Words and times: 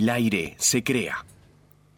el 0.00 0.10
aire 0.10 0.54
se 0.58 0.82
crea. 0.82 1.24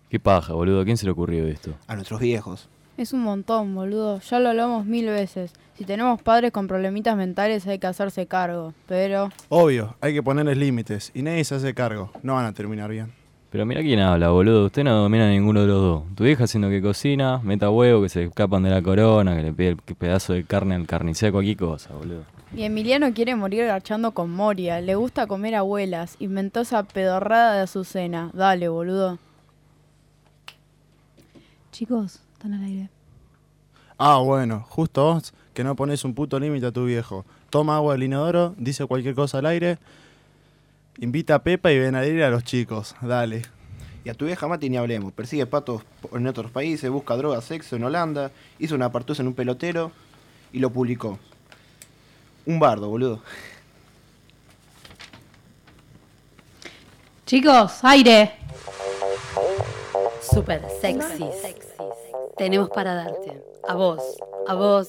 Qué 0.08 0.18
paja, 0.18 0.54
boludo. 0.54 0.80
¿A 0.80 0.84
quién 0.84 0.96
se 0.96 1.04
le 1.04 1.12
ocurrió 1.12 1.46
esto? 1.46 1.74
A 1.86 1.94
nuestros 1.94 2.20
viejos. 2.20 2.68
Es 2.96 3.12
un 3.12 3.20
montón, 3.20 3.74
boludo. 3.74 4.20
Ya 4.20 4.40
lo 4.40 4.48
hablamos 4.48 4.86
mil 4.86 5.06
veces. 5.06 5.52
Si 5.76 5.84
tenemos 5.84 6.20
padres 6.20 6.50
con 6.50 6.66
problemitas 6.66 7.16
mentales 7.16 7.66
hay 7.66 7.78
que 7.78 7.86
hacerse 7.86 8.26
cargo. 8.26 8.74
Pero... 8.86 9.30
Obvio, 9.48 9.96
hay 10.00 10.14
que 10.14 10.22
ponerles 10.22 10.56
límites 10.56 11.12
y 11.14 11.22
nadie 11.22 11.44
se 11.44 11.54
hace 11.54 11.74
cargo. 11.74 12.10
No 12.22 12.34
van 12.34 12.46
a 12.46 12.52
terminar 12.52 12.90
bien. 12.90 13.17
Pero 13.50 13.64
mira 13.64 13.80
quién 13.80 14.00
habla, 14.00 14.28
boludo. 14.28 14.66
Usted 14.66 14.84
no 14.84 14.94
domina 14.94 15.28
ninguno 15.30 15.62
de 15.62 15.66
los 15.66 15.80
dos. 15.80 16.02
Tu 16.14 16.24
vieja 16.24 16.44
haciendo 16.44 16.68
que 16.68 16.82
cocina, 16.82 17.40
meta 17.42 17.70
huevo, 17.70 18.02
que 18.02 18.08
se 18.08 18.24
escapan 18.24 18.62
de 18.62 18.70
la 18.70 18.82
corona, 18.82 19.34
que 19.34 19.42
le 19.42 19.52
pide 19.52 19.68
el 19.68 19.76
pedazo 19.76 20.34
de 20.34 20.44
carne 20.44 20.74
al 20.74 20.86
carnicero, 20.86 21.32
cualquier 21.32 21.56
cosa, 21.56 21.94
boludo. 21.94 22.24
Y 22.54 22.62
Emiliano 22.62 23.12
quiere 23.14 23.34
morir 23.36 23.66
garchando 23.66 24.12
con 24.12 24.30
Moria. 24.30 24.80
Le 24.80 24.94
gusta 24.94 25.26
comer 25.26 25.54
abuelas. 25.54 26.16
Inventó 26.18 26.60
esa 26.60 26.82
pedorrada 26.82 27.54
de 27.54 27.60
Azucena. 27.62 28.30
Dale, 28.34 28.68
boludo. 28.68 29.18
Chicos, 31.72 32.20
están 32.34 32.54
al 32.54 32.64
aire. 32.64 32.90
Ah, 33.98 34.18
bueno, 34.18 34.64
justo 34.68 35.04
vos 35.04 35.32
que 35.58 35.64
no 35.64 35.74
pones 35.74 36.04
un 36.04 36.14
puto 36.14 36.38
límite 36.38 36.66
a 36.66 36.72
tu 36.72 36.84
viejo. 36.84 37.24
Toma 37.50 37.76
agua 37.76 37.94
del 37.94 38.04
inodoro, 38.04 38.54
dice 38.58 38.86
cualquier 38.86 39.16
cosa 39.16 39.38
al 39.38 39.46
aire, 39.46 39.78
invita 40.98 41.36
a 41.36 41.42
Pepa 41.42 41.72
y 41.72 41.78
ven 41.78 41.94
a 41.94 42.04
ir 42.04 42.22
a 42.22 42.30
los 42.30 42.44
chicos. 42.44 42.94
Dale. 43.00 43.42
Y 44.04 44.08
a 44.10 44.14
tu 44.14 44.26
vieja 44.26 44.48
Mati 44.48 44.70
ni 44.70 44.76
hablemos. 44.76 45.12
Persigue 45.12 45.46
patos 45.46 45.82
en 46.12 46.26
otros 46.26 46.50
países, 46.50 46.90
busca 46.90 47.16
drogas, 47.16 47.44
sexo 47.44 47.76
en 47.76 47.84
Holanda, 47.84 48.30
hizo 48.58 48.74
una 48.74 48.90
partusa 48.90 49.22
en 49.22 49.28
un 49.28 49.34
pelotero 49.34 49.92
y 50.52 50.60
lo 50.60 50.70
publicó. 50.70 51.18
Un 52.46 52.58
bardo, 52.58 52.88
boludo. 52.88 53.22
Chicos, 57.26 57.80
aire. 57.82 58.32
Super 60.22 60.62
sexy. 60.80 61.24
Tenemos 62.38 62.70
para 62.70 62.94
darte. 62.94 63.42
A 63.68 63.74
vos, 63.74 64.00
a 64.46 64.54
vos 64.54 64.88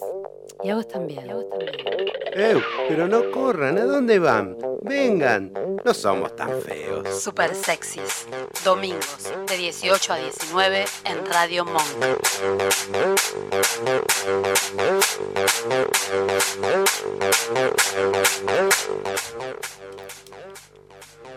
y 0.64 0.70
a 0.70 0.76
vos 0.76 0.88
también. 0.88 1.28
¡Eh! 2.32 2.62
Pero 2.88 3.08
no 3.08 3.32
corran, 3.32 3.78
¿a 3.78 3.86
dónde 3.86 4.20
van? 4.20 4.56
Vengan, 4.82 5.52
no 5.84 5.94
somos 5.94 6.36
tan 6.36 6.62
feos. 6.62 7.22
Super 7.22 7.56
sexys. 7.56 8.28
Domingos 8.64 9.32
de 9.48 9.58
18 9.58 10.14
a 10.14 10.18
19 10.18 10.86
en 11.06 11.26
Radio 11.26 11.66
Monk. 11.66 11.84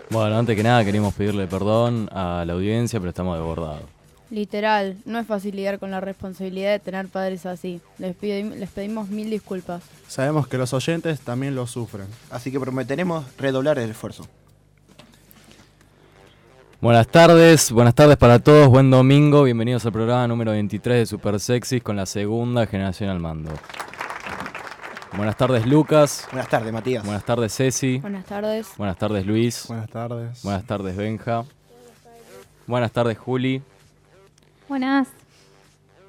Bueno, 0.09 0.37
antes 0.37 0.55
que 0.55 0.63
nada 0.63 0.85
queríamos 0.85 1.13
pedirle 1.15 1.47
perdón 1.47 2.07
a 2.11 2.43
la 2.45 2.53
audiencia, 2.53 2.99
pero 2.99 3.09
estamos 3.09 3.35
desbordados. 3.37 3.81
Literal, 4.33 4.97
no 5.05 5.19
es 5.19 5.27
fácil 5.27 5.55
lidiar 5.55 5.77
con 5.77 5.91
la 5.91 5.99
responsabilidad 6.01 6.71
de 6.71 6.79
tener 6.79 7.07
padres 7.07 7.45
así. 7.45 7.81
Les, 7.99 8.15
pedimos 8.15 9.09
mil 9.09 9.29
disculpas. 9.29 9.83
Sabemos 10.07 10.47
que 10.47 10.57
los 10.57 10.73
oyentes 10.73 11.19
también 11.19 11.53
lo 11.53 11.67
sufren. 11.67 12.07
Así 12.31 12.51
que 12.51 12.59
prometeremos 12.59 13.25
redoblar 13.37 13.77
el 13.77 13.91
esfuerzo. 13.91 14.25
Buenas 16.81 17.07
tardes, 17.09 17.71
buenas 17.71 17.93
tardes 17.93 18.17
para 18.17 18.39
todos, 18.39 18.69
buen 18.69 18.89
domingo, 18.89 19.43
bienvenidos 19.43 19.85
al 19.85 19.91
programa 19.91 20.27
número 20.27 20.49
23 20.49 20.97
de 20.97 21.05
Super 21.05 21.39
Sexys 21.39 21.83
con 21.83 21.95
la 21.95 22.07
segunda 22.07 22.65
generación 22.65 23.11
al 23.11 23.19
mando. 23.19 23.51
Buenas 25.15 25.37
tardes 25.37 25.67
Lucas, 25.67 26.27
Buenas 26.31 26.49
tardes, 26.49 26.73
Matías. 26.73 27.05
buenas 27.05 27.23
tardes 27.23 27.55
Ceci, 27.55 27.99
Buenas 27.99 28.25
tardes. 28.25 28.67
buenas 28.77 28.97
tardes 28.97 29.27
Luis, 29.27 29.65
Buenas 29.67 29.89
tardes. 29.91 30.41
buenas 30.41 30.65
tardes 30.65 30.97
Benja, 30.97 31.45
buenas 32.65 32.91
tardes 32.91 33.15
Juli. 33.19 33.61
Buenas. 34.69 35.09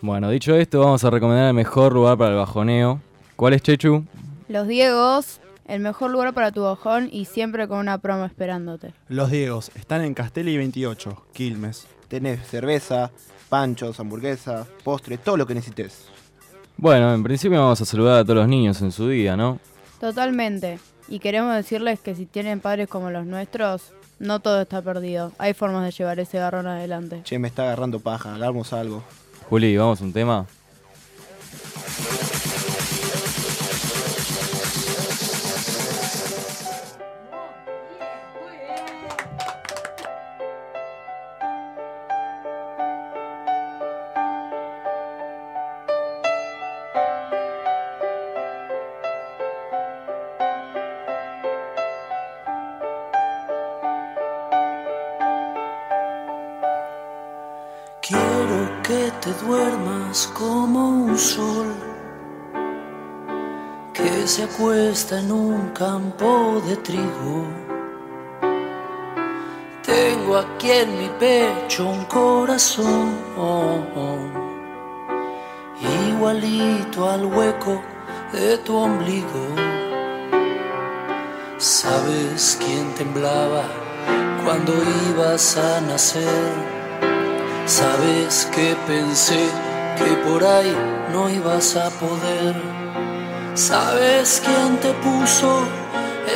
Bueno, 0.01 0.31
dicho 0.31 0.55
esto, 0.55 0.81
vamos 0.81 1.03
a 1.05 1.11
recomendar 1.11 1.49
el 1.49 1.55
mejor 1.55 1.93
lugar 1.93 2.17
para 2.19 2.31
el 2.31 2.37
bajoneo. 2.37 3.01
¿Cuál 3.37 3.55
es 3.55 3.63
Chechu? 3.63 4.05
Los 4.49 4.69
Diegos, 4.69 5.41
el 5.67 5.81
mejor 5.81 6.11
lugar 6.11 6.35
para 6.35 6.53
tu 6.53 6.63
bajón 6.63 7.09
y 7.11 7.25
siempre 7.25 7.67
con 7.67 7.79
una 7.79 7.99
promo 7.99 8.25
esperándote. 8.25 8.93
Los 9.09 9.31
Diegos 9.31 9.71
están 9.75 10.03
en 10.03 10.15
Castelli 10.15 10.57
28, 10.57 11.27
Quilmes. 11.33 11.87
Tenés 12.09 12.47
cerveza, 12.47 13.11
panchos, 13.49 13.99
hamburguesa, 13.99 14.67
postre, 14.85 15.19
todo 15.19 15.37
lo 15.37 15.47
que 15.47 15.55
necesites. 15.55 16.09
Bueno, 16.77 17.15
en 17.15 17.23
principio 17.23 17.61
vamos 17.61 17.81
a 17.81 17.85
saludar 17.85 18.19
a 18.19 18.25
todos 18.25 18.37
los 18.37 18.49
niños 18.49 18.83
en 18.83 18.93
su 18.93 19.09
día, 19.09 19.37
¿no? 19.37 19.59
Totalmente. 20.01 20.79
Y 21.09 21.19
queremos 21.19 21.55
decirles 21.55 22.01
que 22.01 22.15
si 22.15 22.27
tienen 22.27 22.61
padres 22.61 22.89
como 22.89 23.11
los 23.11 23.27
nuestros, 23.27 23.93
no 24.19 24.41
todo 24.41 24.61
está 24.63 24.83
perdido. 24.83 25.33
Hay 25.39 25.55
formas 25.55 25.85
de 25.85 25.91
llevar 25.91 26.19
ese 26.21 26.39
garrón 26.39 26.67
adelante. 26.67 27.23
Che, 27.25 27.39
me 27.39 27.49
está 27.49 27.65
agarrando 27.65 28.01
paja, 28.01 28.35
hagamos 28.35 28.73
algo. 28.73 29.03
Juli, 29.49 29.77
¿vamos 29.77 30.01
a 30.01 30.05
un 30.05 30.13
tema? 30.13 30.47
Se 64.95 65.07
acuesta 65.07 65.19
en 65.19 65.33
un 65.33 65.71
campo 65.71 66.63
de 66.67 66.77
trigo. 66.77 67.47
Tengo 69.85 70.37
aquí 70.37 70.71
en 70.71 70.99
mi 70.99 71.09
pecho 71.19 71.89
un 71.89 72.05
corazón 72.05 73.13
igualito 76.11 77.11
al 77.11 77.25
hueco 77.25 77.83
de 78.33 78.59
tu 78.59 78.77
ombligo. 78.77 79.47
¿Sabes 81.59 82.57
quién 82.65 82.95
temblaba 82.95 83.65
cuando 84.45 84.73
ibas 85.11 85.57
a 85.57 85.81
nacer? 85.81 86.53
Sabes 87.67 88.49
que 88.55 88.77
pensé 88.87 89.49
que 89.99 90.11
por 90.29 90.45
ahí 90.45 90.77
no 91.13 91.29
ibas 91.29 91.77
a 91.77 91.91
poder. 91.91 92.84
Sabes 93.55 94.43
quién 94.45 94.79
te 94.79 94.93
puso 94.95 95.63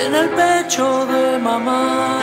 en 0.05 0.15
el 0.15 0.29
pecho 0.31 1.05
de 1.07 1.37
mamá. 1.39 2.19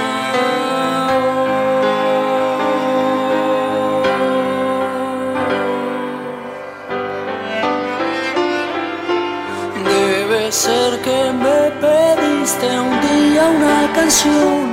Debe 9.84 10.50
ser 10.50 11.02
que 11.02 11.32
me 11.44 11.72
pediste 11.82 12.80
un 12.80 13.02
día 13.02 13.44
una 13.50 13.92
canción 13.94 14.72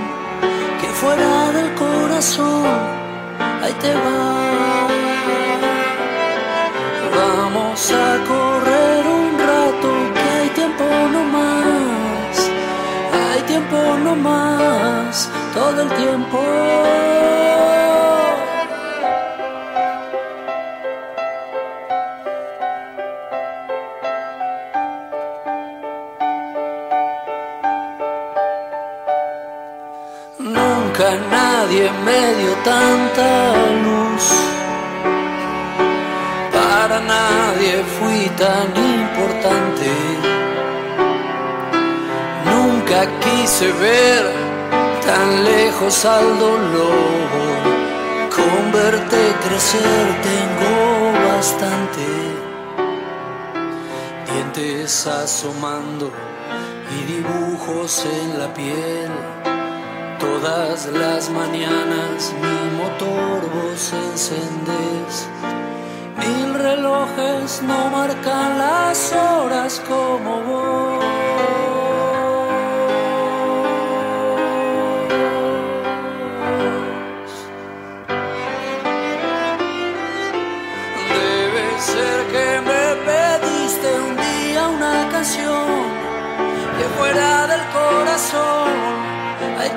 que 0.81 0.87
fuera 1.01 1.51
del 1.51 1.75
corazón 1.75 2.65
ahí 3.61 3.73
te 3.81 3.93
va. 3.93 4.52
Más, 14.15 15.31
todo 15.55 15.83
el 15.83 15.89
tiempo. 15.91 16.39
Nunca 30.39 31.11
nadie 31.31 31.91
me 32.05 32.35
dio 32.35 32.53
tanta 32.65 33.55
luz. 33.85 34.25
Para 36.53 37.01
nadie 37.01 37.83
fui 37.99 38.29
tan 38.37 38.69
importante. 38.77 40.12
Nunca 42.93 43.09
quise 43.21 43.73
ver 43.73 44.23
tan 45.03 45.45
lejos 45.45 46.05
al 46.05 46.39
dolor. 46.39 47.63
Con 48.37 48.71
verte 48.71 49.35
crecer 49.45 50.07
tengo 50.31 51.13
bastante. 51.27 52.07
Dientes 54.31 55.07
asomando 55.07 56.11
y 56.91 57.13
dibujos 57.15 58.05
en 58.05 58.39
la 58.39 58.53
piel 58.53 59.11
Todas 60.19 60.87
las 60.87 61.31
mañanas 61.31 62.35
mi 62.43 62.77
motor 62.77 63.41
vos 63.55 63.93
encendés. 64.11 65.29
Mil 66.19 66.55
relojes 66.55 67.63
no 67.63 67.89
marcan 67.89 68.59
las 68.59 69.13
horas 69.13 69.81
como 69.89 70.43
vos. 70.43 71.22
Ahí. 88.35 89.71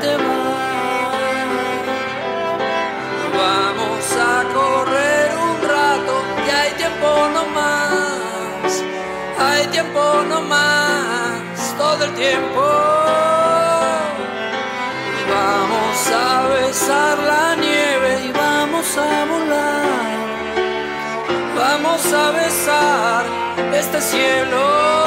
Vamos 3.38 4.06
a 4.16 4.44
correr 4.54 5.30
un 5.48 5.56
rato 5.68 6.14
y 6.48 6.50
hay 6.50 6.72
tiempo 6.72 7.08
no 7.34 7.44
más. 7.58 8.84
Hay 9.38 9.68
tiempo 9.68 10.24
no 10.30 10.42
más, 10.42 11.76
todo 11.78 12.06
el 12.06 12.14
tiempo. 12.14 12.62
Vamos 15.36 15.98
a 16.14 16.48
besar 16.48 17.18
la 17.20 17.56
nieve 17.56 18.26
y 18.28 18.32
vamos 18.32 18.98
a 18.98 19.26
volar. 19.26 20.16
Vamos 21.58 22.14
a 22.14 22.32
besar 22.32 23.26
este 23.74 24.00
cielo. 24.02 25.05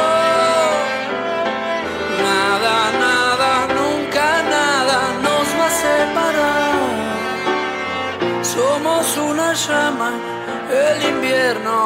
El 10.06 11.02
invierno. 11.02 11.78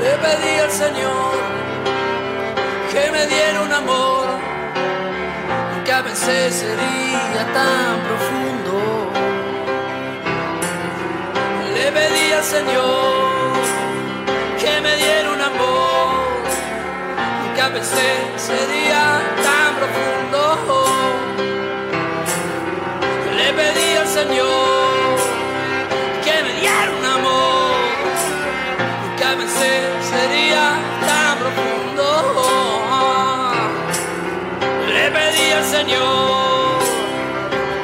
Le 0.00 0.14
pedí 0.24 0.58
al 0.58 0.70
Señor 0.70 1.34
que 2.92 3.10
me 3.10 3.26
diera 3.26 3.62
un 3.62 3.72
amor 3.72 4.26
que 5.84 5.92
a 5.92 6.02
veces 6.02 6.54
sería 6.54 7.52
tan 7.54 8.00
profundo. 8.06 9.10
Le 11.74 11.92
pedí 11.92 12.32
al 12.32 12.44
Señor 12.44 12.97
sería 17.84 19.22
tan 19.42 19.76
profundo. 19.76 20.86
Le 23.36 23.52
pedí 23.52 23.96
al 23.96 24.08
Señor 24.08 25.18
que 26.24 26.42
me 26.42 26.52
diera 26.60 26.90
un 26.98 27.04
amor 27.04 27.74
que 29.16 29.24
a 29.24 29.34
veces 29.34 30.04
sería 30.10 30.64
tan 31.06 31.38
profundo. 31.38 32.06
Le 34.88 35.10
pedí 35.10 35.52
al 35.52 35.64
Señor 35.64 36.78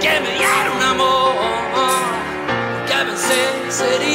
que 0.00 0.20
me 0.20 0.30
diera 0.38 0.70
un 0.76 0.82
amor 0.82 1.34
que 2.86 2.94
a 2.94 3.04
veces 3.04 3.48
sería 3.68 4.13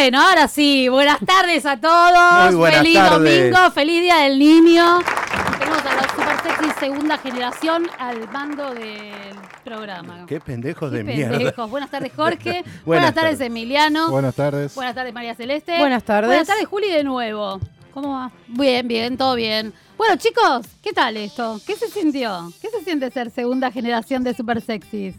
Bueno, 0.00 0.18
ahora 0.18 0.48
sí, 0.48 0.88
buenas 0.88 1.18
tardes 1.20 1.66
a 1.66 1.76
todos. 1.76 2.54
Muy 2.54 2.70
feliz 2.72 2.94
tardes. 2.94 3.50
domingo, 3.52 3.70
feliz 3.70 4.00
día 4.00 4.16
del 4.20 4.38
niño. 4.38 5.00
Tenemos 5.58 5.84
a 5.84 5.94
la 5.94 6.08
super 6.08 6.42
sexy 6.42 6.80
segunda 6.80 7.18
generación 7.18 7.86
al 7.98 8.26
mando 8.30 8.72
del 8.72 9.12
programa. 9.62 10.24
Qué 10.26 10.40
pendejos 10.40 10.90
Qué 10.90 10.96
de 10.96 11.04
mierda. 11.04 11.36
pendejos. 11.36 11.70
Buenas 11.70 11.90
tardes, 11.90 12.12
Jorge. 12.16 12.50
buenas, 12.62 12.84
Buenas 12.86 13.14
tardes, 13.14 13.32
tardes. 13.32 13.40
Emiliano. 13.42 14.10
Buenas 14.10 14.34
tardes. 14.34 14.74
Buenas 14.74 14.94
tardes, 14.94 15.12
María 15.12 15.34
Celeste. 15.34 15.76
Buenas 15.78 16.02
tardes. 16.02 16.28
Buenas 16.28 16.46
tardes, 16.46 16.66
Juli, 16.66 16.90
de 16.90 17.04
nuevo. 17.04 17.60
¿Cómo 17.92 18.14
va? 18.14 18.30
Bien, 18.48 18.88
bien, 18.88 19.18
todo 19.18 19.34
bien. 19.34 19.74
Bueno, 19.98 20.16
chicos, 20.16 20.66
¿qué 20.82 20.94
tal 20.94 21.18
esto? 21.18 21.60
¿Qué 21.66 21.76
se 21.76 21.88
sintió? 21.90 22.50
¿Qué 22.62 22.70
se 22.70 22.82
siente 22.84 23.10
ser 23.10 23.30
segunda 23.30 23.70
generación 23.70 24.24
de 24.24 24.32
super 24.32 24.62
sexys? 24.62 25.14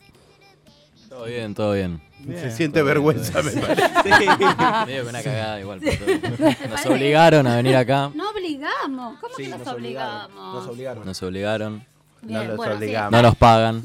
Todo 1.11 1.25
bien, 1.25 1.53
todo 1.53 1.73
bien. 1.73 2.01
Se 2.25 2.51
siente 2.51 2.81
vergüenza, 2.81 3.43
me 3.43 3.51
parece. 3.51 3.89
Medio 4.85 5.03
que 5.03 5.09
una 5.09 5.21
cagada 5.21 5.59
igual. 5.59 5.81
pero 5.81 6.05
bien. 6.05 6.21
Nos 6.69 6.85
obligaron 6.85 7.47
a 7.47 7.57
venir 7.57 7.75
acá. 7.75 8.09
No 8.15 8.29
obligamos. 8.29 9.19
¿Cómo 9.19 9.35
Sí, 9.35 9.43
que 9.43 9.49
nos, 9.49 9.59
nos 9.59 9.67
obligaron, 9.67 10.31
obligamos? 10.31 10.53
Nos 10.55 10.67
obligaron. 10.67 11.05
Nos 11.05 11.23
obligaron. 11.23 11.85
Bien, 12.21 12.39
No 12.39 12.47
los 12.47 12.55
bueno, 12.55 12.73
sí, 12.73 12.77
obligamos. 12.77 13.11
No 13.11 13.21
nos 13.23 13.35
pagan. 13.35 13.83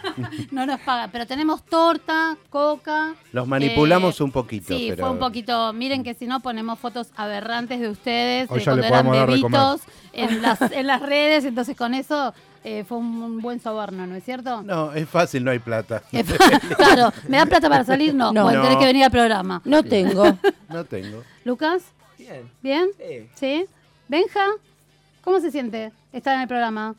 no 0.50 0.64
nos 0.64 0.80
pagan, 0.80 1.10
pero 1.12 1.26
tenemos 1.26 1.62
torta, 1.62 2.38
coca. 2.48 3.16
Los 3.32 3.46
manipulamos 3.46 4.18
eh, 4.18 4.24
un 4.24 4.32
poquito. 4.32 4.74
Sí, 4.74 4.86
pero... 4.88 5.04
fue 5.04 5.12
un 5.12 5.18
poquito. 5.18 5.74
Miren 5.74 6.02
que 6.02 6.14
si 6.14 6.26
no 6.26 6.40
ponemos 6.40 6.78
fotos 6.78 7.08
aberrantes 7.16 7.80
de 7.80 7.90
ustedes 7.90 8.50
Hoy 8.50 8.60
de 8.60 8.64
ya 8.64 8.70
cuando 8.70 8.80
le 8.80 8.88
eran 8.88 9.06
podemos 9.06 9.16
dar 9.18 9.26
de 9.26 9.42
bebitos 9.42 9.80
en 10.14 10.40
las, 10.40 10.72
en 10.72 10.86
las 10.86 11.02
redes, 11.02 11.44
entonces 11.44 11.76
con 11.76 11.92
eso 11.92 12.32
eh, 12.64 12.84
fue 12.84 12.98
un, 12.98 13.22
un 13.22 13.40
buen 13.40 13.60
soborno, 13.60 14.06
¿no 14.06 14.14
es 14.14 14.24
cierto? 14.24 14.62
No, 14.62 14.92
es 14.92 15.08
fácil, 15.08 15.44
no 15.44 15.50
hay 15.50 15.58
plata. 15.58 16.02
Claro, 16.76 17.12
¿me 17.28 17.36
da 17.38 17.46
plata 17.46 17.68
para 17.68 17.84
salir? 17.84 18.14
No, 18.14 18.32
No. 18.32 18.44
bueno, 18.44 18.62
tenés 18.62 18.78
que 18.78 18.86
venir 18.86 19.04
al 19.04 19.10
programa. 19.10 19.60
No 19.64 19.82
tengo. 19.82 20.24
No 20.68 20.84
tengo. 20.84 21.22
¿Lucas? 21.44 21.82
Bien. 22.18 22.50
¿Bien? 22.62 22.88
Sí. 22.98 23.28
¿Sí? 23.34 23.66
¿Benja? 24.08 24.44
¿Cómo 25.24 25.40
se 25.40 25.50
siente 25.50 25.92
estar 26.12 26.34
en 26.36 26.42
el 26.42 26.48
programa? 26.48 26.94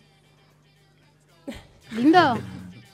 ¿Lindo? 1.92 2.38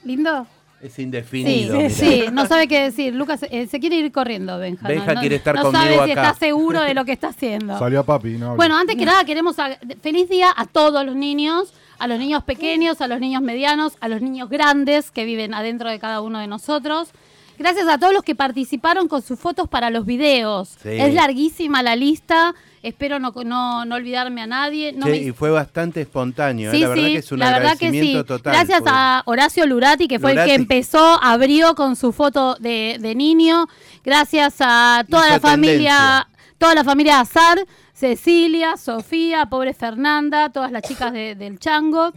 ¿Lindo? 0.04 0.48
Es 0.82 0.98
indefinido. 0.98 1.78
sí, 1.90 2.26
no 2.32 2.46
sabe 2.46 2.68
qué 2.68 2.84
decir. 2.84 3.14
Lucas 3.14 3.46
eh, 3.52 3.68
se 3.68 3.80
quiere 3.82 3.98
ir 3.98 4.12
corriendo, 4.14 4.58
Benja. 4.58 4.88
Benja 4.88 5.08
no, 5.08 5.14
no- 5.16 5.20
quiere 5.20 5.36
estar 5.36 5.56
no 5.56 5.64
conmigo 5.64 5.84
sabe 5.84 6.06
si 6.06 6.12
está 6.12 6.34
seguro 6.36 6.82
de 6.82 6.94
lo 6.94 7.04
que 7.04 7.12
está 7.12 7.28
haciendo. 7.30 7.78
Salió 7.78 8.00
a 8.00 8.04
papi, 8.04 8.38
no. 8.38 8.56
Bueno, 8.56 8.78
antes 8.78 8.96
que 8.96 9.06
nada 9.06 9.26
queremos 9.26 9.60
a- 9.60 9.78
feliz 10.02 10.30
día 10.30 10.48
a 10.56 10.66
todos 10.66 11.06
los 11.06 11.16
niños, 11.16 11.74
a 12.00 12.08
los 12.08 12.18
niños 12.20 12.44
pequeños, 12.44 13.02
a 13.02 13.08
los 13.08 13.20
niños 13.20 13.42
medianos, 13.42 13.94
a 14.00 14.08
los 14.08 14.22
niños 14.22 14.50
grandes 14.50 15.12
que 15.12 15.26
viven 15.26 15.54
adentro 15.54 15.90
de 15.90 16.00
cada 16.00 16.22
uno 16.22 16.40
de 16.40 16.48
nosotros. 16.48 17.10
Gracias 17.58 17.88
a 17.90 17.98
todos 17.98 18.14
los 18.14 18.24
que 18.24 18.36
participaron 18.36 19.10
con 19.10 19.22
sus 19.22 19.38
fotos 19.38 19.68
para 19.68 19.90
los 19.90 20.06
videos. 20.06 20.78
Sí. 20.82 20.90
Es 20.92 21.14
larguísima 21.14 21.84
la 21.84 21.96
lista. 21.98 22.56
Espero 22.82 23.20
no, 23.20 23.34
no, 23.44 23.84
no 23.84 23.96
olvidarme 23.96 24.42
a 24.42 24.48
nadie. 24.48 24.94
No 24.94 25.08
me- 25.08 25.18
y 25.18 25.32
fue 25.34 25.50
bastante 25.52 26.00
espontáneo. 26.00 26.72
¿eh? 26.72 26.74
Sí, 26.76 26.80
la 26.80 26.88
verdad 26.88 27.04
sí, 27.04 27.12
que 27.12 27.18
es 27.20 27.32
un 27.34 27.40
la 27.40 27.46
verdad 27.48 27.78
que 27.78 27.88
agradecimiento 27.88 28.22
sí. 28.22 28.28
total. 28.28 28.54
Gracias 28.54 28.82
a 28.86 29.24
Horacio 29.26 29.66
Lurati, 29.66 30.08
que 30.08 30.20
fue 30.20 30.32
el 30.32 30.46
que 30.46 30.54
empezó, 30.54 31.22
abrió 31.22 31.76
con 31.76 31.98
su 31.98 32.14
foto 32.14 32.56
de, 32.62 32.96
de 33.02 33.14
niño. 33.16 33.68
Gracias 34.06 34.56
a 34.62 35.04
toda 35.10 35.24
Hizo 35.26 35.34
la 35.34 35.40
familia, 35.42 35.74
tendencia. 35.98 36.28
toda 36.58 36.76
la 36.76 36.84
familia 36.86 37.20
Azar, 37.20 37.60
Cecilia, 38.00 38.78
Sofía, 38.78 39.48
pobre 39.48 39.74
Fernanda, 39.74 40.50
todas 40.54 40.72
las 40.72 40.84
chicas 40.84 41.12
de- 41.12 41.36
del 41.36 41.60
Chango. 41.60 42.14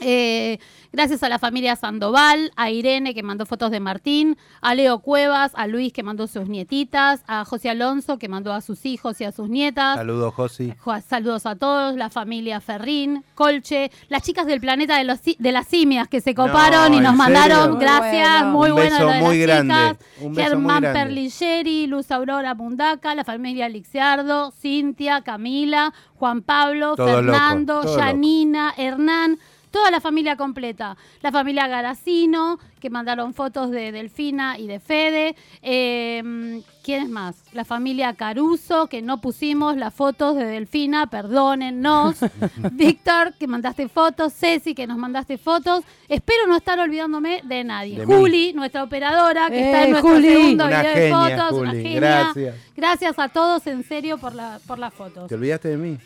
Eh, 0.00 0.58
gracias 0.92 1.22
a 1.22 1.28
la 1.28 1.38
familia 1.38 1.76
Sandoval, 1.76 2.52
a 2.56 2.70
Irene 2.70 3.14
que 3.14 3.22
mandó 3.22 3.46
fotos 3.46 3.70
de 3.70 3.80
Martín, 3.80 4.36
a 4.60 4.74
Leo 4.74 4.98
Cuevas, 5.00 5.52
a 5.54 5.66
Luis 5.66 5.92
que 5.92 6.02
mandó 6.02 6.26
sus 6.26 6.48
nietitas, 6.48 7.22
a 7.26 7.44
José 7.44 7.70
Alonso 7.70 8.18
que 8.18 8.28
mandó 8.28 8.52
a 8.52 8.60
sus 8.60 8.84
hijos 8.86 9.20
y 9.20 9.24
a 9.24 9.32
sus 9.32 9.48
nietas. 9.48 9.96
Saludos, 9.96 10.34
Josi. 10.34 10.72
Jo- 10.78 11.00
Saludos 11.06 11.46
a 11.46 11.54
todos, 11.56 11.96
la 11.96 12.10
familia 12.10 12.60
Ferrín, 12.60 13.24
Colche, 13.34 13.90
las 14.08 14.22
chicas 14.22 14.46
del 14.46 14.60
planeta 14.60 14.96
de, 14.96 15.04
los, 15.04 15.20
de 15.22 15.52
las 15.52 15.66
simias 15.68 16.08
que 16.08 16.20
se 16.20 16.34
coparon 16.34 16.92
No, 16.92 16.98
y 16.98 17.00
nos 17.00 17.12
¿en 17.12 17.16
mandaron, 17.18 17.62
serio? 17.64 17.78
gracias, 17.78 18.44
Muy 18.46 18.52
muy 18.60 18.70
Un 18.70 18.76
bueno 18.76 18.98
lo 19.00 19.12
de 19.12 19.20
muy 19.20 19.38
las 19.38 19.46
grande, 19.46 19.74
chicas. 19.74 20.22
un 20.22 20.34
beso 20.34 20.58
muy 20.58 20.72
Germán. 20.72 20.92
Perligeri, 20.92 21.86
Luz 21.86 22.10
Aurora 22.10 22.54
Mundaca, 22.54 23.14
la 23.14 23.24
familia 23.24 23.68
Lixiardo, 23.68 24.50
Cintia, 24.52 25.22
Camila, 25.22 25.92
Juan 26.16 26.42
Pablo, 26.42 26.96
Todo 26.96 27.22
loco, 27.22 27.38
Fernando. 27.38 27.96
Yanina, 27.96 28.74
Hernán, 28.76 29.38
Toda 29.70 29.90
la 29.90 30.00
familia 30.00 30.36
completa. 30.36 30.96
La 31.22 31.30
familia 31.30 31.68
Garacino, 31.68 32.58
que 32.80 32.90
mandaron 32.90 33.34
fotos 33.34 33.70
de 33.70 33.92
Delfina 33.92 34.58
y 34.58 34.66
de 34.66 34.80
Fede. 34.80 35.36
Eh, 35.62 36.62
¿Quién 36.82 37.02
es 37.04 37.08
más? 37.08 37.36
La 37.52 37.64
familia 37.64 38.14
Caruso, 38.14 38.88
que 38.88 39.00
no 39.02 39.20
pusimos 39.20 39.76
las 39.76 39.94
fotos 39.94 40.34
de 40.34 40.44
Delfina, 40.44 41.06
perdónennos. 41.08 42.16
Víctor, 42.72 43.34
que 43.38 43.46
mandaste 43.46 43.88
fotos. 43.88 44.32
Ceci, 44.34 44.74
que 44.74 44.86
nos 44.86 44.98
mandaste 44.98 45.38
fotos. 45.38 45.84
Espero 46.08 46.46
no 46.48 46.56
estar 46.56 46.78
olvidándome 46.80 47.40
de 47.44 47.62
nadie. 47.64 47.98
De 48.00 48.06
mí. 48.06 48.12
Juli, 48.14 48.52
nuestra 48.54 48.82
operadora, 48.82 49.48
que 49.50 49.60
está 49.60 49.82
Eh, 49.82 49.84
en 49.84 49.90
nuestro 49.92 50.14
Juli. 50.14 50.28
segundo 50.28 50.64
Una 50.66 50.80
video 50.82 50.94
genia, 50.94 51.18
de 51.28 51.36
fotos. 51.36 51.58
una 51.60 51.72
genia. 51.72 52.00
gracias. 52.00 52.56
Gracias 52.76 53.18
a 53.18 53.28
todos, 53.28 53.66
en 53.66 53.84
serio, 53.84 54.18
por, 54.18 54.34
la, 54.34 54.58
por 54.66 54.78
las 54.78 54.92
fotos. 54.94 55.28
¿Te 55.28 55.34
olvidaste 55.34 55.68
de 55.68 55.76
mí? 55.76 55.98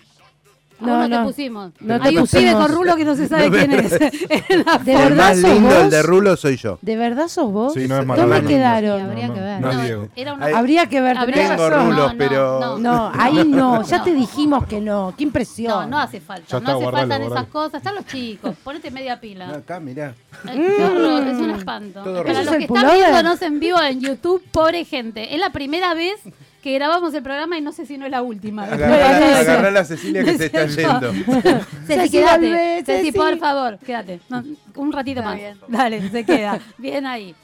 A 0.81 0.85
No, 0.87 0.95
uno 0.97 1.09
no. 1.09 1.19
te 1.21 1.25
pusimos. 1.27 1.73
No 1.81 2.01
te 2.01 2.09
Hay 2.09 2.19
un 2.19 2.27
pibe 2.27 2.53
con 2.53 2.69
rulo 2.69 2.97
que 2.97 3.05
no 3.05 3.15
se 3.15 3.29
sabe 3.29 3.49
No 3.51 3.57
quién 3.57 3.73
es. 3.73 3.91
¿De 4.85 4.93
El 4.93 4.99
verdad 4.99 5.17
más 5.17 5.41
sos 5.41 5.51
lindo, 5.51 5.69
vos? 5.69 5.79
el 5.85 5.91
de 5.91 6.03
Rulo, 6.03 6.37
soy 6.37 6.57
yo. 6.57 6.79
¿De 6.83 6.97
verdad 6.97 7.29
sos 7.29 7.53
vos? 7.53 7.73
Sí, 7.75 7.81
no 7.87 7.99
es 8.01 8.07
¿Dónde 8.07 8.07
Maradona. 8.27 8.49
quedaron? 8.49 9.01
Habría 9.03 9.33
que 9.33 9.41
ver. 9.41 9.61
no 9.61 9.71
es 9.71 9.77
No, 9.77 9.83
Diego. 9.83 10.09
era 10.17 10.35
una- 10.35 10.47
Ay, 10.47 10.53
Habría 10.55 10.87
que 10.89 11.01
ver. 11.01 11.17
Habría- 11.17 11.35
tenés 11.37 11.51
Tengo 11.53 11.71
razón. 11.71 11.87
rulos, 11.87 12.07
No, 12.07 12.13
no, 12.13 12.19
pero... 12.19 12.61
no. 12.61 12.79
No, 12.95 13.13
ahí 13.15 13.45
no, 13.47 13.83
ya 13.83 13.99
No. 13.99 14.05
te 14.05 14.13
dijimos 14.15 14.67
que 14.67 14.81
no. 14.81 15.15
Qué 15.17 15.23
impresión. 15.25 15.73
No, 15.73 15.87
no 15.87 15.99
hace 16.01 16.21
falta. 16.21 16.45
Ya 16.49 16.55
no 16.55 16.59
está, 16.59 16.73
hace 16.73 16.83
guardalo, 16.83 17.09
falta 17.09 17.27
esas 17.35 17.47
cosas. 17.49 17.75
Están 17.75 17.95
los 17.95 18.07
chicos. 18.07 18.55
Ponete 18.65 18.91
media 18.91 19.15
No, 19.15 19.21
pila. 19.21 19.49
acá, 19.51 19.79
mirá. 19.81 20.15
Ay, 20.47 20.59
qué 20.77 20.85
horror, 20.85 21.23
es 21.29 21.39
un 21.39 21.51
espanto. 21.51 22.03
Todo 22.03 22.17
Para 22.19 22.31
¿Eso 22.33 22.41
es 22.41 22.47
los 22.47 22.55
el 22.55 22.59
que 22.59 22.65
están 22.65 22.83
pullover? 22.83 22.97
viéndonos 23.11 23.43
en 23.43 23.61
vivo 23.61 23.81
en 23.81 24.01
YouTube, 24.01 24.43
pobre 24.51 24.85
gente. 24.85 25.35
Es 25.35 25.41
la 25.41 25.51
primera 25.51 25.95
vez 25.95 26.21
que 26.65 26.73
grabamos 26.73 27.13
el 27.13 27.23
programa 27.23 27.59
y 27.59 27.61
no 27.61 27.73
sé 27.73 27.85
si 27.85 27.99
no 27.99 28.07
es 28.07 28.11
la 28.11 28.23
última. 28.23 28.65
Agarrá, 28.65 29.69
a 29.69 29.71
la 29.71 29.85
Cecilia 29.85 30.25
que 30.25 30.39
se 30.39 30.47
está 30.47 30.65
yendo. 30.67 31.13
Ceci, 31.87 32.11
quédate. 32.11 32.83
Ceci, 32.87 33.05
Ceci. 33.05 33.13
por 33.13 33.37
favor, 33.39 33.79
quédate. 33.81 34.21
No, 34.31 34.43
un 34.77 34.91
ratito 34.91 35.21
Está 35.21 35.31
más. 35.31 35.39
bien. 35.39 35.59
Dale, 35.69 36.09
se 36.09 36.25
queda. 36.25 36.59
Bien 36.79 37.05
ahí. 37.05 37.35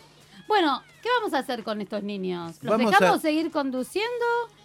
Bueno, 0.49 0.83
¿qué 1.03 1.09
vamos 1.21 1.35
a 1.35 1.39
hacer 1.39 1.63
con 1.65 1.81
estos 1.81 2.03
niños? 2.03 2.57
¿Los 2.63 2.71
Vamos 2.77 2.91
dejamos 2.93 3.19
a- 3.19 3.21
seguir 3.21 3.51
conduciendo? 3.51 4.09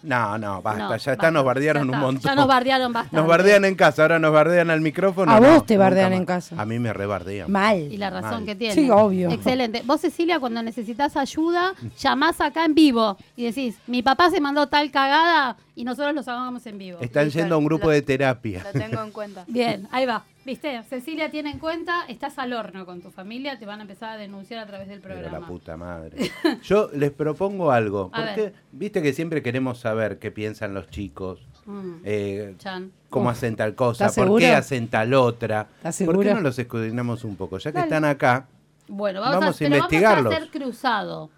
No, 0.02 0.38
no, 0.38 0.62
basta, 0.62 0.88
No, 0.88 0.96
ya 0.96 1.12
está, 1.12 1.30
nos 1.30 1.44
bardearon 1.44 1.90
un 1.90 1.98
montón. 1.98 2.22
Ya 2.22 2.34
nos 2.34 2.46
bardearon 2.46 2.92
bastante. 2.92 3.16
Nos 3.16 3.26
bardean 3.26 3.64
en 3.64 3.74
casa, 3.74 4.02
ahora 4.02 4.18
nos 4.18 4.32
bardean 4.32 4.70
al 4.70 4.80
micrófono. 4.80 5.32
A 5.32 5.40
no, 5.40 5.54
vos 5.54 5.66
te 5.66 5.76
bardean 5.76 6.12
en 6.12 6.24
casa. 6.24 6.54
A 6.60 6.64
mí 6.66 6.78
me 6.78 6.92
rebardean. 6.92 7.50
Mal. 7.50 7.78
Y 7.92 7.96
la 7.96 8.10
razón 8.10 8.30
Mal. 8.30 8.44
que 8.44 8.54
tiene. 8.54 8.74
Sí, 8.74 8.88
obvio. 8.90 9.30
Excelente. 9.30 9.82
Vos, 9.84 10.00
Cecilia, 10.00 10.38
cuando 10.38 10.62
necesitas 10.62 11.16
ayuda, 11.16 11.74
llamás 11.98 12.40
acá 12.40 12.64
en 12.64 12.74
vivo 12.74 13.16
y 13.36 13.44
decís, 13.44 13.76
mi 13.86 14.02
papá 14.02 14.30
se 14.30 14.40
mandó 14.40 14.68
tal 14.68 14.90
cagada 14.90 15.56
y 15.74 15.84
nosotros 15.84 16.14
los 16.14 16.28
hagamos 16.28 16.64
en 16.66 16.78
vivo. 16.78 16.98
Están 17.00 17.24
Listo, 17.24 17.40
yendo 17.40 17.54
a 17.56 17.58
un 17.58 17.64
grupo 17.64 17.86
lo- 17.86 17.90
de 17.92 18.02
terapia. 18.02 18.64
Lo 18.72 18.80
tengo 18.80 19.02
en 19.02 19.10
cuenta. 19.10 19.44
Bien, 19.48 19.88
ahí 19.90 20.06
va. 20.06 20.24
¿Viste? 20.46 20.80
Cecilia 20.84 21.28
tiene 21.28 21.50
en 21.50 21.58
cuenta, 21.58 22.04
estás 22.06 22.38
al 22.38 22.52
horno 22.52 22.86
con 22.86 23.02
tu 23.02 23.10
familia, 23.10 23.58
te 23.58 23.66
van 23.66 23.80
a 23.80 23.82
empezar 23.82 24.10
a 24.10 24.16
denunciar 24.16 24.60
a 24.60 24.66
través 24.66 24.86
del 24.86 25.00
Pero 25.00 25.16
la 25.16 25.20
programa. 25.22 25.46
puta 25.48 25.76
madre. 25.76 26.30
Yo 26.62 26.88
les 26.94 27.10
propongo 27.10 27.72
algo. 27.72 28.10
A 28.12 28.18
Porque, 28.24 28.40
ver. 28.42 28.54
viste 28.70 29.02
que 29.02 29.12
siempre 29.12 29.42
queremos 29.42 29.80
saber 29.80 30.20
qué 30.20 30.30
piensan 30.30 30.72
los 30.72 30.88
chicos. 30.88 31.40
Mm, 31.64 31.94
eh, 32.04 32.54
Chan. 32.58 32.92
cómo 33.10 33.26
Uf. 33.28 33.32
hacen 33.32 33.56
tal 33.56 33.74
cosa, 33.74 34.06
¿Estás 34.06 34.24
por 34.24 34.38
qué 34.38 34.52
hacen 34.54 34.86
tal 34.86 35.14
otra. 35.14 35.66
¿Estás 35.78 36.00
¿Por 36.04 36.22
qué 36.22 36.32
no 36.32 36.40
los 36.42 36.56
escudriñamos 36.60 37.24
un 37.24 37.34
poco? 37.34 37.58
Ya 37.58 37.72
que 37.72 37.78
Dale. 37.78 37.88
están 37.88 38.04
acá, 38.04 38.46
Bueno, 38.86 39.20
vamos, 39.20 39.40
Vamos 39.40 39.48
a 39.48 39.56
a, 39.56 39.58
pero 39.58 39.74
investigarlos. 39.78 40.24
Vamos 40.26 40.32
a 40.32 40.36
hacer 40.44 40.50
cruzado. 40.62 41.30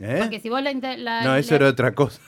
¿eh? 0.00 0.16
Porque 0.20 0.40
si 0.40 0.48
vos 0.48 0.62
la, 0.62 0.72
No, 1.24 1.36
eso 1.36 1.50
la- 1.50 1.56
era 1.56 1.68
otra 1.68 1.92
cosa. 1.94 2.22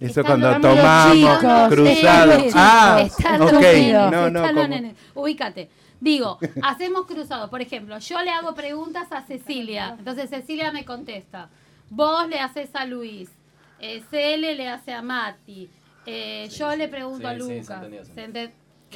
Eso 0.00 0.20
Están 0.20 0.40
cuando 0.40 0.60
tomamos, 0.60 1.14
chicos, 1.16 1.68
cruzado. 1.68 2.32
están 2.32 2.44
los 2.44 2.52
Ah, 2.56 3.00
Están 3.04 3.42
ok. 3.42 3.52
nenes, 3.60 4.10
No, 4.10 4.30
no. 4.30 4.94
Ubícate. 5.14 5.68
Digo, 6.00 6.38
hacemos 6.62 7.06
cruzado. 7.06 7.48
Por 7.50 7.60
ejemplo, 7.62 7.98
yo 7.98 8.22
le 8.22 8.30
hago 8.30 8.54
preguntas 8.54 9.10
a 9.12 9.22
Cecilia. 9.22 9.94
Entonces 9.98 10.28
Cecilia 10.30 10.70
me 10.72 10.84
contesta. 10.84 11.48
Vos 11.88 12.28
le 12.28 12.38
haces 12.38 12.70
a 12.74 12.84
Luis. 12.84 13.30
Eh, 13.80 14.02
Cele 14.10 14.54
le 14.54 14.68
hace 14.68 14.92
a 14.92 15.02
Mati. 15.02 15.68
Eh, 16.04 16.48
yo 16.56 16.74
le 16.76 16.88
pregunto 16.88 17.20
Sí, 17.20 17.26
a 17.26 17.30
sí, 17.32 17.38
se 17.38 18.28
Lucas. 18.28 18.50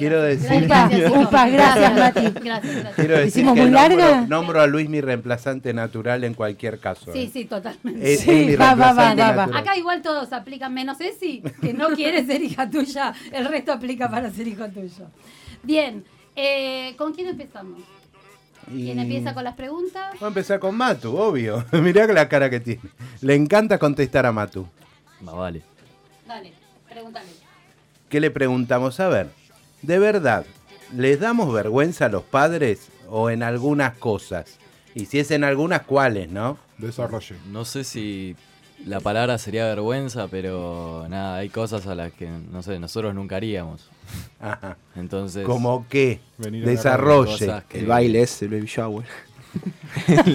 Entendió, 0.07 0.41
se 0.41 0.47
¿Se 0.47 0.55
ente- 0.55 0.67
Quiero 0.67 0.89
decir- 0.89 1.05
chicos. 1.07 1.25
upa, 1.27 1.49
gracias, 1.49 1.93
Mati. 1.99 2.21
Gracias, 2.21 2.43
gracias. 2.75 2.95
Quiero 2.95 3.13
decir 3.17 3.27
¿Hicimos 3.27 3.53
que 3.55 3.61
muy 3.61 3.69
nombro, 3.71 3.97
larga? 3.97 4.21
nombro 4.27 4.61
a 4.61 4.67
Luis 4.67 4.89
mi 4.89 5.01
reemplazante 5.01 5.73
natural 5.73 6.23
en 6.23 6.33
cualquier 6.33 6.79
caso. 6.79 7.11
Sí, 7.13 7.19
¿eh? 7.23 7.29
sí, 7.31 7.45
totalmente. 7.45 8.13
Es, 8.13 8.19
es 8.19 8.25
Sí, 8.25 8.31
mi 8.31 8.55
va, 8.55 8.73
va, 8.73 8.75
va, 8.75 9.13
reemplazante 9.13 9.21
va, 9.21 9.27
va. 9.31 9.35
natural. 9.47 9.61
Acá 9.61 9.77
igual 9.77 10.01
todos 10.01 10.33
aplican, 10.33 10.73
menos 10.73 10.97
Ceci, 10.97 11.43
que 11.61 11.73
no 11.73 11.89
quiere 11.95 12.25
ser 12.25 12.41
hija 12.41 12.69
tuya. 12.69 13.13
El 13.31 13.45
resto 13.45 13.71
aplica 13.73 14.09
para 14.09 14.29
ser 14.31 14.47
hijo 14.47 14.67
tuyo. 14.69 15.05
Bien, 15.63 16.03
eh, 16.35 16.95
¿con 16.97 17.13
quién 17.13 17.27
empezamos? 17.27 17.79
Y- 18.71 18.85
¿Quién 18.85 18.99
empieza 18.99 19.33
con 19.33 19.43
las 19.43 19.55
preguntas? 19.55 20.13
Voy 20.19 20.25
a 20.25 20.27
empezar 20.27 20.59
con 20.59 20.75
Matu, 20.75 21.17
obvio. 21.17 21.65
Mirá 21.73 22.05
la 22.07 22.29
cara 22.29 22.49
que 22.49 22.59
tiene. 22.59 22.81
Le 23.21 23.35
encanta 23.35 23.77
contestar 23.77 24.25
a 24.25 24.31
Matu. 24.31 24.65
Más 25.19 25.35
vale. 25.35 25.61
Dale, 26.27 26.53
pregúntale. 26.89 27.25
¿Qué 28.07 28.19
le 28.19 28.29
preguntamos? 28.31 28.99
A 28.99 29.07
ver, 29.09 29.29
de 29.81 29.99
verdad, 29.99 30.45
¿les 30.95 31.19
damos 31.19 31.53
vergüenza 31.53 32.05
a 32.05 32.09
los 32.09 32.23
padres 32.23 32.89
o 33.09 33.29
en 33.29 33.43
algunas 33.43 33.95
cosas? 33.97 34.57
Y 34.95 35.05
si 35.05 35.19
es 35.19 35.31
en 35.31 35.43
algunas, 35.43 35.81
¿cuáles, 35.83 36.29
no? 36.29 36.57
Desarrolle. 36.77 37.35
No 37.51 37.63
sé 37.65 37.83
si 37.83 38.35
la 38.85 38.99
palabra 38.99 39.37
sería 39.37 39.65
vergüenza, 39.65 40.27
pero 40.27 41.05
nada, 41.09 41.37
hay 41.37 41.49
cosas 41.49 41.87
a 41.87 41.95
las 41.95 42.11
que, 42.11 42.27
no 42.27 42.61
sé, 42.63 42.79
nosotros 42.79 43.13
nunca 43.15 43.35
haríamos. 43.37 43.89
Ajá. 44.39 44.77
Entonces, 44.95 45.45
Como 45.45 45.87
que 45.87 46.19
Venir 46.37 46.63
a 46.63 46.65
la 46.65 46.71
desarrolle. 46.71 47.31
cosas 47.31 47.63
que- 47.65 47.79
El 47.79 47.85
baile 47.85 48.21
es 48.23 48.41
el 48.41 48.49
baby 48.49 48.65
shower. 48.67 49.05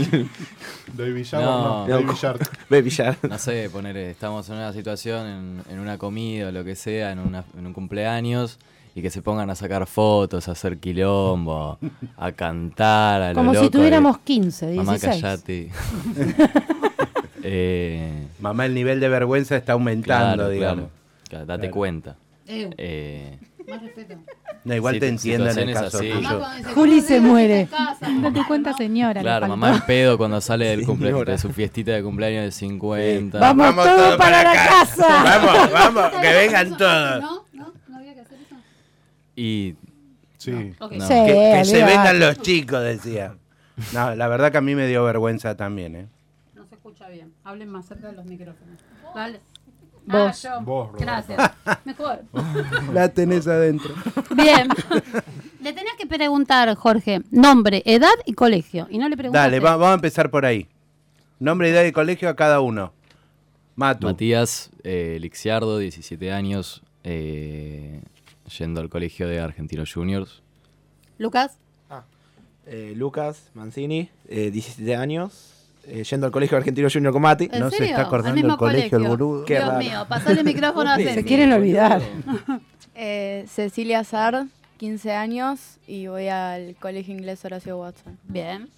Baby 0.95 1.23
shower, 1.25 1.45
No. 1.45 1.87
no. 1.87 1.95
Baby 2.01 2.15
shark. 2.15 2.51
Baby 2.71 2.91
shower. 2.91 3.17
no 3.29 3.39
sé, 3.39 3.69
poner, 3.71 3.97
estamos 3.97 4.49
en 4.49 4.57
una 4.57 4.73
situación, 4.73 5.27
en, 5.27 5.63
en 5.71 5.79
una 5.81 5.99
comida 5.99 6.49
o 6.49 6.53
lo 6.53 6.65
que 6.65 6.77
sea, 6.77 7.13
en, 7.13 7.19
una- 7.19 7.45
en 7.59 7.67
un 7.67 7.73
cumpleaños, 7.73 8.59
y 8.97 9.03
que 9.03 9.11
se 9.11 9.21
pongan 9.21 9.51
a 9.51 9.55
sacar 9.55 9.87
fotos, 9.87 10.49
a 10.49 10.53
hacer 10.53 10.79
quilombo, 10.79 11.79
a 12.17 12.33
cantar, 12.33 13.21
a 13.21 13.29
lo 13.29 13.35
Como 13.35 13.51
si 13.53 13.57
loco, 13.59 13.71
tuviéramos 13.71 14.17
eh, 14.17 14.21
15, 14.25 14.67
16. 14.71 14.77
Mamá, 14.87 14.99
callate. 14.99 15.71
eh, 17.43 18.27
Mamá, 18.41 18.67
el 18.67 18.75
nivel 18.75 18.99
de 19.01 19.09
vergüenza 19.09 19.57
está 19.57 19.75
aumentando, 19.75 20.35
claro, 20.37 20.49
digamos. 20.51 20.77
claro. 20.87 20.91
Claro, 21.29 21.47
date 21.47 21.61
Claro. 21.63 21.75
cuenta. 21.75 22.17
Eh, 22.47 22.71
Eh, 22.79 23.39
más 23.69 23.83
respeto. 23.83 24.15
No, 24.65 24.75
igual 24.75 24.95
Sí, 24.95 25.01
te 25.01 25.09
entiendo 25.09 25.51
en 25.51 25.59
el 25.59 25.75
caso 25.75 25.99
así. 25.99 26.11
Juli 26.75 26.97
"¿Cómo 26.97 27.03
se 27.07 27.21
muere. 27.21 27.69
casa?" 27.71 28.09
Date 28.23 28.41
cuenta, 28.49 28.73
señora. 28.73 29.21
claro, 29.21 29.47
mamá 29.49 29.75
en 29.75 29.81
pedo 29.83 30.17
cuando 30.19 30.41
sale 30.41 30.67
del 30.67 30.85
cumple, 30.87 31.09
Señora. 31.11 31.33
de 31.33 31.39
su 31.39 31.51
fiestita 31.53 31.93
de 31.93 32.03
cumpleaños 32.03 32.45
de 32.45 32.51
50. 32.53 33.39
Vamos, 33.39 33.75
todos 33.75 34.17
para, 34.17 34.43
la 34.43 34.53
casa. 34.55 35.07
Vamos, 35.25 35.71
vamos, 35.73 36.21
que 36.21 36.33
vengan 36.33 36.77
todos. 36.77 37.43
¿No 37.53 37.97
había 37.97 38.15
que 38.15 38.21
hacer 38.21 38.39
eso? 38.45 38.57
Y 39.37 39.77
Sí. 40.39 40.75
Ok. 40.81 40.93
No. 40.93 41.07
Sí, 41.07 41.15
Que, 41.15 41.55
que 41.59 41.65
se 41.65 41.85
vengan 41.85 42.19
los 42.21 42.39
chicos, 42.43 42.83
decía. 42.83 43.37
No, 43.93 44.15
la 44.15 44.29
verdad 44.29 44.51
que 44.53 44.59
a 44.59 44.61
mí 44.63 44.75
me 44.75 44.87
dio 44.87 45.05
vergüenza 45.05 45.57
también, 45.57 45.97
¿eh? 45.97 46.07
No 46.55 46.67
se 46.67 46.75
escucha 46.75 47.09
bien. 47.09 47.33
Hablen 47.45 47.69
más 47.71 47.87
cerca 47.87 48.09
de 48.09 48.15
los 48.15 48.25
micrófonos. 48.27 48.79
Dale. 49.15 49.41
Vos. 50.07 50.45
Ah, 50.45 50.59
yo. 50.61 50.65
Vos. 50.65 50.91
Gracias. 50.99 51.51
Mejor. 51.85 52.23
La 52.93 53.09
tenés 53.09 53.47
adentro. 53.49 53.95
Bien. 54.37 54.69
Le 55.61 55.73
tenías 55.73 55.97
que 55.99 56.07
preguntar, 56.07 56.73
Jorge, 56.77 57.23
nombre, 57.31 57.83
edad 57.87 58.15
y 58.25 58.35
colegio. 58.35 58.87
Y 58.89 58.99
no 58.99 59.09
le 59.09 59.17
preguntaste. 59.17 59.51
Dale, 59.51 59.59
va- 59.61 59.73
vamos 59.77 59.89
a 59.93 59.95
empezar 59.95 60.31
por 60.31 60.47
ahí. 60.47 60.69
Nombre, 61.41 61.71
edad 61.71 61.83
y 61.85 61.91
colegio 61.93 62.29
a 62.29 62.37
cada 62.37 62.61
uno. 62.61 62.93
Matu. 63.75 64.07
Matías 64.07 64.71
eh, 64.85 65.19
Lixiardo, 65.21 65.79
17 65.79 66.33
años, 66.33 66.83
eh, 67.03 68.01
yendo 68.59 68.81
al 68.81 68.89
colegio 68.89 69.29
de 69.29 69.41
Argentinos 69.41 69.93
Juniors. 69.93 70.43
Lucas. 71.19 71.57
Eh, 72.69 72.95
Lucas 72.97 73.51
Mancini, 73.55 74.09
eh, 74.29 74.51
17 74.51 74.97
años, 74.97 75.69
eh, 75.87 76.03
yendo 76.03 76.27
al 76.27 76.33
colegio 76.33 76.57
argentino 76.59 76.89
Junior 76.93 77.13
con 77.13 77.23
Mati. 77.23 77.49
¿En 77.53 77.61
No 77.61 77.71
se 77.71 77.85
está 77.85 78.03
acordando 78.03 78.41
el 78.41 78.57
colegio, 78.57 78.99
el 78.99 79.05
colegio. 79.05 79.09
boludo. 79.09 79.45
Qué 79.45 79.55
Dios 79.55 79.67
raro. 79.69 79.79
mío, 79.79 80.05
pasale 80.09 80.41
el 80.41 80.47
micrófono 80.47 80.91
a 80.91 80.97
Se 80.97 81.05
Ceci. 81.05 81.25
quieren 81.25 81.53
olvidar. 81.53 82.03
Eh, 82.99 83.45
Cecilia 83.49 84.03
Sard, 84.05 84.47
15 84.79 85.13
años 85.13 85.77
y 85.87 86.07
voy 86.07 86.29
al 86.29 86.77
colegio 86.81 87.13
inglés 87.15 87.45
Horacio 87.45 87.77
Watson. 87.79 88.19
Bien. 88.25 88.71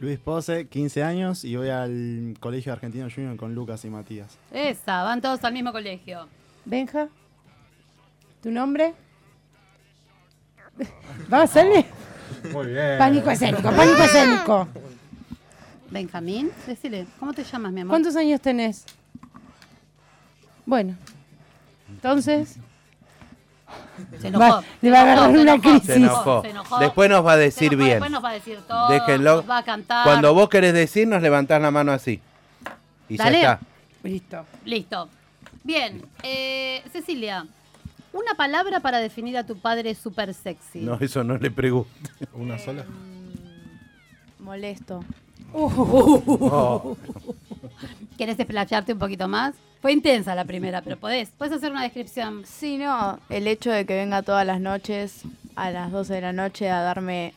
Luis 0.00 0.18
Pose, 0.18 0.66
15 0.66 1.02
años 1.02 1.44
y 1.44 1.56
voy 1.56 1.68
al 1.68 2.36
Colegio 2.40 2.72
Argentino 2.72 3.06
Junior 3.14 3.36
con 3.36 3.54
Lucas 3.54 3.84
y 3.84 3.90
Matías. 3.90 4.38
Esa, 4.50 5.02
van 5.02 5.20
todos 5.20 5.44
al 5.44 5.52
mismo 5.52 5.72
colegio. 5.72 6.26
Benja. 6.64 7.08
¿Tu 8.42 8.50
nombre? 8.50 8.94
Vamos, 11.28 11.50
sale. 11.50 11.86
Muy 12.52 12.66
bien. 12.66 12.98
Pánico 12.98 13.30
escénico, 13.30 13.70
pánico 13.70 14.02
escénico. 14.02 14.68
Benjamín, 15.90 16.50
decile, 16.66 17.06
¿cómo 17.18 17.32
te 17.32 17.44
llamas, 17.44 17.72
mi 17.72 17.80
amor? 17.80 17.92
¿Cuántos 17.92 18.16
años 18.16 18.40
tenés? 18.40 18.84
Bueno. 20.64 20.96
Entonces, 21.88 22.56
Se 24.20 24.28
enojó. 24.28 24.44
Va- 24.44 24.64
le 24.82 24.90
va 24.90 24.98
a 24.98 25.02
agarrar 25.02 25.32
se 25.32 25.38
una 25.40 25.54
enojó, 25.54 25.70
crisis. 25.70 25.86
Se 25.86 25.94
enojó. 25.96 26.42
Se 26.42 26.50
enojó. 26.50 26.78
Después 26.80 27.08
nos 27.10 27.24
va 27.26 27.32
a 27.32 27.36
decir 27.36 27.70
Se 27.70 27.76
bien. 27.76 27.90
Después 27.90 28.10
nos 28.10 28.24
va 28.24 28.28
a 28.30 28.32
decir 28.32 28.58
todo. 28.66 28.88
Déjenlo. 28.88 29.36
nos 29.36 29.50
va 29.50 29.58
a 29.58 29.62
cantar. 29.64 30.04
Cuando 30.04 30.34
vos 30.34 30.48
querés 30.48 30.74
decir, 30.74 31.06
nos 31.08 31.22
levantás 31.22 31.62
la 31.62 31.70
mano 31.70 31.92
así. 31.92 32.20
Y 33.08 33.16
Dale. 33.16 33.40
ya 33.42 33.52
está. 33.54 33.66
Listo. 34.02 34.44
Listo. 34.64 35.08
Bien. 35.64 36.02
eh, 36.22 36.82
Cecilia, 36.92 37.46
una 38.12 38.34
palabra 38.34 38.80
para 38.80 38.98
definir 38.98 39.36
a 39.36 39.44
tu 39.44 39.56
padre 39.56 39.94
súper 39.94 40.34
sexy. 40.34 40.80
No, 40.80 40.98
eso 41.00 41.22
no 41.24 41.36
le 41.36 41.50
pregunto. 41.50 41.90
¿Una 42.34 42.58
sola? 42.58 42.84
Molesto. 44.38 45.04
Oh. 45.52 46.96
¿Querés 48.18 48.36
desplayarte 48.36 48.92
un 48.92 48.98
poquito 48.98 49.28
más? 49.28 49.54
Fue 49.80 49.92
intensa 49.92 50.34
la 50.34 50.44
primera, 50.44 50.82
pero 50.82 50.96
podés. 50.96 51.30
Puedes 51.30 51.54
hacer 51.54 51.70
una 51.70 51.82
descripción. 51.82 52.44
Sí, 52.44 52.78
no, 52.78 53.18
el 53.28 53.46
hecho 53.46 53.70
de 53.70 53.86
que 53.86 53.94
venga 53.94 54.22
todas 54.22 54.46
las 54.46 54.60
noches 54.60 55.22
a 55.54 55.70
las 55.70 55.92
12 55.92 56.14
de 56.14 56.20
la 56.20 56.32
noche 56.32 56.70
a 56.70 56.80
darme 56.80 57.34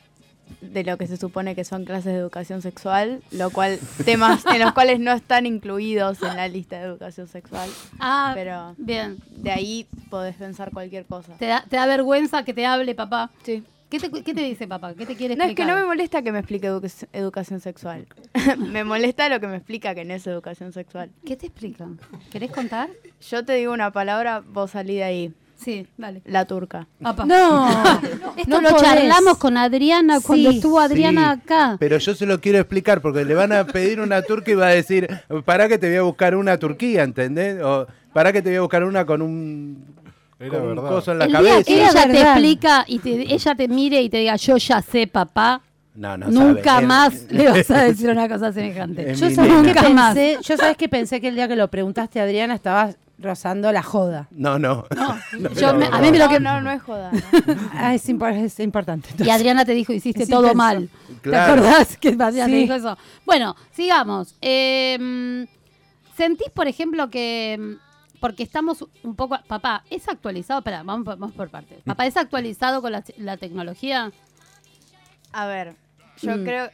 de 0.62 0.84
lo 0.84 0.98
que 0.98 1.08
se 1.08 1.18
supone 1.18 1.56
que 1.56 1.64
son 1.64 1.86
clases 1.86 2.14
de 2.14 2.20
educación 2.20 2.62
sexual, 2.62 3.22
lo 3.32 3.50
cual 3.50 3.80
temas 4.06 4.46
en 4.46 4.60
los 4.60 4.74
cuales 4.74 5.00
no 5.00 5.12
están 5.12 5.46
incluidos 5.46 6.22
en 6.22 6.36
la 6.36 6.48
lista 6.48 6.78
de 6.80 6.86
educación 6.86 7.28
sexual, 7.28 7.70
Ah, 8.00 8.32
pero 8.36 8.76
bien. 8.78 9.18
de 9.38 9.52
ahí 9.52 9.88
podés 10.10 10.36
pensar 10.36 10.72
cualquier 10.72 11.06
cosa. 11.06 11.34
¿Te 11.38 11.46
da, 11.48 11.64
te 11.70 11.76
da 11.78 11.86
vergüenza 11.86 12.44
que 12.44 12.54
te 12.54 12.66
hable 12.66 12.94
papá? 12.96 13.32
Sí. 13.44 13.64
¿Qué 13.90 14.00
te, 14.00 14.12
qué 14.12 14.36
te 14.36 14.42
dice 14.44 14.68
papá? 14.68 14.94
¿Qué 14.94 15.08
te 15.08 15.16
quiere 15.16 15.36
No, 15.36 15.44
es 15.46 15.48
que 15.48 15.52
explicar? 15.54 15.76
no 15.76 15.82
me 15.82 15.88
molesta 15.88 16.22
que 16.22 16.32
me 16.32 16.38
explique 16.40 16.68
educa- 16.68 17.08
educación 17.12 17.60
sexual. 17.60 18.06
me 18.60 18.84
molesta 18.84 19.28
lo 19.30 19.40
que 19.40 19.48
me 19.48 19.56
explica 19.58 19.96
que 19.96 20.06
no 20.06 20.14
es 20.14 20.28
educación 20.28 20.74
sexual. 20.74 21.10
¿Qué 21.26 21.36
te 21.36 21.48
explica? 21.48 21.88
¿Querés 22.32 22.52
contar? 22.52 22.90
Yo 23.32 23.44
te 23.44 23.54
digo 23.54 23.74
una 23.74 23.90
palabra, 23.92 24.44
vos 24.46 24.72
salí 24.72 24.96
de 24.98 25.04
ahí. 25.04 25.34
Sí, 25.62 25.86
dale. 25.98 26.22
La 26.26 26.46
turca. 26.46 26.88
Apa. 27.04 27.26
No, 27.26 27.68
Esto 28.38 28.50
no 28.50 28.62
lo 28.62 28.70
podés. 28.70 28.82
charlamos 28.84 29.38
con 29.38 29.58
Adriana 29.58 30.20
cuando 30.22 30.52
estuvo 30.52 30.80
Adriana 30.80 31.34
Sí, 31.36 31.42
acá. 31.44 31.76
Pero 31.80 31.98
yo 31.98 32.16
se 32.16 32.26
lo 32.26 32.40
quiero 32.40 32.60
explicar 32.60 33.02
porque 33.02 33.26
le 33.26 33.36
van 33.36 33.52
a 33.52 33.66
pedir 33.66 34.00
una 34.00 34.22
turca 34.22 34.52
y 34.52 34.56
va 34.56 34.68
a 34.68 34.70
decir, 34.70 35.08
para 35.44 35.68
que 35.68 35.78
te 35.78 35.88
voy 35.90 35.98
a 35.98 36.02
buscar 36.04 36.36
una 36.36 36.58
Turquía, 36.58 37.04
¿entendés? 37.04 37.62
O 37.62 37.88
para 38.14 38.32
que 38.32 38.42
te 38.42 38.50
voy 38.50 38.58
a 38.58 38.62
buscar 38.62 38.86
una 38.86 39.06
con 39.06 39.22
un, 39.22 39.84
Era 40.40 40.50
con 40.50 40.62
un 40.62 40.76
verdad. 40.76 40.90
coso 40.90 41.12
en 41.12 41.20
la 41.20 41.26
El 41.26 41.32
día 41.32 41.40
cabeza. 41.40 41.64
que 41.66 41.74
ella 41.76 42.08
te 42.12 42.22
explica 42.22 42.86
y 42.88 43.00
te- 43.00 43.34
ella 43.34 43.56
te 43.56 43.68
mire 43.68 44.02
y 44.02 44.10
te 44.10 44.18
diga, 44.18 44.36
yo 44.38 44.56
ya 44.56 44.82
sé, 44.82 45.08
papá, 45.08 45.62
No, 45.96 46.16
no 46.18 46.28
nunca 46.30 46.76
sabe. 46.76 46.86
más 46.88 47.26
le 47.30 47.50
vas 47.50 47.70
a 47.70 47.84
decir 47.84 48.10
una 48.10 48.30
cosa 48.30 48.54
semejante. 48.54 49.14
Yo 49.14 49.30
sabes 49.30 49.52
que 49.52 49.62
Nunca 49.74 49.90
más. 49.90 50.16
pensé, 50.16 50.38
yo 50.42 50.56
sabes 50.56 50.78
que 50.78 50.88
pensé 50.88 51.20
que 51.20 51.28
el 51.28 51.36
día 51.36 51.50
que 51.50 51.58
lo 51.58 51.68
preguntaste 51.68 52.22
a 52.22 52.24
Adriana 52.24 52.56
estabas 52.56 52.96
rozando 53.22 53.72
la 53.72 53.84
joda. 53.84 54.28
No, 54.32 54.58
no. 54.60 54.86
Yo 55.60 55.74
me- 55.74 55.86
a 55.88 56.00
mí 56.00 56.12
me 56.12 56.18
lo 56.18 56.26
No, 56.26 56.32
que... 56.32 56.40
no, 56.40 56.62
no 56.62 56.72
es 56.72 56.82
joda. 56.82 57.12
¿no? 57.12 57.20
Ah, 57.74 57.94
es, 57.94 58.08
impor- 58.10 58.34
es 58.36 58.60
importante. 58.60 59.10
Y. 59.24 59.30
Adriana 59.30 59.66
te 59.66 59.74
dijo, 59.74 59.92
hiciste 59.94 60.24
Es 60.24 60.30
todo 60.30 60.52
intenso. 60.52 60.58
mal. 60.58 60.90
Claro. 61.22 61.54
¿Te 61.62 61.68
acordás 61.70 61.98
que 61.98 62.10
Adriana 62.10 62.46
te 62.46 62.52
Sí. 62.52 62.58
dijo 62.62 62.74
eso? 62.74 62.98
Bueno, 63.26 63.56
sigamos. 63.72 64.36
Eh, 64.42 65.46
¿Sentís, 66.18 66.50
por 66.50 66.68
ejemplo, 66.68 67.10
que... 67.10 67.58
mm, 67.60 68.20
Porque 68.20 68.44
estamos 68.44 68.86
un 69.04 69.16
poco... 69.16 69.38
Papá, 69.48 69.84
¿es 69.90 70.08
actualizado? 70.10 70.60
Espera, 70.60 70.84
vamos, 70.84 71.06
por- 71.06 71.18
vamos 71.18 71.36
por 71.36 71.50
partes. 71.50 71.80
Papá, 71.86 72.06
¿es 72.06 72.18
actualizado 72.18 72.82
con 72.82 72.92
la, 72.92 73.04
la 73.18 73.38
tecnología? 73.38 74.12
A 75.32 75.46
ver, 75.46 75.76
yo 76.22 76.36
Mm. 76.38 76.44
creo 76.44 76.70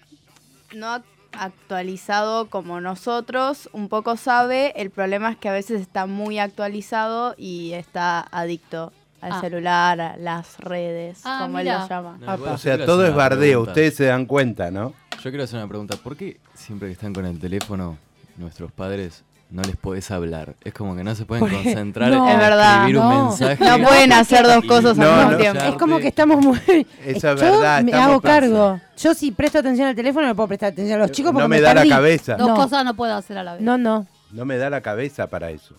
no 0.76 0.88
ac- 0.88 1.04
actualizado 1.40 2.50
como 2.50 2.82
nosotros, 2.82 3.70
un 3.74 3.90
poco 3.90 4.18
sabe, 4.18 4.74
el 4.82 4.90
problema 4.90 5.32
es 5.32 5.38
que 5.38 5.50
a 5.50 5.54
veces 5.54 5.82
está 5.82 6.06
muy 6.06 6.40
actualizado 6.40 7.36
y 7.38 7.74
está 7.74 8.22
adicto 8.32 8.92
al 9.22 9.32
Ah. 9.34 9.42
celular, 9.42 10.02
a 10.02 10.18
las 10.18 10.60
redes, 10.60 11.22
Ah, 11.24 11.40
como 11.42 11.60
él 11.60 11.66
lo 11.68 11.88
llama. 11.88 12.18
No, 12.20 12.34
O 12.54 12.58
sea, 12.58 12.86
todo 12.86 13.06
es 13.08 13.16
bardeo, 13.16 13.40
pregunta. 13.64 13.72
ustedes 13.72 13.96
se 13.96 14.06
dan 14.06 14.26
cuenta, 14.26 14.70
¿no? 14.72 14.94
Yo 15.24 15.32
quiero 15.32 15.44
hacer 15.44 15.58
una 15.58 15.68
pregunta. 15.68 15.98
¿Por 15.98 16.16
qué 16.16 16.40
siempre 16.54 16.88
que 16.90 16.94
están 16.94 17.14
con 17.14 17.26
el 17.26 17.40
teléfono, 17.40 17.98
nuestros 18.38 18.72
padres 18.72 19.24
no 19.50 19.62
les 19.62 19.76
podés 19.78 20.10
hablar? 20.12 20.56
Es 20.64 20.74
como 20.74 20.96
que 20.96 21.04
no 21.04 21.14
se 21.16 21.26
pueden 21.26 21.42
Porque- 21.42 21.64
concentrar 21.64 22.10
no. 22.12 22.26
en 22.28 22.34
Es 22.34 22.40
verdad, 22.40 22.76
escribir 22.80 22.98
un 23.00 23.10
no. 23.10 23.26
mensaje. 23.30 23.64
No 23.64 23.88
pueden 23.88 24.14
hacer 24.14 24.46
dos 24.46 24.66
cosas 24.66 24.98
No, 24.98 25.06
al 25.06 25.16
mismo 25.18 25.32
no. 25.32 25.38
tiempo. 25.38 25.60
Es 25.64 25.76
como 25.76 25.98
que 26.00 26.08
estamos 26.08 26.44
muy. 26.44 26.58
Eso 27.06 27.32
es 27.32 27.40
Yo 27.42 27.52
verdad, 27.52 27.84
me 27.84 27.94
hago 27.94 28.20
pasa. 28.22 28.40
cargo. 28.42 28.80
Yo 28.98 29.14
si 29.14 29.32
presto 29.32 29.60
atención 29.60 29.88
al 29.88 29.96
teléfono, 29.96 30.28
no 30.28 30.36
puedo 30.36 30.48
prestar 30.48 30.72
atención 30.74 31.00
a 31.00 31.04
los 31.04 31.12
chicos 31.12 31.32
porque 31.32 31.44
No 31.44 31.50
me 31.50 31.62
da 31.62 31.74
la 31.74 31.88
cabeza. 31.88 32.36
Dos 32.36 32.48
No. 32.50 32.56
cosas 32.56 32.84
no 32.84 32.94
puedo 32.96 33.14
hacer 33.16 33.38
a 33.38 33.44
la 33.44 33.54
vez. 33.54 33.62
No, 33.62 33.78
no. 33.78 34.08
No 34.32 34.46
me 34.46 34.58
da 34.58 34.70
la 34.70 34.82
cabeza 34.82 35.28
para 35.28 35.50
eso. 35.52 35.76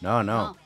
No, 0.00 0.22
no. 0.24 0.38
No. 0.48 0.56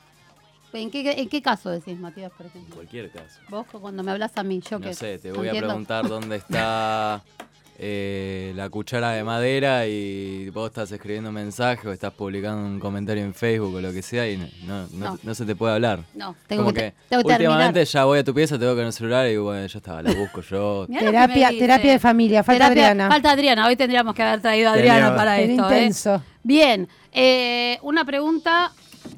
¿En 0.71 0.91
qué, 0.91 1.11
¿En 1.19 1.27
qué 1.29 1.41
caso 1.41 1.71
decís, 1.71 1.99
Matías, 1.99 2.31
por 2.31 2.45
En 2.45 2.51
ejemplo? 2.51 2.75
cualquier 2.75 3.09
caso. 3.11 3.39
Vos 3.49 3.65
cuando 3.71 4.03
me 4.03 4.11
hablas 4.11 4.31
a 4.35 4.43
mí, 4.43 4.61
yo 4.61 4.77
No 4.77 4.85
que 4.85 4.93
sé, 4.93 5.17
te 5.17 5.29
no 5.29 5.35
voy 5.37 5.47
a 5.49 5.51
preguntar 5.53 6.07
dónde 6.07 6.35
está 6.35 7.21
eh, 7.81 8.51
la 8.55 8.69
cuchara 8.69 9.11
de 9.11 9.23
madera 9.23 9.87
y 9.87 10.49
vos 10.49 10.67
estás 10.67 10.91
escribiendo 10.91 11.29
un 11.29 11.35
mensaje 11.35 11.87
o 11.87 11.93
estás 11.93 12.11
publicando 12.13 12.61
un 12.67 12.77
comentario 12.79 13.23
en 13.23 13.33
Facebook 13.33 13.75
o 13.75 13.79
lo 13.81 13.93
que 13.93 14.01
sea 14.01 14.29
y 14.29 14.35
no, 14.37 14.47
no, 14.65 14.87
no- 14.93 15.11
No. 15.13 15.19
no 15.23 15.33
se 15.35 15.45
te 15.45 15.55
puede 15.55 15.75
hablar. 15.75 16.03
No, 16.13 16.35
tengo 16.45 16.63
Como 16.63 16.73
que, 16.73 16.81
que, 16.81 16.93
tengo 17.07 17.23
que 17.23 17.29
terminar. 17.29 17.51
últimamente 17.53 17.85
ya 17.85 18.03
voy 18.03 18.19
a 18.19 18.23
tu 18.25 18.33
pieza, 18.33 18.59
te 18.59 18.65
veo 18.65 18.75
con 18.75 18.85
el 18.85 18.91
celular 18.91 19.29
y 19.29 19.37
bueno, 19.37 19.65
ya 19.65 19.77
estaba, 19.77 20.01
la 20.03 20.13
busco 20.13 20.41
yo. 20.41 20.87
Terapia, 20.99 21.49
terapia 21.57 21.91
de 21.93 21.99
familia. 21.99 22.43
Falta 22.43 22.65
Terapia- 22.65 22.89
Adriana. 22.91 23.07
Falta 23.09 23.31
Adriana. 23.31 23.67
Hoy 23.67 23.75
tendríamos 23.77 24.13
que 24.13 24.23
haber 24.23 24.41
traído 24.41 24.69
a 24.69 24.73
Adriana 24.73 24.95
Teníamos- 25.11 25.17
para 25.17 25.39
esto. 25.39 25.51
¿eh? 25.71 25.75
intenso. 25.77 26.23
Bien, 26.43 26.87
eh, 27.13 27.79
una 27.81 28.03
pregunta 28.03 28.73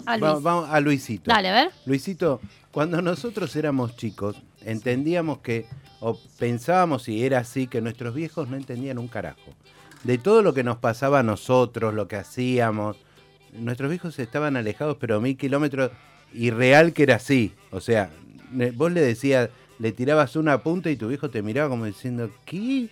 a 0.06 0.18
Luis. 0.18 0.22
Vamos, 0.22 0.44
vamos 0.44 0.70
a 0.70 0.80
Luisito. 0.80 1.32
Dale, 1.32 1.50
a 1.50 1.54
ver. 1.54 1.72
Luisito, 1.88 2.40
cuando 2.72 3.02
nosotros 3.02 3.56
éramos 3.56 3.96
chicos, 3.98 4.36
entendíamos 4.64 5.40
que, 5.40 5.66
o 6.02 6.20
pensábamos 6.40 7.04
si 7.04 7.24
era 7.24 7.40
así, 7.40 7.68
que 7.68 7.80
nuestros 7.80 8.14
viejos 8.14 8.50
no 8.50 8.58
entendían 8.58 8.98
un 8.98 9.08
carajo. 9.08 9.54
De 10.04 10.18
todo 10.18 10.42
lo 10.42 10.54
que 10.54 10.64
nos 10.64 10.78
pasaba 10.78 11.20
a 11.20 11.24
nosotros, 11.24 11.94
lo 11.94 12.08
que 12.08 12.16
hacíamos, 12.16 12.98
nuestros 13.54 13.90
viejos 13.90 14.18
estaban 14.20 14.58
alejados, 14.58 14.98
pero 15.00 15.22
mil 15.22 15.38
kilómetros, 15.38 15.92
y 16.34 16.50
real 16.50 16.94
que 16.94 17.04
era 17.04 17.16
así. 17.16 17.54
O 17.70 17.82
sea, 17.82 18.10
vos 18.76 18.92
le 18.92 19.02
decías, 19.02 19.50
le 19.78 19.92
tirabas 19.92 20.36
una 20.36 20.64
punta 20.64 20.90
y 20.90 20.96
tu 20.96 21.08
viejo 21.08 21.30
te 21.30 21.44
miraba 21.44 21.70
como 21.70 21.86
diciendo, 21.86 22.32
¿qué? 22.46 22.90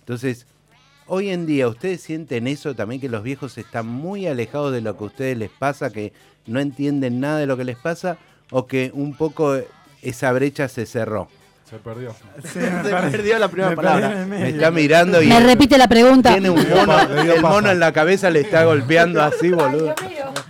Entonces, 0.00 0.46
hoy 1.06 1.30
en 1.30 1.46
día, 1.46 1.66
¿ustedes 1.66 2.02
sienten 2.02 2.46
eso 2.46 2.74
también, 2.74 3.00
que 3.00 3.08
los 3.08 3.22
viejos 3.22 3.56
están 3.56 3.86
muy 3.86 4.26
alejados 4.26 4.72
de 4.72 4.82
lo 4.82 4.98
que 4.98 5.04
a 5.04 5.06
ustedes 5.06 5.38
les 5.38 5.50
pasa, 5.50 5.90
que 5.90 6.12
no 6.46 6.60
entienden 6.60 7.20
nada 7.20 7.38
de 7.38 7.46
lo 7.46 7.56
que 7.56 7.64
les 7.64 7.78
pasa, 7.78 8.18
o 8.50 8.66
que 8.66 8.90
un 8.92 9.16
poco 9.16 9.58
esa 10.02 10.32
brecha 10.32 10.68
se 10.68 10.84
cerró? 10.84 11.28
Se 11.70 11.76
perdió. 11.78 12.12
Se 12.42 12.60
perdió 12.60 13.38
la 13.38 13.48
primera 13.48 13.70
Me 13.70 13.76
palabra. 13.76 14.26
Me 14.26 14.48
está 14.48 14.70
mirando 14.72 15.22
y 15.22 15.28
Me 15.28 15.38
repite 15.40 15.78
la 15.78 15.86
pregunta. 15.88 16.32
tiene 16.32 16.50
un 16.50 16.68
mono, 16.68 17.00
el 17.22 17.40
mono 17.40 17.70
en 17.70 17.78
la 17.78 17.92
cabeza 17.92 18.28
le 18.28 18.40
está 18.40 18.64
golpeando 18.64 19.22
así, 19.22 19.50
boludo. 19.50 19.94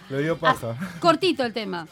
Le 0.09 0.23
dio 0.23 0.37
paja. 0.39 0.75
Cortito 0.99 1.45
el 1.45 1.53
tema. 1.53 1.87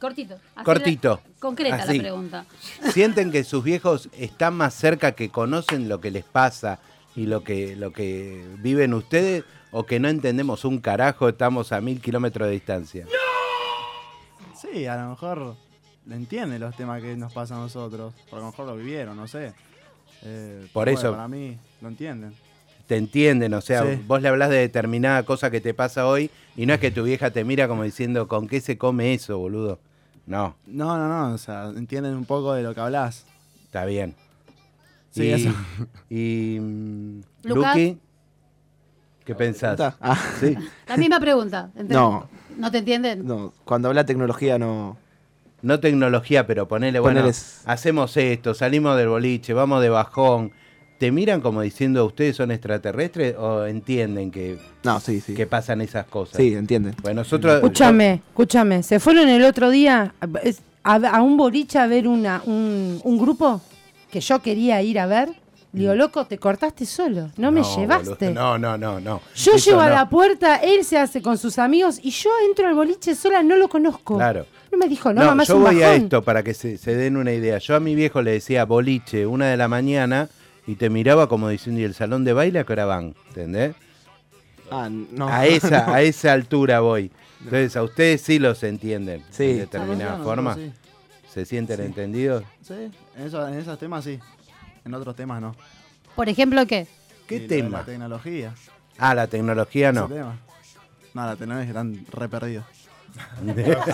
Cortito. 0.00 0.36
Así 0.54 0.64
Cortito. 0.64 1.20
la- 1.24 1.40
concreta 1.40 1.74
Así. 1.76 1.96
la 1.96 2.02
pregunta. 2.04 2.44
¿Sienten 2.92 3.32
que 3.32 3.42
sus 3.42 3.64
viejos 3.64 4.08
están 4.16 4.54
más 4.54 4.74
cerca, 4.74 5.12
que 5.12 5.28
conocen 5.28 5.88
lo 5.88 6.00
que 6.00 6.12
les 6.12 6.22
pasa 6.24 6.78
y 7.16 7.26
lo 7.26 7.42
que, 7.42 7.74
lo 7.74 7.92
que 7.92 8.44
viven 8.58 8.94
ustedes? 8.94 9.44
¿O 9.72 9.84
que 9.84 9.98
no 10.00 10.08
entendemos 10.08 10.64
un 10.64 10.78
carajo, 10.78 11.28
estamos 11.28 11.72
a 11.72 11.80
mil 11.80 12.00
kilómetros 12.00 12.46
de 12.46 12.54
distancia? 12.54 13.06
Sí, 14.60 14.86
a 14.86 14.96
lo 14.96 15.10
mejor 15.10 15.56
entienden 16.16 16.60
los 16.60 16.76
temas 16.76 17.02
que 17.02 17.16
nos 17.16 17.32
pasan 17.32 17.58
a 17.58 17.60
nosotros. 17.62 18.14
Porque 18.30 18.36
a 18.36 18.38
lo 18.40 18.46
mejor 18.46 18.66
lo 18.66 18.76
vivieron, 18.76 19.16
no 19.16 19.26
sé. 19.28 19.52
Eh, 20.22 20.66
Por 20.72 20.86
bueno, 20.86 20.98
eso- 20.98 21.10
Para 21.12 21.28
mí, 21.28 21.56
lo 21.80 21.88
entienden. 21.88 22.34
Te 22.86 22.96
entienden, 22.96 23.52
o 23.52 23.60
sea, 23.60 23.82
Sí. 23.84 24.02
vos 24.06 24.22
le 24.22 24.28
hablas 24.28 24.48
de 24.50 24.56
determinada 24.56 25.22
cosa 25.24 25.50
que 25.50 25.60
te 25.60 25.74
pasa 25.74 26.06
hoy 26.06 26.30
y 26.56 26.64
no 26.64 26.72
es 26.72 26.80
que 26.80 26.90
tu 26.90 27.02
vieja 27.04 27.30
te 27.30 27.44
mira 27.44 27.68
como 27.68 27.82
diciendo, 27.82 28.26
¿con 28.28 28.48
qué 28.48 28.60
se 28.62 28.78
come 28.78 29.12
eso, 29.12 29.38
boludo? 29.38 29.78
No, 30.26 30.56
No, 30.66 30.96
no, 30.96 31.06
no. 31.08 31.34
O 31.34 31.38
sea, 31.38 31.68
entienden 31.76 32.14
un 32.14 32.24
poco 32.24 32.54
de 32.54 32.62
lo 32.62 32.74
que 32.74 32.80
hablas. 32.80 33.26
está 33.64 33.84
bien. 33.84 34.14
Sí, 35.10 35.24
y, 35.24 35.30
eso. 35.32 35.50
y 36.10 36.58
mm. 36.60 37.20
Luqui, 37.44 37.98
¿qué 39.24 39.34
pensás? 39.34 39.78
Ah, 40.00 40.18
Sí. 40.40 40.56
La 40.86 40.96
misma 40.96 41.20
pregunta. 41.20 41.70
¿ent- 41.76 41.88
No. 41.88 42.28
¿No 42.56 42.70
te 42.70 42.78
entienden? 42.78 43.26
no, 43.26 43.52
cuando 43.64 43.88
habla 43.88 44.04
tecnología 44.06 44.58
no. 44.58 44.96
No 45.62 45.80
tecnología, 45.80 46.46
pero 46.46 46.68
ponele, 46.68 47.00
bueno, 47.00 47.20
Poneles- 47.22 47.62
hacemos 47.66 48.16
esto, 48.16 48.54
salimos 48.54 48.96
del 48.96 49.08
boliche, 49.08 49.52
vamos 49.54 49.82
de 49.82 49.88
bajón. 49.88 50.52
¿Te 50.98 51.12
miran 51.12 51.40
como 51.40 51.62
diciendo 51.62 52.04
ustedes 52.06 52.34
son 52.36 52.50
extraterrestres 52.50 53.36
o 53.36 53.66
entienden 53.66 54.30
que, 54.32 54.58
No, 54.82 54.98
sí, 55.00 55.20
sí. 55.20 55.34
que 55.34 55.46
pasan 55.46 55.80
esas 55.80 56.06
cosas? 56.06 56.36
Sí, 56.36 56.54
entienden. 56.54 56.94
Bueno, 57.02 57.20
nosotros... 57.20 57.54
Escúchame, 57.56 58.22
escúchame. 58.30 58.82
¿Se 58.82 58.98
fueron 58.98 59.28
el 59.28 59.44
otro 59.44 59.70
día 59.70 60.12
a, 60.20 60.26
es- 60.42 60.60
a- 60.82 60.94
a 60.96 61.22
un 61.22 61.36
boliche 61.36 61.78
a 61.78 61.86
ver 61.86 62.08
una, 62.08 62.42
un, 62.46 63.00
un 63.04 63.18
grupo 63.18 63.60
que 64.10 64.20
yo 64.20 64.40
quería 64.42 64.82
ir 64.82 64.98
a 64.98 65.06
ver? 65.06 65.28
Digo, 65.70 65.94
loco, 65.94 66.24
te 66.26 66.38
cortaste 66.38 66.86
solo. 66.86 67.30
No, 67.36 67.52
me 67.52 67.62
llevaste. 67.62 68.30
boludo, 68.30 68.32
No, 68.34 68.58
no, 68.58 68.76
no, 68.78 68.98
no. 69.00 69.20
Yo 69.36 69.52
Eso 69.52 69.70
llego 69.70 69.80
a 69.82 69.90
la 69.90 70.08
puerta, 70.08 70.56
él 70.56 70.82
se 70.84 70.98
hace 70.98 71.20
con 71.22 71.36
sus 71.38 71.58
amigos 71.58 72.00
y 72.02 72.10
yo 72.10 72.30
entro 72.48 72.66
al 72.66 72.74
boliche 72.74 73.14
sola, 73.14 73.42
no 73.42 73.54
lo 73.54 73.68
conozco. 73.68 74.16
Claro. 74.16 74.46
No 74.78 74.84
me 74.84 74.88
dijo, 74.88 75.12
no, 75.12 75.22
No, 75.22 75.26
mamá 75.28 75.42
es 75.42 75.48
yo 75.48 75.56
un 75.56 75.64
voy 75.64 75.82
a 75.82 75.94
esto 75.94 76.22
para 76.22 76.44
que 76.44 76.54
se, 76.54 76.78
se 76.78 76.94
den 76.94 77.16
una 77.16 77.32
idea. 77.32 77.58
Yo 77.58 77.74
a 77.74 77.80
mi 77.80 77.96
viejo 77.96 78.22
le 78.22 78.30
decía 78.30 78.64
boliche, 78.64 79.26
una 79.26 79.46
de 79.46 79.56
la 79.56 79.66
mañana, 79.66 80.28
y 80.68 80.76
te 80.76 80.88
miraba 80.88 81.28
como 81.28 81.48
diciendo, 81.48 81.80
¿y 81.80 81.84
el 81.84 81.94
salón 81.94 82.24
de 82.24 82.32
baile 82.32 82.60
a 82.60 82.64
qué 82.64 82.74
hora 82.74 82.84
van? 82.84 83.14
¿Entendés? 83.28 83.74
Ah, 84.70 84.88
no. 84.88 85.26
A 85.28 85.46
esa, 85.46 85.92
a 85.92 86.02
esa 86.02 86.32
altura 86.32 86.78
voy. 86.78 87.10
Entonces, 87.40 87.76
a 87.76 87.82
ustedes 87.82 88.20
sí 88.20 88.38
los 88.38 88.62
entienden 88.62 89.24
Sí. 89.30 89.46
de 89.46 89.54
determinada 89.60 90.18
forma. 90.18 90.54
sí. 90.54 90.72
¿Se 91.32 91.44
sienten 91.44 91.78
Sí. 91.78 91.82
entendidos? 91.82 92.44
Sí, 92.62 92.74
en, 93.16 93.26
eso- 93.26 93.46
en 93.48 93.54
esos 93.54 93.78
temas 93.80 94.04
sí. 94.04 94.18
En 94.84 94.94
otros 94.94 95.16
temas 95.16 95.40
no. 95.40 95.56
Por 96.14 96.28
ejemplo, 96.28 96.64
¿qué? 96.66 96.86
¿Qué 97.26 97.36
Y 97.36 97.46
tema? 97.48 97.78
La 97.78 97.84
tecnología. 97.84 98.54
Ah, 98.96 99.14
la 99.14 99.26
tecnología 99.26 99.90
no. 99.92 100.08
No, 100.08 101.26
la 101.26 101.34
tecnología 101.36 101.68
están 101.68 102.06
re 102.12 102.28
perdidos. 102.28 102.64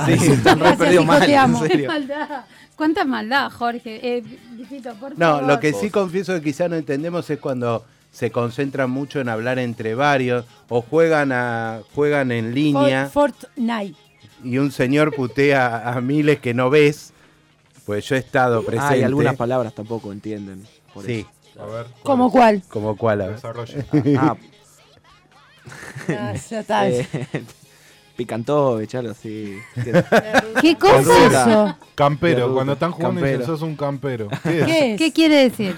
Sí, 0.07 0.13
están 0.33 0.61
re 0.79 0.95
hijo, 0.95 1.05
mal, 1.05 1.23
en 1.31 1.39
amo. 1.39 1.63
¡Qué 1.63 1.69
serio. 1.69 1.89
maldad! 1.89 2.45
¿Cuánta 2.77 3.05
maldad, 3.05 3.51
Jorge? 3.51 4.01
Eh, 4.19 4.23
Dijito, 4.57 4.95
por 4.95 5.13
No, 5.19 5.27
favor. 5.37 5.43
lo 5.45 5.61
que 5.61 5.73
sí 5.73 5.91
confieso 5.91 6.35
que 6.35 6.43
quizá 6.43 6.69
no 6.69 6.77
entendemos 6.77 7.29
es 7.31 7.39
cuando 7.39 7.85
se 8.11 8.31
concentran 8.31 8.91
mucho 8.91 9.21
en 9.21 9.29
hablar 9.29 9.59
entre 9.59 9.95
varios 9.95 10.45
o 10.69 10.83
juegan 10.83 11.31
a 11.33 11.81
juegan 11.95 12.33
en 12.33 12.55
línea 12.55 13.07
For- 13.13 13.33
Fortnite. 13.33 13.97
y 14.43 14.59
un 14.59 14.71
señor 14.73 15.15
putea 15.15 15.89
a 15.91 16.01
miles 16.01 16.39
que 16.41 16.55
no 16.55 16.71
ves. 16.71 17.13
Pues 17.87 18.09
yo 18.09 18.17
he 18.17 18.19
estado 18.19 18.65
presente. 18.65 18.95
Ah, 18.95 18.97
y 18.97 19.03
algunas 19.03 19.37
palabras 19.37 19.75
tampoco 19.75 20.11
entienden. 20.13 20.65
por 20.95 21.05
Sí, 21.05 21.27
A 21.61 21.67
ver. 21.67 21.87
¿Cómo 22.03 22.31
cuál? 22.33 22.63
como 22.69 22.97
cuál. 22.97 23.21
a 23.21 23.27
ver. 23.27 23.37
Eso. 23.37 23.53
Ah, 24.19 24.37
Ah, 26.09 26.35
ya 26.51 26.61
está. 26.61 26.89
eh, 26.89 27.07
Picantovich, 28.17 28.95
algo 28.95 29.11
así. 29.13 29.59
¿Qué 30.61 30.77
cosa 30.77 31.01
es 31.01 31.33
eso? 31.33 31.77
Campero, 31.95 32.53
cuando 32.55 32.75
están 32.75 32.93
jugando 32.93 33.21
dicen, 33.21 33.39
campero. 33.39 33.47
sos 33.59 33.63
un 33.63 33.77
campero. 33.77 34.29
¿Qué 34.43 34.61
es? 34.61 34.67
¿Qué 34.67 34.93
es? 34.93 34.99
¿Qué 34.99 35.13
quiere 35.13 35.35
decir? 35.49 35.77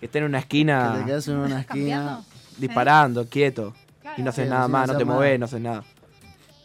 Que 0.00 0.06
está 0.06 0.18
en 0.18 0.24
una 0.24 0.38
Que 0.38 0.42
te 0.42 0.46
esquina 0.46 1.02
quedas 1.06 1.28
en 1.28 1.36
una 1.36 1.60
esquina. 1.60 2.20
disparando, 2.58 3.26
quieto. 3.28 3.72
Y 4.16 4.22
no 4.22 4.30
haces 4.30 4.44
Sí, 4.44 4.50
nada 4.50 4.66
más, 4.68 4.86
no 4.88 4.94
hacer 4.94 4.98
te 4.98 5.04
movés, 5.04 5.38
no 5.38 5.44
haces 5.46 5.60
nada. 5.60 5.84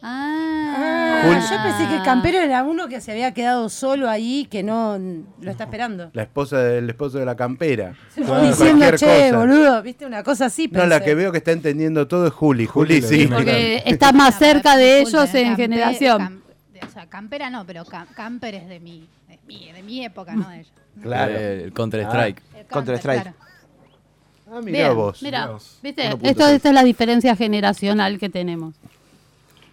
Ah, 0.02 0.61
Ah, 1.24 1.40
yo 1.40 1.64
pensé 1.64 1.88
que 1.90 1.96
el 1.98 2.04
campero 2.04 2.40
era 2.40 2.64
uno 2.64 2.88
que 2.88 3.02
se 3.02 3.12
había 3.12 3.34
quedado 3.34 3.70
solo 3.70 4.10
ahí, 4.10 4.48
que 4.50 4.64
no 4.64 4.98
lo 5.40 5.52
está 5.52 5.66
esperando. 5.66 6.10
La 6.14 6.24
esposa 6.24 6.60
del 6.60 6.90
esposo 6.90 7.18
de 7.20 7.26
la 7.26 7.36
campera. 7.36 7.94
Diciendo, 8.16 8.86
che, 8.98 9.06
cosa. 9.30 9.38
boludo, 9.38 9.82
viste 9.84 10.06
una 10.06 10.24
cosa 10.24 10.46
así. 10.46 10.68
No, 10.72 10.86
la 10.86 10.98
pensé. 10.98 11.06
que 11.06 11.16
veo 11.16 11.32
que 11.32 11.38
está 11.40 11.52
entendiendo 11.52 12.08
todo 12.08 12.28
es 12.28 12.34
Juli. 12.34 12.66
Juli 12.66 13.02
sí. 13.02 13.28
Porque 13.28 13.84
está 13.86 14.12
más 14.12 14.38
cerca 14.38 14.76
de 14.78 15.02
ellos 15.02 15.34
en 15.36 15.56
generación. 15.56 16.42
o 16.86 16.92
sea, 16.92 17.06
campera 17.08 17.50
no, 17.50 17.66
pero 17.66 17.86
cam- 17.86 18.08
camper 18.16 18.56
es 18.56 18.68
de 18.68 18.80
mi, 18.80 19.08
de 19.28 19.40
mi, 19.48 19.72
de 19.72 19.84
mi 19.84 20.04
época, 20.06 20.34
no 20.36 20.50
de 20.50 20.62
ella. 20.62 20.70
Claro. 21.02 21.34
Eh, 21.34 21.64
el 21.64 21.74
Counter 21.74 22.02
Strike. 22.02 22.42
El 22.60 22.66
Counter 22.66 23.00
claro. 23.00 23.34
Ah, 24.54 24.60
mirá 24.62 24.88
Bien, 24.88 24.96
vos. 24.96 25.24
Mira, 25.24 25.48
Dios. 25.48 25.80
¿viste? 25.82 26.10
1.6. 26.12 26.20
Esto, 26.24 26.48
esta 26.48 26.68
es 26.70 26.76
la 26.76 26.84
diferencia 26.84 27.36
generacional 27.38 28.20
que 28.20 28.30
tenemos. 28.30 28.76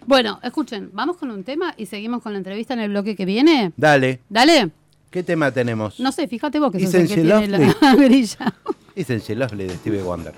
Bueno, 0.08 0.40
escuchen, 0.42 0.88
vamos 0.94 1.18
con 1.18 1.30
un 1.30 1.44
tema 1.44 1.74
y 1.76 1.84
seguimos 1.84 2.22
con 2.22 2.32
la 2.32 2.38
entrevista 2.38 2.72
en 2.72 2.80
el 2.80 2.88
bloque 2.88 3.14
que 3.14 3.26
viene. 3.26 3.72
Dale, 3.76 4.20
Dale. 4.30 4.70
¿qué 5.10 5.22
tema 5.22 5.52
tenemos? 5.52 6.00
No 6.00 6.12
sé, 6.12 6.26
fíjate 6.26 6.58
vos 6.58 6.72
que 6.72 6.78
Isn't 6.80 6.94
el 7.02 7.08
que 7.08 7.14
tiene 7.16 7.46
la 7.46 7.94
grilla. 7.94 8.54
Isn't 8.94 9.22
She 9.22 9.34
Lovely 9.34 9.66
de 9.66 9.74
Stevie 9.76 10.00
Wonder. 10.02 10.32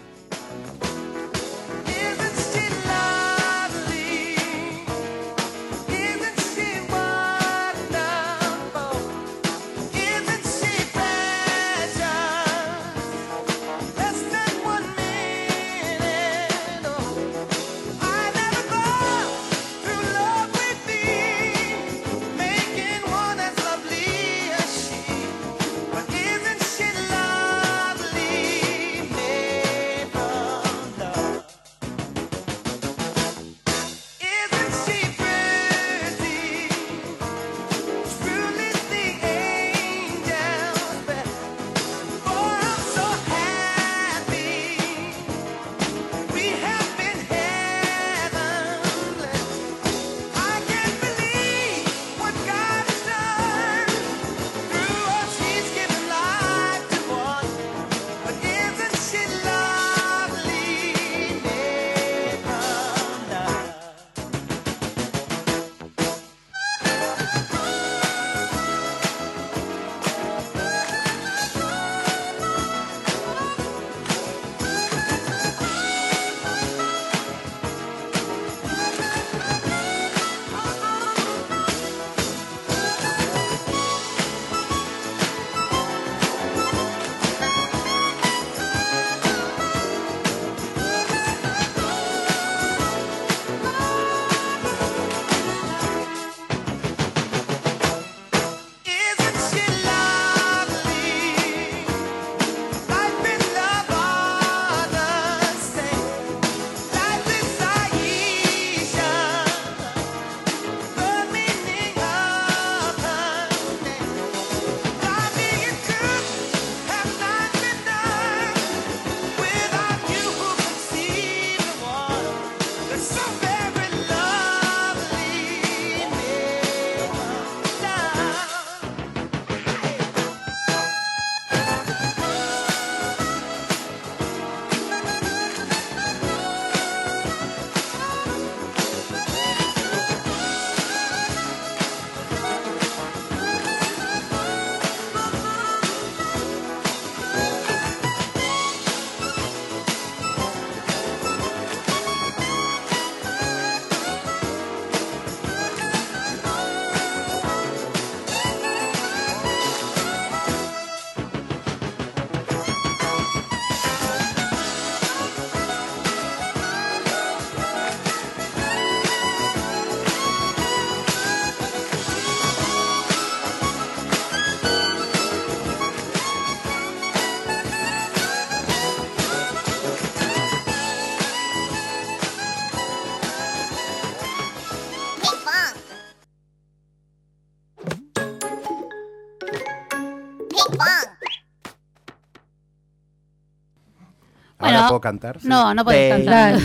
Bueno, 194.59 194.77
¿Ahora 194.77 194.89
puedo 194.89 195.01
cantar? 195.01 195.39
No, 195.43 195.75
no 195.75 195.85
podés 195.85 196.15
cantar. 196.17 196.59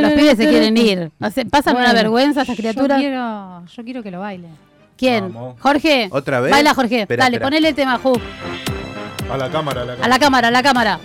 Los 0.00 0.12
pibes 0.12 0.36
se 0.36 0.48
quieren 0.48 0.76
ir. 0.76 1.12
Pasan 1.50 1.76
una 1.76 1.92
vergüenza 1.92 2.40
estas 2.42 2.56
criaturas. 2.56 3.00
Yo 3.00 3.08
quiero, 3.08 3.64
yo 3.66 3.84
quiero 3.84 4.02
que 4.02 4.10
lo 4.10 4.20
baile. 4.20 4.48
¿Quién? 4.96 5.32
Jorge. 5.60 6.08
¿Otra 6.10 6.40
vez? 6.40 6.50
Baila, 6.50 6.74
Jorge. 6.74 7.06
Dale, 7.06 7.36
espera. 7.36 7.46
ponele 7.46 7.68
el 7.68 7.74
tema, 7.74 8.00
A 9.30 9.36
la 9.36 9.50
cámara, 9.50 9.82
a 9.82 9.84
la 9.84 9.92
cámara. 9.94 10.04
A 10.04 10.08
la 10.08 10.18
cámara, 10.18 10.48
a 10.48 10.50
la 10.50 10.62
cámara. 10.62 11.00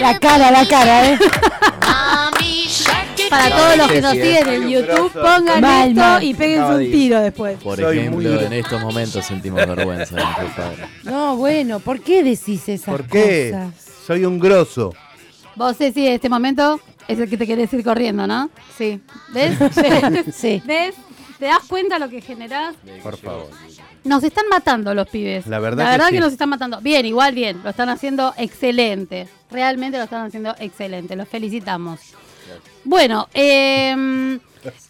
La 0.00 0.18
cara, 0.18 0.50
la 0.50 0.66
cara, 0.66 1.10
¿eh? 1.10 1.18
Para 3.28 3.48
todos 3.50 3.76
los 3.76 3.88
que 3.92 4.00
nos 4.00 4.12
siguen 4.12 4.48
en 4.48 4.68
YouTube, 4.70 5.12
pongan 5.12 5.60
Mal, 5.60 5.88
esto 5.90 6.00
mal. 6.00 6.24
y 6.24 6.34
péguense 6.34 6.72
un 6.74 6.90
tiro 6.90 7.20
después. 7.20 7.58
Por 7.62 7.78
Soy 7.78 7.98
ejemplo, 7.98 8.40
en 8.40 8.52
estos 8.54 8.80
momentos 8.82 9.24
sentimos 9.24 9.64
vergüenza. 9.66 10.16
No, 11.04 11.36
bueno, 11.36 11.78
¿por 11.78 12.00
qué 12.00 12.24
decís 12.24 12.68
esas 12.68 12.86
¿Por 12.86 13.04
qué? 13.06 13.50
cosas? 13.52 13.74
Soy 14.06 14.24
un 14.24 14.40
grosso. 14.40 14.92
Vos, 15.54 15.76
Ceci, 15.76 16.06
en 16.08 16.14
este 16.14 16.28
momento 16.28 16.80
es 17.06 17.18
el 17.20 17.28
que 17.30 17.36
te 17.36 17.46
querés 17.46 17.72
ir 17.72 17.84
corriendo, 17.84 18.26
¿no? 18.26 18.50
Sí. 18.76 19.00
¿Ves? 19.32 19.56
Sí. 20.34 20.60
¿Ves? 20.64 20.94
¿Te 21.40 21.46
das 21.46 21.64
cuenta 21.66 21.98
lo 21.98 22.10
que 22.10 22.20
generás? 22.20 22.76
Por 23.02 23.16
favor. 23.16 23.48
Nos 24.04 24.22
están 24.22 24.46
matando 24.48 24.94
los 24.94 25.08
pibes. 25.08 25.46
La 25.46 25.58
verdad 25.58 25.84
La 25.96 25.98
que 25.98 26.04
sí. 26.10 26.12
que 26.14 26.20
nos 26.20 26.32
están 26.32 26.50
matando. 26.50 26.80
Bien, 26.82 27.06
igual 27.06 27.34
bien. 27.34 27.62
Lo 27.64 27.70
están 27.70 27.88
haciendo 27.88 28.34
excelente. 28.36 29.26
Realmente 29.50 29.96
lo 29.96 30.04
están 30.04 30.26
haciendo 30.26 30.54
excelente. 30.58 31.16
Los 31.16 31.26
felicitamos. 31.28 32.00
Bueno, 32.84 33.26
eh, 33.32 34.38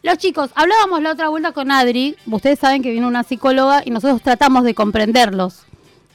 los 0.02 0.18
chicos, 0.18 0.50
hablábamos 0.56 1.00
la 1.02 1.12
otra 1.12 1.28
vuelta 1.28 1.52
con 1.52 1.70
Adri. 1.70 2.16
Ustedes 2.26 2.58
saben 2.58 2.82
que 2.82 2.90
vino 2.90 3.06
una 3.06 3.22
psicóloga 3.22 3.82
y 3.84 3.90
nosotros 3.90 4.20
tratamos 4.20 4.64
de 4.64 4.74
comprenderlos. 4.74 5.62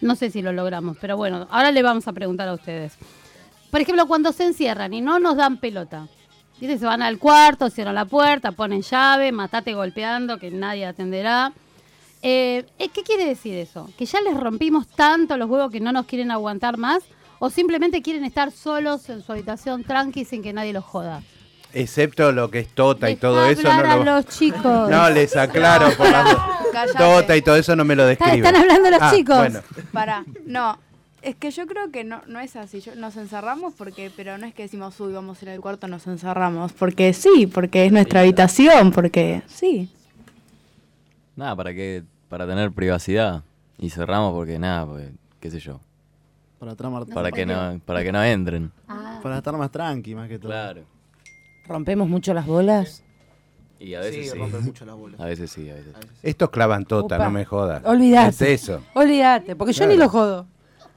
No 0.02 0.15
sé 0.17 0.32
si 0.32 0.41
lo 0.41 0.52
logramos, 0.52 0.98
pero 1.00 1.15
bueno, 1.15 1.48
ahora 1.50 1.71
le 1.71 1.82
vamos 1.82 2.08
a 2.10 2.13
preguntar 2.13 2.50
a 2.50 2.54
ustedes. 2.54 2.93
Por 3.71 3.80
ejemplo, 3.80 4.06
cuando 4.06 4.34
se 4.34 4.43
encierran 4.45 4.93
y 4.93 5.00
no 5.00 5.17
nos 5.19 5.38
dan 5.38 5.58
pelota. 5.58 6.08
Dice, 6.60 6.78
se 6.80 6.86
van 6.86 7.02
al 7.02 7.18
cuarto, 7.20 7.70
cierran 7.70 7.96
la 7.96 8.06
puerta, 8.06 8.52
ponen 8.54 8.82
llave, 8.82 9.32
matate 9.32 9.74
golpeando, 9.74 10.38
que 10.39 10.52
nadie 10.52 10.86
atenderá. 10.86 11.52
Eh, 12.22 12.65
eh, 12.80 12.89
¿Qué 12.89 13.04
quiere 13.04 13.26
decir 13.26 13.56
eso? 13.58 13.89
¿Que 13.98 14.06
ya 14.06 14.22
les 14.22 14.36
rompimos 14.36 14.88
tanto 14.88 15.38
los 15.38 15.50
huevos 15.50 15.72
que 15.72 15.80
no 15.80 15.91
nos 15.91 16.06
quieren 16.06 16.32
aguantar 16.32 16.78
más? 16.78 17.04
¿O 17.39 17.50
simplemente 17.50 18.02
quieren 18.02 18.24
estar 18.24 18.52
solos 18.52 19.10
en 19.10 19.22
su 19.22 19.32
habitación 19.34 19.84
tranqui 19.84 20.24
sin 20.26 20.41
que 20.41 20.54
nadie 20.54 20.72
los 20.74 20.86
joda? 20.86 21.22
Excepto 21.74 22.32
lo 22.32 22.50
que 22.50 22.60
es 22.60 22.70
Tota 22.70 23.10
y 23.10 23.18
todo 23.18 23.46
eso. 23.48 23.63
No, 23.63 23.70
a 23.72 23.98
lo... 23.98 24.04
los 24.06 24.26
chicos. 24.28 24.89
no 24.89 25.10
les 25.10 25.36
aclaro 25.36 25.91
por 25.98 26.10
las 26.12 26.36
Cállate. 26.72 26.98
Tota 26.98 27.36
y 27.36 27.41
todo 27.41 27.58
eso 27.58 27.76
no 27.76 27.84
me 27.84 27.96
lo 27.96 28.08
Está- 28.08 28.26
describe. 28.28 28.48
están 28.48 28.62
hablando 28.62 28.89
los 28.89 29.02
Ah, 29.02 29.12
chicos. 29.13 29.38
Bueno, 29.38 29.60
Pará, 29.91 30.24
no. 30.46 30.80
Es 31.26 31.36
que 31.36 31.50
yo 31.50 31.66
creo 31.66 31.90
que 31.92 32.04
no, 32.04 32.22
no 32.28 32.40
es 32.40 32.56
así. 32.56 32.82
Yo- 32.82 32.96
nos 32.96 33.18
encerramos 33.18 33.74
porque, 33.74 34.12
pero 34.16 34.38
no 34.38 34.46
es 34.46 34.54
que 34.54 34.64
decimos, 34.64 35.00
uy, 35.00 35.12
vamos 35.12 35.42
a 35.42 35.46
ir 35.46 35.50
al 35.50 35.60
cuarto, 35.60 35.88
nos 35.88 36.06
encerramos. 36.06 36.72
Porque 36.74 37.14
sí, 37.14 37.48
porque 37.48 37.86
es 37.88 37.92
nuestra 37.92 38.20
habitación, 38.20 38.92
porque 38.92 39.42
sí. 39.48 39.90
Nada, 41.36 41.56
para 41.56 41.74
que 41.74 42.04
para 42.30 42.46
tener 42.46 42.72
privacidad. 42.72 43.44
Y 43.78 43.90
cerramos 43.90 44.34
porque 44.34 44.58
nada, 44.60 44.86
porque, 44.86 45.12
qué 45.40 45.50
sé 45.52 45.60
yo. 45.60 45.80
Para, 46.60 46.76
tramar- 46.76 47.12
Para 47.14 47.32
que 47.32 47.46
no, 47.46 47.80
para 47.86 48.04
que 48.04 48.12
no 48.12 48.24
entren. 48.24 48.72
para 49.22 49.38
estar 49.38 49.58
más 49.58 49.72
tranqui, 49.72 50.16
más 50.16 50.30
que 50.30 50.38
todo. 50.40 50.52
Claro. 50.52 50.84
¿Rompemos 51.68 52.08
mucho 52.08 52.34
las 52.34 52.46
bolas? 52.46 53.04
Y 53.80 53.96
a 53.96 54.00
veces 54.00 54.32
Sí, 54.32 54.38
sí. 54.40 54.58
mucho 54.64 54.86
las 54.86 54.96
bolas. 54.96 55.20
A 55.20 55.26
veces 55.26 55.52
sí, 55.52 55.70
a 55.70 55.74
veces. 55.74 55.94
estos 56.24 56.50
clavan 56.52 56.86
Tota, 56.86 57.16
Opa. 57.16 57.26
no 57.26 57.32
me 57.32 57.44
jodas. 57.46 57.84
Olvidate. 57.84 58.30
Es 58.30 58.64
eso. 58.64 58.82
Olvídate, 58.94 59.56
porque 59.56 59.74
yo 59.74 59.86
ni 59.88 59.96
lo 59.98 60.08
jodo. 60.08 60.48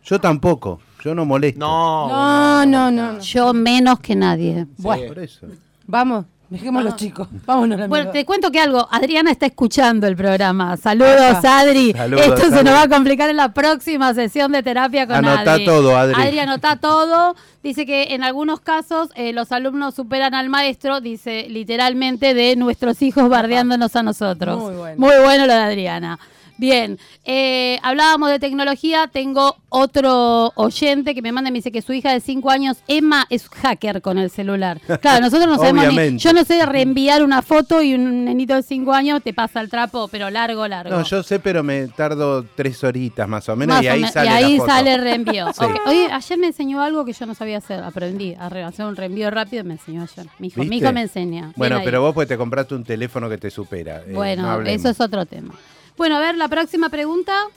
Yo 0.08 0.18
tampoco. 0.20 0.80
Yo 1.04 1.14
no 1.14 1.24
molesto. 1.24 1.58
No, 1.60 2.08
No, 2.08 2.66
no, 2.66 2.90
no. 2.90 3.12
no. 3.14 3.20
Yo 3.20 3.52
menos 3.52 4.00
que 4.00 4.16
nadie. 4.16 4.66
Bueno, 4.78 5.06
Por 5.08 5.18
eso. 5.20 5.46
vamos, 5.86 6.24
dejemos 6.50 6.82
los 6.82 6.96
chicos. 6.96 7.28
Vámonos. 7.46 7.78
la 7.78 7.86
Bueno, 7.88 8.10
te 8.10 8.24
cuento 8.24 8.50
que 8.50 8.58
algo. 8.58 8.88
Adriana 8.90 9.30
está 9.30 9.46
escuchando 9.46 10.06
el 10.06 10.16
programa. 10.16 10.76
Saludos, 10.76 11.44
Adri. 11.44 11.92
Saludos, 11.92 12.26
Esto 12.26 12.50
se 12.50 12.64
nos 12.64 12.74
va 12.74 12.82
a 12.82 12.88
complicar 12.88 13.28
en 13.30 13.36
la 13.36 13.52
próxima 13.52 14.12
sesión 14.14 14.50
de 14.50 14.62
terapia 14.62 15.06
con 15.06 15.16
Anotá 15.16 15.52
Adri. 15.52 15.64
todo, 15.66 15.96
Adri. 15.96 16.20
Adri 16.20 16.38
anota 16.40 16.76
todo. 16.76 17.36
Dice 17.62 17.84
que 17.86 18.14
en 18.14 18.22
algunos 18.24 18.60
casos 18.60 19.10
eh, 19.14 19.32
los 19.32 19.52
alumnos 19.52 19.94
superan 19.94 20.34
al 20.34 20.48
maestro, 20.48 21.00
dice 21.00 21.46
literalmente, 21.50 22.32
de 22.34 22.56
nuestros 22.56 23.02
hijos 23.02 23.28
bardeándonos 23.28 23.94
a 23.94 24.02
nosotros. 24.02 24.58
Muy 24.58 24.74
bueno. 24.74 24.96
Muy 24.98 25.14
bueno 25.22 25.46
lo 25.46 25.52
de 25.52 25.60
Adriana. 25.60 26.18
Bien, 26.58 26.98
eh, 27.24 27.78
hablábamos 27.82 28.30
de 28.30 28.38
tecnología. 28.38 29.08
Tengo 29.12 29.56
otro 29.68 30.52
oyente 30.56 31.14
que 31.14 31.22
me 31.22 31.30
manda 31.32 31.48
y 31.50 31.52
me 31.52 31.58
dice 31.58 31.70
que 31.70 31.82
su 31.82 31.92
hija 31.92 32.12
de 32.12 32.20
5 32.20 32.50
años, 32.50 32.78
Emma, 32.88 33.26
es 33.30 33.48
hacker 33.48 34.02
con 34.02 34.18
el 34.18 34.28
celular. 34.30 34.80
Claro, 35.00 35.20
nosotros 35.24 35.46
no 35.48 35.56
sabemos 35.56 35.94
ni. 35.94 36.18
Yo 36.18 36.32
no 36.32 36.44
sé 36.44 36.66
reenviar 36.66 37.22
una 37.22 37.40
foto 37.42 37.80
y 37.80 37.94
un 37.94 38.24
nenito 38.24 38.54
de 38.54 38.62
5 38.64 38.92
años 38.92 39.22
te 39.22 39.32
pasa 39.32 39.60
el 39.60 39.70
trapo, 39.70 40.08
pero 40.08 40.28
largo, 40.30 40.66
largo. 40.66 40.90
No, 40.96 41.04
yo 41.04 41.22
sé, 41.22 41.38
pero 41.38 41.62
me 41.62 41.86
tardo 41.88 42.44
tres 42.56 42.82
horitas 42.82 43.28
más 43.28 43.48
o 43.48 43.54
menos 43.56 43.76
Más 43.76 43.84
y 43.84 43.88
o 43.88 43.92
ahí 43.92 44.00
men- 44.02 44.12
sale 44.12 44.28
y 44.28 44.32
ahí 44.32 44.52
la 44.56 44.58
foto. 44.62 44.72
sale 44.72 44.94
el 44.94 45.00
reenvío. 45.02 45.46
Sí. 45.58 45.64
Oye, 45.86 46.08
ayer 46.12 46.38
me 46.38 46.46
enseñó 46.48 46.82
algo 46.82 47.04
que 47.04 47.12
yo 47.12 47.24
no 47.26 47.34
sabía 47.34 47.58
hacer. 47.58 47.82
Aprendí 47.84 48.34
a 48.34 48.46
hacer 48.66 48.84
un 48.86 48.96
reenvío 48.96 49.30
rápido. 49.30 49.62
Me 49.64 49.74
enseñó 49.74 50.02
ayer. 50.02 50.26
Mi 50.38 50.48
hijo, 50.48 50.64
mi 50.64 50.76
hijo 50.78 50.92
me 50.92 51.02
enseña. 51.02 51.52
Bueno, 51.56 51.80
pero 51.84 52.00
vos 52.00 52.12
pues 52.14 52.26
te 52.26 52.36
compraste 52.36 52.74
un 52.74 52.82
teléfono 52.84 53.28
que 53.28 53.38
te 53.38 53.50
supera. 53.50 54.02
eh, 54.06 54.12
Bueno, 54.14 54.60
no 54.60 54.66
eso 54.66 54.88
es 54.88 55.00
otro 55.00 55.24
tema. 55.26 55.54
Bueno, 55.98 56.16
a 56.16 56.20
ver, 56.20 56.36
la 56.36 56.46
próxima 56.46 56.88
pregunta. 56.90 57.48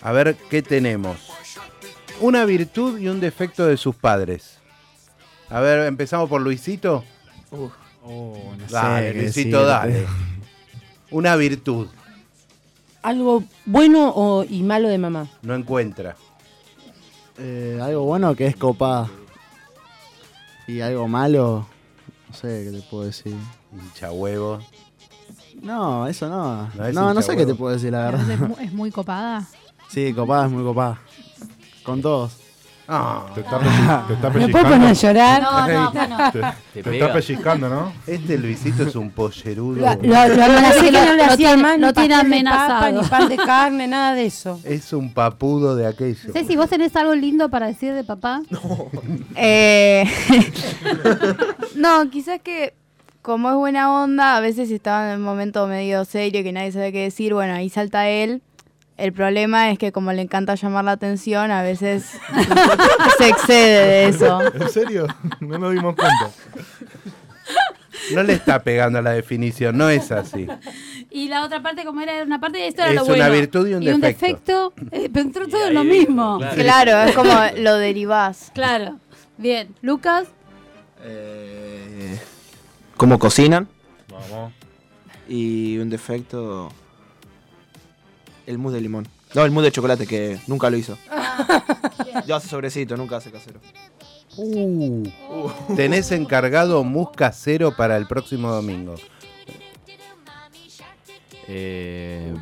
A 0.00 0.12
ver, 0.12 0.36
¿qué 0.48 0.62
tenemos? 0.62 1.18
Una 2.20 2.44
virtud 2.44 2.98
y 3.00 3.08
un 3.08 3.18
defecto 3.18 3.66
de 3.66 3.76
sus 3.76 3.96
padres. 3.96 4.58
A 5.50 5.58
ver, 5.58 5.84
empezamos 5.86 6.28
por 6.28 6.40
Luisito. 6.40 7.02
Oh, 7.50 8.54
no 8.56 8.66
Dale, 8.70 9.14
Luisito, 9.14 9.66
dale. 9.66 10.06
Una 11.10 11.34
virtud. 11.34 11.88
¿Algo 13.02 13.42
bueno 13.64 14.12
o, 14.14 14.44
y 14.44 14.62
malo 14.62 14.88
de 14.88 14.98
mamá? 14.98 15.28
No 15.42 15.56
encuentra. 15.56 16.16
Eh, 17.36 17.80
algo 17.82 18.04
bueno 18.04 18.36
que 18.36 18.46
es 18.46 18.56
copada. 18.56 19.10
Y 20.68 20.80
algo 20.80 21.08
malo, 21.08 21.66
no 22.28 22.34
sé 22.34 22.64
qué 22.64 22.78
te 22.78 22.82
puedo 22.88 23.04
decir. 23.04 23.34
Hincha 23.72 24.12
huevo. 24.12 24.60
No, 25.66 26.06
eso 26.06 26.28
no. 26.28 26.68
No 26.92 27.14
No, 27.14 27.22
sé 27.22 27.36
qué 27.36 27.44
te 27.44 27.54
puedo 27.54 27.74
decir, 27.74 27.92
la 27.92 28.10
verdad. 28.10 28.30
Es, 28.30 28.40
mu- 28.40 28.56
es 28.60 28.72
muy 28.72 28.90
copada. 28.90 29.44
Sí, 29.88 30.12
copada 30.12 30.46
es 30.46 30.52
muy 30.52 30.62
copada. 30.64 30.98
Con 31.82 32.00
todos. 32.00 32.32
Ah, 32.88 33.26
Te 33.34 33.40
está, 33.40 33.58
pelli- 33.60 34.06
te 34.06 34.12
está 34.14 34.30
¿Me 34.30 34.48
puedo 34.48 34.64
poner 34.64 34.78
a 34.80 34.84
pellizcando. 34.92 35.12
llorar? 35.18 35.42
No, 35.42 35.68
no, 35.68 35.90
bueno. 35.90 36.16
Te, 36.72 36.80
está 36.96 37.12
pellizcando, 37.12 37.68
¿no? 37.68 37.92
este 38.06 38.38
Luisito 38.38 38.84
es 38.84 38.94
un 38.94 39.10
pollerudo. 39.10 39.80
Lo, 39.80 39.94
lo, 39.94 40.28
lo 40.36 40.44
amenacé 40.44 40.80
que 40.84 40.92
no 40.92 41.04
le 41.14 41.16
Lo 41.16 41.24
hacía 41.24 41.36
tiene- 41.36 41.62
más 41.62 41.78
lo 41.80 41.86
ni 41.88 41.92
tiene 41.94 42.14
pastel 42.14 42.30
de 42.30 42.44
papa, 42.44 42.76
amenazado. 42.86 43.02
ni 43.02 43.08
pan 43.08 43.28
de 43.28 43.36
carne, 43.38 43.88
nada 43.88 44.14
de 44.14 44.26
eso. 44.26 44.60
Es 44.64 44.92
un 44.92 45.12
papudo 45.12 45.74
de 45.74 45.88
aquello. 45.88 46.32
Ceci, 46.32 46.54
¿vos 46.54 46.68
tenés 46.70 46.94
algo 46.94 47.16
lindo 47.16 47.48
para 47.48 47.66
decir 47.66 47.92
de 47.92 48.04
papá? 48.04 48.40
Eh, 49.34 50.04
no, 51.74 52.08
quizás 52.10 52.40
que 52.40 52.74
como 53.26 53.50
es 53.50 53.56
buena 53.56 53.92
onda, 54.04 54.36
a 54.36 54.40
veces 54.40 54.70
está 54.70 55.12
en 55.12 55.18
un 55.18 55.24
momento 55.24 55.66
medio 55.66 56.04
serio 56.04 56.44
que 56.44 56.52
nadie 56.52 56.70
sabe 56.70 56.92
qué 56.92 57.02
decir, 57.02 57.34
bueno, 57.34 57.54
ahí 57.54 57.68
salta 57.68 58.08
él. 58.08 58.40
El 58.96 59.12
problema 59.12 59.68
es 59.72 59.80
que 59.80 59.90
como 59.90 60.12
le 60.12 60.22
encanta 60.22 60.54
llamar 60.54 60.84
la 60.84 60.92
atención, 60.92 61.50
a 61.50 61.60
veces 61.64 62.04
se 63.18 63.28
excede 63.28 63.84
de 63.88 64.08
eso. 64.10 64.38
¿En 64.54 64.68
serio? 64.68 65.08
No 65.40 65.58
nos 65.58 65.72
dimos 65.72 65.96
cuenta. 65.96 66.30
No 68.14 68.22
le 68.22 68.34
está 68.34 68.62
pegando 68.62 69.00
a 69.00 69.02
la 69.02 69.10
definición, 69.10 69.76
no 69.76 69.90
es 69.90 70.12
así. 70.12 70.46
Y 71.10 71.26
la 71.26 71.44
otra 71.44 71.60
parte, 71.60 71.84
como 71.84 72.00
era 72.02 72.22
una 72.22 72.38
parte, 72.38 72.64
esto 72.64 72.82
era 72.82 72.90
Es 72.92 72.96
lo 72.96 73.06
una 73.06 73.14
bueno. 73.16 73.32
virtud 73.32 73.66
y 73.66 73.74
un 73.74 73.84
defecto. 73.84 74.70
defecto, 74.70 74.72
eh, 74.92 75.10
pero 75.12 75.26
entró 75.26 75.48
todo 75.48 75.66
en 75.66 75.74
lo 75.74 75.82
mismo. 75.82 76.38
claro. 76.38 76.54
Claro, 76.62 77.02
es 77.02 77.14
como 77.16 77.32
lo 77.56 77.74
derivás. 77.74 78.52
Claro. 78.54 79.00
Bien, 79.36 79.74
Lucas. 79.82 80.28
Eh, 81.02 82.16
¿Cómo 82.96 83.18
cocinan? 83.18 83.68
Vamos. 84.10 84.52
Y 85.28 85.78
un 85.78 85.90
defecto. 85.90 86.70
El 88.46 88.58
mousse 88.58 88.76
de 88.76 88.80
limón. 88.80 89.08
No, 89.34 89.44
el 89.44 89.50
mousse 89.50 89.66
de 89.66 89.72
chocolate, 89.72 90.06
que 90.06 90.38
nunca 90.46 90.70
lo 90.70 90.76
hizo. 90.76 90.96
Yo 92.26 92.36
hace 92.36 92.48
sobrecito, 92.48 92.96
nunca 92.96 93.16
hace 93.16 93.30
casero. 93.30 93.60
Uh, 94.38 95.08
tenés 95.74 96.12
encargado 96.12 96.84
mus 96.84 97.10
casero 97.10 97.74
para 97.74 97.96
el 97.96 98.06
próximo 98.06 98.50
domingo. 98.50 98.94
Eh, 101.48 102.34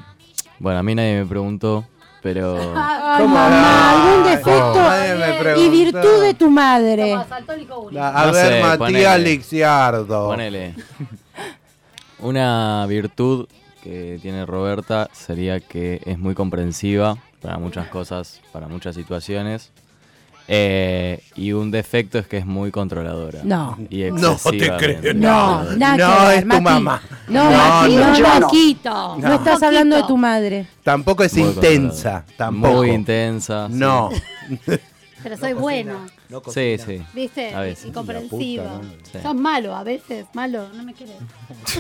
bueno, 0.58 0.78
a 0.78 0.82
mí 0.82 0.94
nadie 0.94 1.20
me 1.20 1.26
preguntó, 1.26 1.86
pero 2.24 2.56
Ay, 2.74 3.22
¿Cómo? 3.22 3.34
mamá, 3.34 3.90
algún 3.90 4.24
Ay, 4.26 4.30
defecto 4.36 5.60
y 5.60 5.68
virtud 5.68 6.22
de 6.22 6.32
tu 6.34 6.50
madre. 6.50 7.12
A, 7.14 7.20
a 7.20 8.26
No 8.26 8.32
ver, 8.32 8.46
sé, 8.46 8.60
Matías 8.62 8.78
ponele. 8.78 9.18
Lixiardo. 9.18 10.26
ponele. 10.28 10.74
Una 12.20 12.86
virtud 12.88 13.46
que 13.82 14.18
tiene 14.22 14.46
Roberta 14.46 15.10
sería 15.12 15.60
que 15.60 16.00
es 16.06 16.18
muy 16.18 16.34
comprensiva 16.34 17.18
para 17.42 17.58
muchas 17.58 17.88
cosas, 17.88 18.40
para 18.52 18.68
muchas 18.68 18.94
situaciones. 18.94 19.70
Eh, 20.46 21.22
y 21.36 21.52
un 21.52 21.70
defecto 21.70 22.18
es 22.18 22.26
que 22.26 22.36
es 22.36 22.44
muy 22.46 22.70
controladora. 22.70 23.40
No. 23.44 23.78
Y 23.88 24.02
No 24.10 24.36
te 24.36 24.70
creo. 24.76 25.14
No, 25.14 25.64
nada 25.76 25.96
No, 25.96 26.18
que 26.20 26.26
ver, 26.28 26.36
es 26.36 26.42
tu 26.42 26.46
Mati. 26.48 26.62
mamá. 26.62 27.02
No, 27.28 27.44
No, 27.44 27.50
Mati, 27.56 27.96
no, 27.96 28.18
no, 28.18 28.40
no. 28.40 28.46
poquito. 28.46 29.16
No 29.18 29.34
estás 29.34 29.62
hablando 29.62 29.96
de 29.96 30.02
tu 30.02 30.16
madre. 30.16 30.66
Tampoco 30.82 31.24
es 31.24 31.34
Muy 31.36 31.48
intensa. 31.48 32.24
Tampoco. 32.36 32.74
Muy 32.74 32.90
intensa. 32.90 33.68
sí. 33.68 33.74
No. 33.74 34.10
Pero 35.22 35.38
soy 35.38 35.54
bueno. 35.54 36.04
Sí, 36.52 36.76
sí. 36.84 37.02
¿Viste? 37.14 37.54
A 37.54 37.60
veces. 37.60 37.86
Y 37.86 37.92
comprensivo. 37.92 38.64
La 38.64 38.70
puta 38.80 39.10
Sí. 39.10 39.18
Sos 39.22 39.34
malo, 39.34 39.74
a 39.74 39.82
veces, 39.82 40.26
malo, 40.34 40.68
no 40.74 40.82
me 40.82 40.92
querés. 40.92 41.16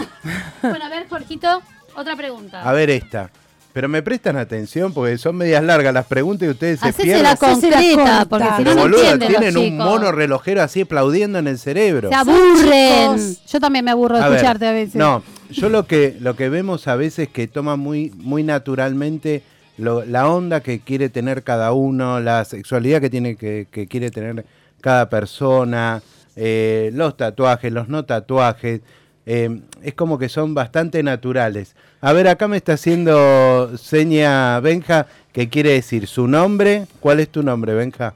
bueno, 0.62 0.82
a 0.84 0.88
ver, 0.88 1.06
Jorgito, 1.08 1.60
otra 1.94 2.16
pregunta. 2.16 2.62
A 2.62 2.72
ver 2.72 2.88
esta. 2.88 3.30
Pero 3.74 3.88
me 3.88 4.02
prestan 4.02 4.36
atención 4.36 4.92
porque 4.94 5.18
son 5.18 5.34
medias 5.36 5.62
largas 5.62 5.92
las 5.92 6.06
preguntas 6.06 6.46
y 6.46 6.50
ustedes 6.52 6.78
se 6.80 6.88
Hacésela 6.88 7.36
pierden. 7.36 7.60
Concreta, 7.60 8.24
porque 8.30 8.46
si 8.56 8.62
no, 8.64 8.74
no 8.76 8.80
boluda, 8.82 9.10
entienden 9.12 9.32
los 9.32 9.40
tienen 9.40 9.56
un 9.58 9.64
chicos. 9.64 9.84
mono 9.86 10.12
relojero 10.12 10.62
así 10.62 10.80
aplaudiendo 10.82 11.38
en 11.40 11.48
el 11.48 11.58
cerebro. 11.58 12.08
Se 12.08 12.14
aburren. 12.14 13.16
chicos. 13.18 13.44
Yo 13.52 13.60
también 13.60 13.84
me 13.84 13.90
aburro 13.90 14.16
de 14.16 14.22
A 14.22 14.28
ver, 14.28 14.36
escucharte 14.36 14.66
a 14.68 14.72
veces. 14.72 14.94
No, 14.94 15.22
yo 15.50 15.68
lo 15.68 15.86
que, 15.86 16.16
lo 16.20 16.36
que 16.36 16.48
vemos 16.48 16.86
a 16.88 16.94
veces 16.96 17.28
que 17.28 17.48
toma 17.48 17.74
muy, 17.76 18.10
muy 18.16 18.44
naturalmente 18.44 19.42
lo- 19.76 20.04
la 20.04 20.28
onda 20.28 20.60
que 20.60 20.78
quiere 20.78 21.08
tener 21.08 21.42
cada 21.42 21.72
uno, 21.72 22.20
la 22.20 22.44
sexualidad 22.44 23.00
que, 23.00 23.10
tiene 23.10 23.34
que, 23.34 23.66
que 23.72 23.88
quiere 23.88 24.10
tener 24.12 24.46
cada 24.80 25.10
persona, 25.10 26.00
eh, 26.36 26.90
los 26.94 27.16
tatuajes, 27.16 27.72
los 27.72 27.88
no 27.88 28.04
tatuajes. 28.04 28.82
Eh, 29.26 29.60
es 29.82 29.94
como 29.94 30.18
que 30.18 30.28
son 30.28 30.54
bastante 30.54 31.02
naturales. 31.02 31.74
A 32.00 32.12
ver, 32.12 32.28
acá 32.28 32.48
me 32.48 32.56
está 32.56 32.74
haciendo 32.74 33.76
seña 33.78 34.60
Benja 34.60 35.06
que 35.32 35.48
quiere 35.48 35.70
decir 35.70 36.06
su 36.06 36.26
nombre. 36.28 36.86
¿Cuál 37.00 37.20
es 37.20 37.28
tu 37.30 37.42
nombre, 37.42 37.74
Benja? 37.74 38.14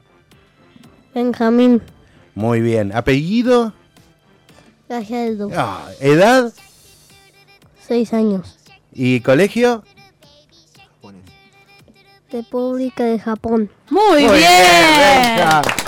Benjamín 1.15 1.81
Muy 2.35 2.61
bien. 2.61 2.91
¿Apellido? 2.95 3.73
Gajaldo, 4.87 5.49
Ah, 5.55 5.87
¿Edad? 5.99 6.53
seis 7.79 8.13
años, 8.13 8.57
¿Y 8.93 9.19
colegio? 9.21 9.83
República 12.31 13.03
de 13.05 13.19
Japón. 13.19 13.69
Muy, 13.89 14.23
Muy 14.25 14.37
bien. 14.37 14.49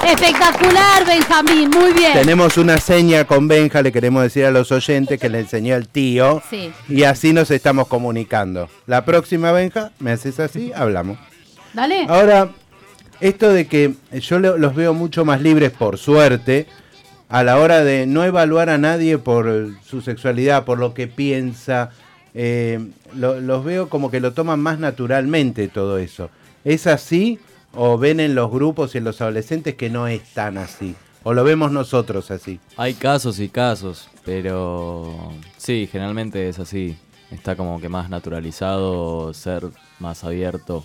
Espectacular, 0.08 1.06
Benjamín. 1.06 1.70
Muy 1.70 1.94
bien. 1.94 2.14
Tenemos 2.14 2.58
una 2.58 2.78
seña 2.80 3.26
con 3.26 3.48
Benja, 3.48 3.82
le 3.82 3.92
queremos 3.92 4.24
decir 4.24 4.46
a 4.46 4.52
los 4.52 4.72
oyentes 4.72 5.20
que 5.20 5.30
le 5.30 5.40
enseñó 5.40 5.76
el 5.76 5.88
tío. 5.88 6.42
Sí. 6.50 6.72
Y 6.90 7.04
así 7.04 7.34
nos 7.34 7.52
estamos 7.52 7.88
comunicando. 7.88 8.70
La 8.88 9.06
próxima, 9.06 9.52
Benja, 9.52 9.92
me 10.00 10.12
haces 10.12 10.40
así, 10.40 10.72
hablamos. 10.76 11.18
Dale. 11.74 12.06
Ahora, 12.10 12.50
esto 13.20 13.54
de 13.54 13.68
que 13.68 13.94
yo 14.14 14.40
lo- 14.40 14.58
los 14.58 14.76
veo 14.76 14.94
mucho 14.94 15.24
más 15.26 15.42
libres, 15.42 15.72
por 15.72 15.98
suerte, 15.98 16.66
a 17.30 17.44
la 17.44 17.58
hora 17.60 17.84
de 17.84 18.08
no 18.08 18.24
evaluar 18.26 18.70
a 18.70 18.78
nadie 18.78 19.18
por 19.18 19.70
su 19.86 20.02
sexualidad, 20.02 20.66
por 20.66 20.80
lo 20.80 20.94
que 20.94 21.08
piensa, 21.08 21.92
eh, 22.34 22.80
lo- 23.14 23.40
los 23.42 23.64
veo 23.64 23.90
como 23.90 24.10
que 24.12 24.20
lo 24.20 24.34
toman 24.34 24.60
más 24.62 24.80
naturalmente 24.80 25.68
todo 25.68 25.98
eso. 25.98 26.30
¿Es 26.64 26.88
así 26.88 27.40
o 27.74 27.98
ven 27.98 28.20
en 28.20 28.36
los 28.36 28.52
grupos 28.52 28.94
y 28.96 29.00
en 29.00 29.04
los 29.06 29.22
adolescentes 29.22 29.76
que 29.76 29.90
no 29.90 30.08
es 30.08 30.22
tan 30.34 30.58
así? 30.58 30.96
¿O 31.24 31.34
lo 31.34 31.44
vemos 31.44 31.72
nosotros 31.72 32.32
así? 32.32 32.60
Hay 32.78 32.94
casos 32.96 33.40
y 33.40 33.50
casos, 33.50 34.10
pero 34.26 35.32
sí, 35.58 35.88
generalmente 35.92 36.50
es 36.50 36.58
así. 36.60 36.98
Está 37.30 37.56
como 37.56 37.80
que 37.80 37.90
más 37.90 38.10
naturalizado 38.10 39.34
ser 39.34 39.68
más 40.00 40.24
abierto 40.24 40.84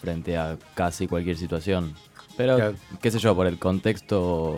frente 0.00 0.36
a 0.36 0.56
casi 0.74 1.06
cualquier 1.06 1.36
situación. 1.36 1.94
Pero, 2.36 2.56
Claro. 2.56 2.74
qué 3.02 3.10
sé 3.10 3.18
yo, 3.18 3.34
por 3.34 3.46
el 3.46 3.58
contexto 3.58 4.54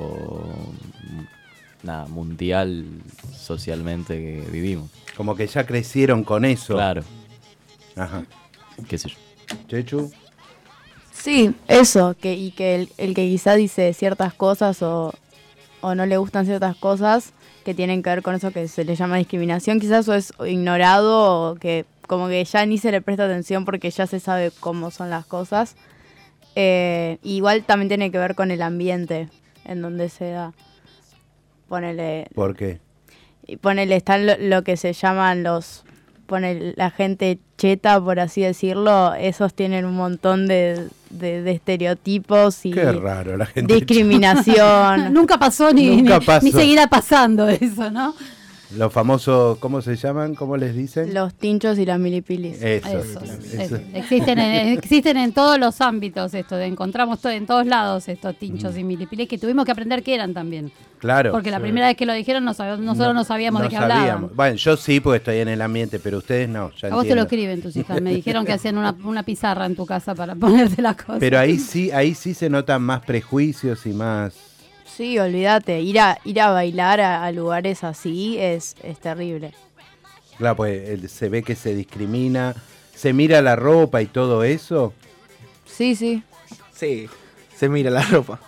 nada, 1.83 2.07
mundial, 2.07 2.85
socialmente 3.37 4.17
que 4.17 4.51
vivimos. 4.51 4.91
Como 5.17 5.35
que 5.37 5.47
ya 5.47 5.67
crecieron 5.67 6.25
con 6.25 6.45
eso. 6.45 6.75
Claro, 6.75 7.03
Ajá. 7.97 8.25
qué 8.89 8.99
sé 8.99 9.09
yo. 9.09 9.17
Chechu. 9.69 10.13
Sí, 11.13 11.55
eso, 11.69 12.15
que, 12.19 12.35
y 12.35 12.51
que 12.53 12.75
el, 12.77 12.93
el 12.97 13.15
que 13.15 13.29
quizá 13.29 13.55
dice 13.55 13.93
ciertas 13.93 14.33
cosas 14.33 14.83
o, 14.83 15.13
o 15.83 15.95
no 15.95 16.07
le 16.07 16.17
gustan 16.17 16.47
ciertas 16.47 16.77
cosas 16.77 17.33
que 17.65 17.75
tienen 17.75 18.03
que 18.03 18.09
ver 18.11 18.23
con 18.23 18.35
eso 18.35 18.51
que 18.53 18.69
se 18.69 18.85
le 18.85 18.97
llama 18.97 19.19
discriminación, 19.19 19.81
quizás 19.81 20.09
eso 20.09 20.15
es 20.15 20.33
ignorado 20.49 21.51
o 21.51 21.55
que 21.57 21.85
como 22.07 22.29
que 22.29 22.43
ya 22.45 22.65
ni 22.65 22.79
se 22.79 22.91
le 22.91 23.03
presta 23.03 23.27
atención 23.27 23.65
porque 23.65 23.91
ya 23.91 24.07
se 24.07 24.19
sabe 24.19 24.51
cómo 24.61 24.91
son 24.91 25.11
las 25.11 25.27
cosas. 25.27 25.77
Eh, 26.57 27.19
igual 27.23 27.65
también 27.65 27.89
tiene 27.89 28.11
que 28.11 28.19
ver 28.19 28.35
con 28.35 28.51
el 28.51 28.63
ambiente 28.63 29.29
en 29.65 29.83
donde 29.83 30.09
se 30.09 30.31
da. 30.31 30.53
Ponele, 31.71 32.27
¿Por 32.35 32.55
qué? 32.57 32.81
y 33.47 33.57
ponele, 33.57 33.95
están 33.97 34.27
lo, 34.27 34.37
lo 34.39 34.63
que 34.65 34.77
se 34.77 34.93
llaman 34.93 35.45
los, 35.45 35.85
ponele, 36.27 36.75
la 36.77 36.91
gente 36.91 37.39
cheta, 37.57 38.01
por 38.01 38.19
así 38.21 38.43
decirlo, 38.43 39.15
esos 39.15 39.55
tienen 39.55 39.85
un 39.85 39.95
montón 39.95 40.49
de, 40.49 40.89
de- 41.11 41.43
de 41.43 41.51
estereotipos 41.53 42.67
y 42.67 42.73
Qué 42.73 42.91
raro 42.93 43.37
la 43.37 43.47
gente. 43.47 43.73
discriminación. 43.75 45.13
Nunca 45.15 45.39
pasó 45.39 45.73
ni, 45.73 45.97
Nunca 45.97 46.19
ni- 46.19 46.25
pasó. 46.27 46.45
ni 46.45 46.53
seguirá 46.53 46.89
pasando 46.89 47.49
eso, 47.49 47.91
¿no? 47.91 48.15
Los 48.77 48.93
famosos, 48.93 49.59
¿cómo 49.59 49.83
se 49.83 49.97
llaman? 49.97 50.35
¿Cómo 50.37 50.57
les 50.57 50.75
dicen? 50.77 51.13
los 51.13 51.35
tinchos 51.35 51.77
y 51.79 51.85
las 51.85 51.99
milipilis. 51.99 52.63
Eso. 52.63 52.89
Eso. 53.59 53.77
Existen, 53.95 54.39
en, 54.39 54.69
existen 54.79 55.17
en 55.17 55.33
todos 55.33 55.59
los 55.59 55.81
ámbitos 55.81 56.33
esto, 56.35 56.55
de 56.57 56.67
encontramos 56.67 57.21
to- 57.21 57.31
en 57.31 57.47
todos 57.47 57.67
lados 57.67 58.09
estos 58.09 58.37
tinchos 58.37 58.77
y 58.77 58.85
milipiles 58.85 59.29
que 59.29 59.39
tuvimos 59.39 59.65
que 59.65 59.73
aprender 59.73 60.03
qué 60.05 60.15
eran 60.15 60.35
también. 60.35 60.71
Claro. 61.01 61.33
Porque 61.33 61.51
la 61.51 61.59
primera 61.61 61.87
vez 61.89 61.97
que 61.97 62.05
lo 62.07 62.13
dijeron 62.13 62.45
no 62.45 62.53
sab- 62.53 62.79
nosotros 62.79 63.15
no, 63.15 63.25
sabíamos 63.25 63.61
no 63.61 63.65
de 63.65 63.71
qué 63.71 63.77
sabíamos. 63.77 64.01
hablaban. 64.03 64.31
Bueno, 64.37 64.57
yo 64.57 64.77
sí, 64.77 65.01
porque 65.01 65.17
estoy 65.17 65.37
en 65.39 65.49
el 65.49 65.63
ambiente, 65.63 65.99
pero 65.99 66.19
ustedes 66.19 66.49
no. 66.49 66.71
Ya 66.81 66.89
A 66.89 66.95
vos 66.95 67.07
te 67.07 67.15
lo 67.15 67.23
escriben 67.23 67.63
tus 67.63 67.75
hijas. 67.77 68.01
Me 68.01 68.15
dijeron 68.15 68.45
que 68.45 68.53
hacían 68.53 68.77
una, 68.79 68.95
una 69.05 69.23
pizarra 69.25 69.67
en 69.67 69.75
tu 69.75 69.87
casa 69.87 70.15
para 70.15 70.35
ponerte 70.37 70.81
las 70.83 70.97
cosas. 70.97 71.17
Pero 71.19 71.39
ahí 71.39 71.59
sí, 71.59 71.91
ahí 71.91 72.15
sí 72.15 72.35
se 72.35 72.49
notan 72.51 72.83
más 72.83 73.01
prejuicios 73.01 73.85
y 73.87 73.93
más. 73.95 74.35
Sí, 75.01 75.19
olvídate, 75.19 75.81
ir 75.81 75.99
a, 75.99 76.19
ir 76.27 76.39
a 76.43 76.51
bailar 76.51 77.01
a, 77.01 77.25
a 77.25 77.33
lugares 77.33 77.85
así 77.85 78.37
es, 78.39 78.77
es 78.83 78.99
terrible. 79.01 79.55
Claro, 80.37 80.57
pues 80.57 80.91
el- 80.91 81.09
se 81.09 81.31
ve 81.31 81.43
que 81.43 81.57
se 81.57 81.75
discrimina, 81.75 82.55
se 82.95 83.15
mira 83.15 83.41
la 83.41 83.57
ropa 83.57 84.03
y 84.03 84.07
todo 84.09 84.45
eso. 84.45 84.93
Sí, 85.65 85.95
sí. 85.97 86.23
Sí, 86.75 87.09
se 87.57 87.71
mira 87.71 87.91
la 87.91 88.03
ropa. 88.03 88.41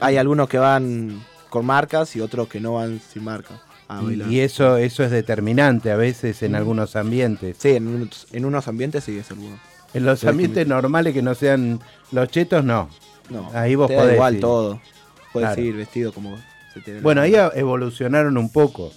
Hay 0.00 0.16
algunos 0.16 0.48
que 0.48 0.58
van 0.58 1.24
con 1.50 1.64
marcas 1.64 2.16
y 2.16 2.20
otros 2.20 2.48
que 2.48 2.58
no 2.58 2.74
van 2.74 3.00
sin 3.00 3.22
marca. 3.22 3.62
a 3.86 4.02
Y, 4.02 4.06
bailar. 4.06 4.28
y 4.32 4.40
eso, 4.40 4.78
eso 4.78 5.04
es 5.04 5.12
determinante 5.12 5.92
a 5.92 5.96
veces 5.96 6.42
en 6.42 6.56
algunos 6.56 6.96
ambientes. 6.96 7.58
Sí, 7.60 7.76
en 7.76 7.86
unos, 7.86 8.26
en 8.32 8.44
unos 8.44 8.66
ambientes 8.66 9.04
sí 9.04 9.16
es 9.18 9.30
alguno. 9.30 9.56
En 9.94 10.04
los 10.04 10.24
ambientes 10.24 10.66
normales 10.66 11.14
que 11.14 11.22
no 11.22 11.36
sean 11.36 11.78
los 12.10 12.28
chetos, 12.28 12.64
no. 12.64 12.90
No, 13.30 13.48
Ahí 13.54 13.76
vos 13.76 13.86
te 13.86 13.94
da 13.94 14.00
podés 14.00 14.14
igual 14.14 14.34
ir. 14.34 14.40
todo. 14.40 14.80
Puedes 15.40 15.54
Claro. 15.54 15.62
ir 15.68 15.74
vestido 15.76 16.12
como 16.12 16.36
se 16.74 16.80
te 16.80 17.00
Bueno, 17.00 17.20
ahí 17.22 17.34
evolucionaron 17.54 18.36
un 18.36 18.50
poco. 18.50 18.92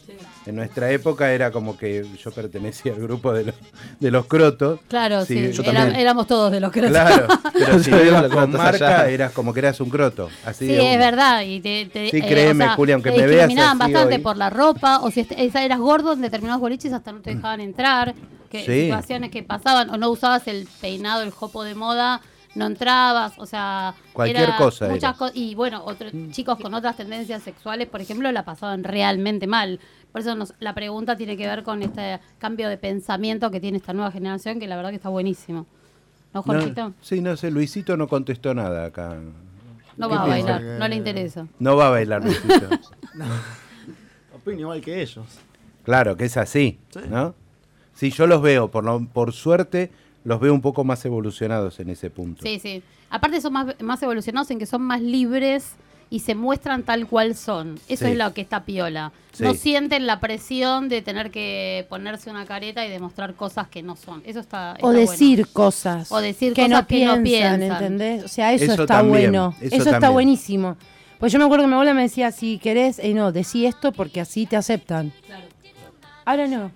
En 0.45 0.56
nuestra 0.56 0.89
época 0.91 1.32
era 1.32 1.52
como 1.52 1.78
que 1.78 2.06
yo 2.23 2.32
pertenecía 2.32 2.93
al 2.93 2.99
grupo 2.99 3.32
de 3.34 3.45
los, 3.45 3.56
de 3.99 4.10
los 4.12 4.25
crotos. 4.25 4.80
Claro, 4.88 5.23
Sí, 5.25 5.36
sí, 5.47 5.52
yo 5.54 5.63
era- 5.63 5.73
también. 5.73 5.99
éramos 5.99 6.25
todos 6.28 6.52
de 6.52 6.60
los 6.60 6.71
crotos. 6.71 6.91
Claro, 6.91 7.28
pero 7.54 7.80
si 7.84 7.91
ibas 7.91 8.30
con 8.30 8.52
marca 8.54 9.02
allá. 9.02 9.10
eras 9.10 9.32
como 9.32 9.54
que 9.54 9.60
eras 9.60 9.80
un 9.80 9.89
croto. 9.89 10.30
Así 10.45 10.65
Sí, 10.67 10.73
es 10.75 10.97
verdad. 10.97 11.43
Y 11.43 11.60
te, 11.62 11.86
te- 11.86 12.10
Sí, 12.10 12.21
créeme, 12.21 12.67
Julia, 12.69 12.95
aunque 12.95 13.12
te 13.12 13.17
me 13.21 13.28
veas 13.28 13.47
discriminaban 13.47 13.78
bastante 13.78 14.15
hoy. 14.15 14.21
por 14.21 14.38
la 14.38 14.49
ropa, 14.49 14.99
o 15.02 15.12
si 15.12 15.19
esa- 15.30 15.63
eras 15.63 15.80
gordo 15.80 16.13
en 16.13 16.21
determinados 16.21 16.60
boliches 16.62 16.91
hasta 16.93 17.12
no 17.12 17.19
te 17.21 17.36
dejaban 17.36 17.62
entrar. 17.62 18.15
Que 18.49 18.65
Sí. 18.65 18.82
situaciones 18.86 19.30
que 19.30 19.43
pasaban, 19.43 19.91
o 19.91 19.97
no 19.97 20.10
usabas 20.10 20.47
el 20.47 20.67
peinado, 20.82 21.21
el 21.21 21.30
jopo 21.30 21.63
de 21.63 21.75
moda, 21.75 22.21
no 22.56 22.65
entrabas, 22.65 23.33
o 23.37 23.45
sea... 23.45 23.93
Cualquier 24.13 24.43
era 24.50 24.58
cosa 24.58 24.87
muchas 24.87 25.04
era. 25.04 25.13
co- 25.17 25.31
Y 25.33 25.56
bueno, 25.56 25.83
otros 25.85 26.12
chicos 26.31 26.58
con 26.60 26.73
otras 26.73 26.97
tendencias 26.97 27.43
sexuales, 27.43 27.87
por 27.87 28.02
ejemplo, 28.02 28.31
la 28.31 28.43
pasaban 28.43 28.83
realmente 28.83 29.45
mal. 29.47 29.79
Por 30.12 30.21
eso 30.21 30.35
nos- 30.35 30.54
la 30.60 30.73
pregunta 30.73 31.15
tiene 31.15 31.37
que 31.37 31.45
ver 31.47 31.63
con 31.63 31.83
este 31.83 32.19
cambio 32.39 32.67
de 32.69 32.77
pensamiento 32.77 33.52
que 33.52 33.60
tiene 33.60 33.77
esta 33.77 33.93
nueva 33.93 34.12
generación, 34.12 34.60
que 34.60 34.67
la 34.67 34.75
verdad 34.75 34.89
que 34.89 34.95
está 34.97 35.10
buenísimo. 35.10 35.65
¿No, 36.33 36.41
Jorgito? 36.43 36.89
No, 36.89 36.93
sí, 37.02 37.21
no 37.21 37.35
sé, 37.37 37.50
Luisito 37.52 37.95
no 37.97 38.08
contestó 38.08 38.54
nada 38.54 38.85
acá. 38.85 39.15
No 39.97 40.08
¿Qué 40.10 40.15
va 40.15 40.21
a 40.21 40.25
piensa? 40.25 40.52
bailar, 40.54 40.79
no 40.79 40.87
le 40.87 40.95
interesa. 40.95 41.47
No 41.60 41.75
va 41.75 41.87
a 41.87 41.89
bailar 41.91 42.23
Luisito. 42.23 42.69
Opino 44.35 44.60
igual 44.62 44.81
que 44.81 45.02
ellos. 45.02 45.25
claro, 45.83 46.15
que 46.15 46.25
es 46.25 46.37
así, 46.37 46.79
¿no? 47.10 47.35
Sí, 47.93 48.12
yo 48.12 48.27
los 48.27 48.41
veo, 48.41 48.69
por, 48.71 48.83
lo- 48.85 49.06
por 49.06 49.33
suerte, 49.33 49.91
los 50.24 50.40
veo 50.40 50.54
un 50.54 50.62
poco 50.62 50.84
más 50.84 51.04
evolucionados 51.06 51.80
en 51.80 51.90
ese 51.90 52.10
punto. 52.10 52.42
Sí, 52.44 52.60
sí. 52.60 52.84
Aparte 53.10 53.42
son 53.42 53.54
más, 53.54 53.76
más 53.82 54.02
evolucionados 54.04 54.52
en 54.52 54.60
que 54.60 54.65
son 54.65 54.82
más 54.82 55.02
libres 55.02 55.74
y 56.12 56.20
se 56.22 56.34
muestran 56.36 56.84
tal 56.84 57.06
cual 57.08 57.36
son. 57.36 57.80
Eso 57.88 58.06
Sí. 58.06 58.12
es 58.12 58.17
lo 58.17 58.34
que 58.34 58.42
está 58.42 58.63
piola. 58.65 59.12
No 59.40 59.54
sienten 59.54 60.08
la 60.08 60.20
presión 60.20 60.90
de 60.90 61.02
tener 61.04 61.30
que 61.32 61.86
ponerse 61.88 62.30
una 62.32 62.46
careta 62.46 62.86
y 62.86 62.90
demostrar 62.90 63.36
cosas 63.36 63.67
que 63.67 63.84
no 63.84 63.96
son. 63.96 64.22
Eso 64.26 64.40
está, 64.40 64.74
está 64.74 64.86
O 64.88 64.92
bueno. 64.92 65.00
decir 65.12 65.48
cosas. 65.54 66.12
O 66.12 66.20
decir 66.20 66.54
que 66.54 66.63
cosas 66.63 66.82
no 66.82 66.88
que 66.88 67.06
no 67.06 67.12
piensan, 67.24 67.24
piensan. 67.24 67.72
¿entendés? 67.84 68.24
O 68.24 68.28
sea, 68.28 68.54
eso, 68.54 68.65
Eso 68.65 68.74
está 68.74 68.86
también, 68.88 69.32
bueno. 69.32 69.56
eso 69.62 69.76
Eso, 69.76 69.90
está 69.92 70.10
buenísimo. 70.10 70.78
Pues 71.20 71.32
yo 71.32 71.38
me 71.40 71.46
acuerdo 71.46 71.63
que 71.65 71.67
mi 71.67 71.74
abuela 71.74 71.94
me 71.94 72.02
decía, 72.04 72.32
si 72.32 72.58
querés, 72.60 72.98
eh, 73.00 73.13
no, 73.13 73.32
decí 73.32 73.65
esto 73.65 73.92
porque 73.92 74.20
así 74.22 74.46
te 74.46 74.56
aceptan. 74.58 75.12
Ahora 76.26 76.48
no. 76.48 76.72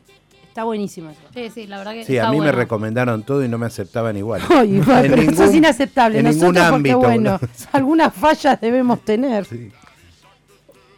Está 0.54 0.66
buenísimo 0.66 1.10
eso. 1.10 1.20
Sí, 1.34 1.50
sí, 1.52 1.66
la 1.66 1.80
verdad 1.80 1.94
que 1.94 2.06
Sí, 2.06 2.20
a 2.20 2.26
mí 2.26 2.34
me 2.38 2.44
bueno. 2.44 2.52
recomendaron 2.52 3.24
todo 3.24 3.44
y 3.44 3.48
no 3.48 3.58
me 3.58 3.66
aceptaban 3.66 4.16
igual. 4.18 4.40
Ay, 4.50 4.76
En 4.78 4.86
pero 4.86 5.16
eso 5.16 5.32
ningún- 5.32 5.44
es 5.50 5.56
inaceptable. 5.56 6.20
En 6.20 6.26
Nosotros 6.26 6.54
ningún 6.54 6.70
porque, 6.70 6.76
ámbito. 6.92 7.00
bueno, 7.00 7.40
¿no? 7.42 7.48
algunas 7.72 8.14
fallas 8.14 8.62
debemos 8.62 9.02
tener. 9.04 9.48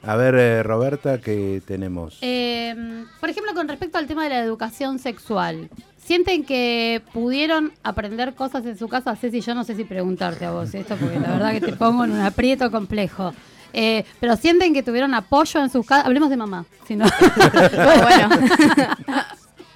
A 0.04 0.16
ver, 0.18 0.36
eh, 0.36 0.62
Roberta, 0.62 1.22
¿qué 1.22 1.62
tenemos? 1.66 2.18
Eh, 2.22 2.76
por 3.22 3.30
ejemplo, 3.30 3.54
con 3.54 3.70
respecto 3.70 3.98
al 3.98 4.08
tema 4.08 4.26
de 4.26 4.32
la 4.32 4.40
educación 4.40 5.00
sexual, 5.00 5.70
¿sienten 6.04 6.44
que 6.44 7.02
pudieron 7.14 7.72
aprender 7.82 8.36
cosas 8.36 8.66
en 8.66 8.78
su 8.78 8.90
casa? 8.90 9.16
Ceci, 9.16 9.40
yo 9.40 9.56
no 9.56 9.64
sé 9.64 9.74
si 9.78 9.86
preguntarte 9.86 10.44
a 10.44 10.52
vos 10.52 10.76
esto, 10.76 10.98
porque 10.98 11.18
la 11.18 11.30
verdad 11.32 11.54
que 11.54 11.62
te 11.62 11.72
pongo 11.74 12.04
en 12.04 12.12
un 12.12 12.20
aprieto 12.20 12.70
complejo. 12.70 13.34
Eh, 13.78 14.06
pero 14.22 14.38
sienten 14.38 14.74
que 14.74 14.84
tuvieron 14.84 15.14
apoyo 15.14 15.60
en 15.62 15.70
sus 15.70 15.86
casas. 15.86 16.06
Hablemos 16.06 16.30
de 16.30 16.38
mamá, 16.38 16.66
si 16.88 16.96
no. 16.96 17.06
bueno, 17.74 18.30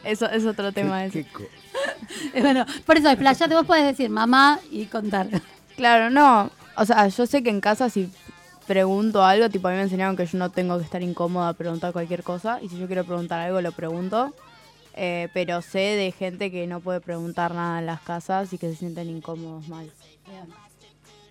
eso 0.10 0.30
es 0.30 0.46
otro 0.46 0.72
tema. 0.72 1.06
ese. 1.06 1.22
Eh, 2.34 2.42
bueno, 2.42 2.66
por 2.86 2.98
eso, 2.98 3.10
explayate, 3.10 3.54
vos 3.54 3.66
podés 3.66 3.86
decir 3.86 4.10
mamá 4.10 4.60
y 4.72 4.86
contar. 4.86 5.28
Claro, 5.76 6.10
no. 6.10 6.52
O 6.76 6.86
sea, 6.86 7.08
yo 7.08 7.26
sé 7.26 7.44
que 7.44 7.50
en 7.50 7.62
casa 7.62 7.90
si 7.90 8.12
pregunto 8.68 9.24
algo, 9.24 9.50
tipo 9.50 9.68
a 9.68 9.72
mí 9.72 9.78
me 9.78 9.84
enseñaron 9.84 10.16
que 10.16 10.26
yo 10.26 10.38
no 10.38 10.52
tengo 10.52 10.78
que 10.78 10.84
estar 10.84 11.02
incómoda 11.02 11.50
a 11.50 11.54
preguntar 11.54 11.94
cualquier 11.94 12.24
cosa. 12.24 12.60
Y 12.62 12.70
si 12.70 12.78
yo 12.78 12.88
quiero 12.88 13.04
preguntar 13.04 13.40
algo, 13.40 13.62
lo 13.62 13.72
pregunto. 13.72 14.34
Eh, 14.96 15.30
pero 15.34 15.62
sé 15.62 15.80
de 15.80 16.12
gente 16.12 16.52
que 16.52 16.68
no 16.68 16.80
puede 16.80 17.00
preguntar 17.00 17.54
nada 17.54 17.80
en 17.80 17.86
las 17.86 18.02
casas 18.02 18.52
y 18.54 18.58
que 18.58 18.70
se 18.70 18.76
sienten 18.76 19.10
incómodos 19.10 19.68
mal. 19.68 19.90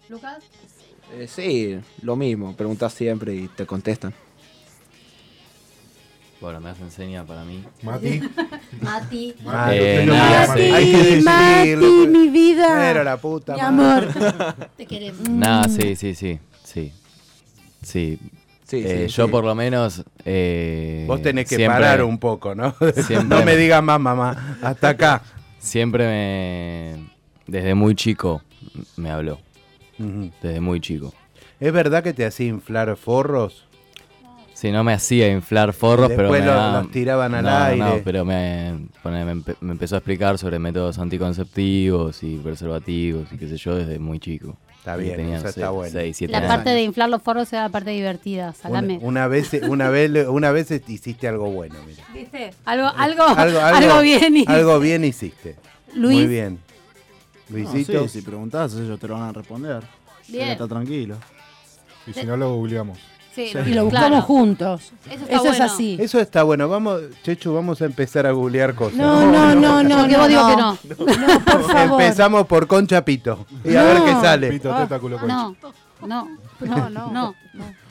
Lucas. 0.08 0.42
Eh, 1.12 1.26
sí, 1.28 1.78
lo 2.02 2.16
mismo. 2.16 2.56
Preguntas 2.56 2.92
siempre 2.94 3.34
y 3.34 3.48
te 3.48 3.66
contestan. 3.66 4.14
Bueno, 6.40 6.60
me 6.60 6.70
hacen 6.70 6.90
seña 6.90 7.24
para 7.24 7.44
mí. 7.44 7.64
Mati. 7.82 8.20
Mati. 8.80 9.34
Ah, 9.46 9.70
Eh, 9.74 10.04
nada, 10.06 10.42
hace- 10.44 11.20
Mati, 11.22 11.74
pues. 11.76 12.08
mi 12.08 12.28
vida. 12.28 12.68
Pero 12.78 13.02
la 13.02 13.16
puta 13.16 13.54
Mi 13.54 13.60
amor. 13.60 14.08
Te 14.76 14.86
queremos. 14.86 15.28
Nada, 15.28 15.64
sí, 15.68 15.96
sí, 15.96 16.14
sí. 16.14 16.38
Sí. 16.62 16.92
Sí. 17.82 18.18
Sí, 18.64 18.82
Eh, 18.84 19.06
sí, 19.08 19.14
yo 19.16 19.24
sí. 19.26 19.30
por 19.32 19.44
lo 19.44 19.54
menos. 19.54 20.04
eh, 20.24 21.04
Vos 21.08 21.22
tenés 21.22 21.48
que 21.48 21.56
siempre- 21.56 21.80
parar 21.80 22.04
un 22.04 22.18
poco, 22.18 22.54
¿no? 22.54 22.74
siempre 23.06 23.38
no 23.38 23.44
me 23.44 23.56
digas 23.56 23.82
más, 23.82 23.98
mamá. 23.98 24.58
Hasta 24.62 24.90
acá. 24.90 25.22
Siempre 25.58 26.06
me. 26.06 27.08
Desde 27.46 27.74
muy 27.74 27.94
chico 27.96 28.42
me 28.96 29.10
habló. 29.10 29.40
Desde 30.42 30.60
muy 30.60 30.80
chico. 30.80 31.12
¿Es 31.58 31.72
verdad 31.72 32.04
que 32.04 32.12
te 32.12 32.24
hacía 32.24 32.46
inflar 32.46 32.94
forros? 32.96 33.64
Sí, 34.60 34.72
no 34.72 34.82
me 34.82 34.92
hacía 34.92 35.30
inflar 35.30 35.72
forros, 35.72 36.10
pero 36.16 36.30
me 36.32 36.40
lo- 36.40 36.46
daba- 36.46 36.82
los 36.82 36.90
tiraban 36.90 37.32
al 37.32 37.44
No, 37.44 37.50
no, 37.50 37.64
aire. 37.64 37.78
No, 37.84 38.00
pero 38.02 38.24
me, 38.24 38.72
me, 39.04 39.32
empe- 39.34 39.56
me 39.60 39.70
empezó 39.70 39.94
a 39.94 39.98
explicar 39.98 40.36
sobre 40.36 40.58
métodos 40.58 40.98
anticonceptivos 40.98 42.24
y 42.24 42.38
preservativos 42.38 43.32
y 43.32 43.36
qué 43.38 43.48
sé 43.48 43.56
yo 43.56 43.76
desde 43.76 44.00
muy 44.00 44.18
chico. 44.18 44.56
Está 44.78 44.96
bien, 44.96 45.14
tenía, 45.16 45.34
eso 45.36 45.44
no 45.44 45.50
está 45.50 45.70
bueno. 45.70 45.92
seis, 45.92 46.16
siete 46.16 46.32
La 46.32 46.38
años. 46.38 46.48
parte 46.50 46.70
de 46.70 46.82
inflar 46.82 47.08
los 47.08 47.22
forros 47.22 47.52
era 47.52 47.62
la 47.62 47.68
parte 47.68 47.90
divertida, 47.90 48.46
Una, 48.46 48.52
salame. 48.54 48.98
una 49.00 49.28
vez, 49.28 49.52
una 49.68 49.90
vez, 49.90 50.26
una 50.26 50.50
vez 50.50 50.70
hiciste 50.88 51.28
algo 51.28 51.50
bueno, 51.52 51.76
mira. 51.86 52.02
¿Viste? 52.12 52.50
Algo, 52.64 52.88
algo, 52.96 53.22
algo, 53.60 54.00
bien. 54.00 54.38
y- 54.38 54.44
Algo 54.48 54.80
bien 54.80 55.04
hiciste. 55.04 55.54
Luis. 55.94 56.18
Muy 56.18 56.26
bien. 56.26 56.58
No, 57.48 57.58
Luisito. 57.58 58.08
sí, 58.08 58.18
si 58.20 58.22
preguntás, 58.26 58.74
ellos 58.74 58.98
te 58.98 59.06
lo 59.06 59.14
van 59.14 59.22
a 59.28 59.32
responder. 59.32 59.84
Bien. 60.26 60.48
Está 60.48 60.66
tranquilo. 60.66 61.16
Y 62.08 62.12
si 62.12 62.26
no 62.26 62.36
lo 62.36 62.54
googleamos. 62.56 62.98
Sí, 63.46 63.58
Y 63.66 63.74
lo 63.74 63.84
buscamos 63.84 64.08
claro. 64.10 64.22
juntos. 64.22 64.92
Eso 65.10 65.24
es 65.28 65.40
bueno. 65.40 65.64
así. 65.64 65.96
Eso 66.00 66.18
está 66.20 66.42
bueno. 66.42 66.68
Vamos, 66.68 67.02
Chechu, 67.22 67.52
vamos 67.54 67.80
a 67.82 67.84
empezar 67.84 68.26
a 68.26 68.32
googlear 68.32 68.74
cosas. 68.74 68.96
No, 68.98 69.30
no, 69.30 69.54
no, 69.54 69.82
no. 69.82 70.06
No, 70.06 70.18
vos 70.18 70.28
digo 70.28 70.42
no. 70.42 70.48
que 70.50 70.56
no. 70.56 71.16
No, 71.28 71.40
por 71.44 71.62
favor. 71.70 72.02
Empezamos 72.02 72.46
por 72.46 72.66
Concha 72.66 73.04
Pito. 73.04 73.46
Y 73.64 73.74
a 73.76 73.82
ver 73.84 74.02
qué 74.04 74.12
No. 74.12 74.20
sale. 74.22 74.50
Pito, 74.50 74.72
Ah, 74.72 74.86
concha. 74.88 75.26
No, 75.26 75.56
no, 76.06 76.28
no, 76.60 76.90
no, 76.90 77.10
no. 77.12 77.34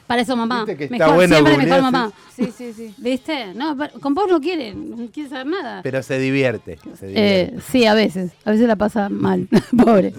Para 0.06 0.22
eso 0.22 0.38
mamá. 0.38 0.60
Viste 0.64 0.78
que 0.78 0.84
está 0.86 0.98
Mejor, 1.00 1.16
bueno 1.16 1.36
siempre 1.36 1.54
googlear, 1.56 1.80
mejor 1.82 1.92
mamá. 1.92 2.12
Sí, 2.34 2.54
sí, 2.58 2.72
sí. 2.72 2.94
¿Viste? 2.98 3.54
No, 3.54 3.76
pero 3.78 4.00
con 4.00 4.14
vos 4.14 4.26
no 4.30 4.40
quieren, 4.40 4.90
no 4.92 5.08
quieren 5.12 5.30
saber 5.30 5.48
nada. 5.48 5.82
Pero 5.84 6.02
se 6.02 6.18
divierte. 6.18 6.80
se 6.98 7.08
divierte. 7.08 7.56
Eh, 7.58 7.60
sí, 7.70 7.86
a 7.86 7.94
veces. 7.94 8.32
A 8.46 8.52
veces 8.52 8.68
la 8.70 8.78
pasa 8.78 9.10
mal. 9.10 9.50
Pobre. 9.78 10.14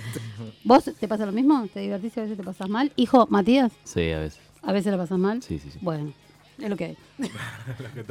¿Vos 0.65 0.85
te 1.01 1.09
pasa 1.09 1.25
lo 1.25 1.33
mismo? 1.33 1.67
¿Te 1.73 1.81
divertís 1.81 2.15
y 2.17 2.21
a 2.21 2.23
veces 2.25 2.37
te 2.37 2.45
pasas 2.45 2.69
mal? 2.69 2.93
Hijo, 2.97 3.27
Matías, 3.31 3.73
Sí, 3.85 4.11
a 4.11 4.19
veces. 4.19 4.41
¿A 4.63 4.73
veces 4.73 4.91
la 4.93 4.99
pasas 4.99 5.19
mal? 5.19 5.43
Sí, 5.43 5.59
sí, 5.59 5.71
sí. 5.71 5.79
Bueno, 5.83 6.13
es 6.59 6.69
lo 6.71 6.77
que 6.77 6.85
hay. 6.85 6.97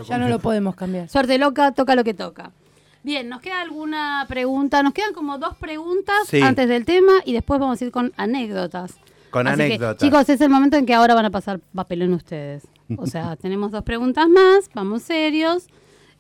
Ya 0.08 0.18
no 0.18 0.28
lo 0.30 0.40
podemos 0.40 0.76
cambiar. 0.76 1.10
Suerte 1.10 1.38
loca, 1.38 1.72
toca 1.72 1.96
lo 1.96 2.04
que 2.04 2.14
toca. 2.14 2.52
Bien, 3.04 3.30
¿nos 3.30 3.42
queda 3.42 3.62
alguna 3.62 4.26
pregunta? 4.28 4.84
Nos 4.84 4.94
quedan 4.94 5.14
como 5.14 5.38
dos 5.38 5.56
preguntas 5.58 6.16
Sí. 6.28 6.42
antes 6.42 6.68
del 6.68 6.84
tema 6.86 7.14
y 7.26 7.34
después 7.34 7.60
vamos 7.60 7.82
a 7.82 7.86
ir 7.86 7.92
con 7.92 8.12
anécdotas. 8.18 8.96
Con 9.30 9.48
Así 9.48 9.58
que, 9.58 9.64
anécdotas. 9.66 9.98
chicos, 10.04 10.30
es 10.30 10.42
el 10.42 10.50
momento 10.50 10.78
en 10.78 10.86
que 10.86 10.94
ahora 10.94 11.14
van 11.16 11.26
a 11.26 11.30
pasar 11.30 11.60
papelón 11.74 12.14
ustedes. 12.14 12.68
O 12.98 13.06
sea, 13.08 13.36
tenemos 13.42 13.72
dos 13.72 13.84
preguntas 13.84 14.28
más, 14.28 14.70
vamos 14.74 15.04
serios. 15.04 15.68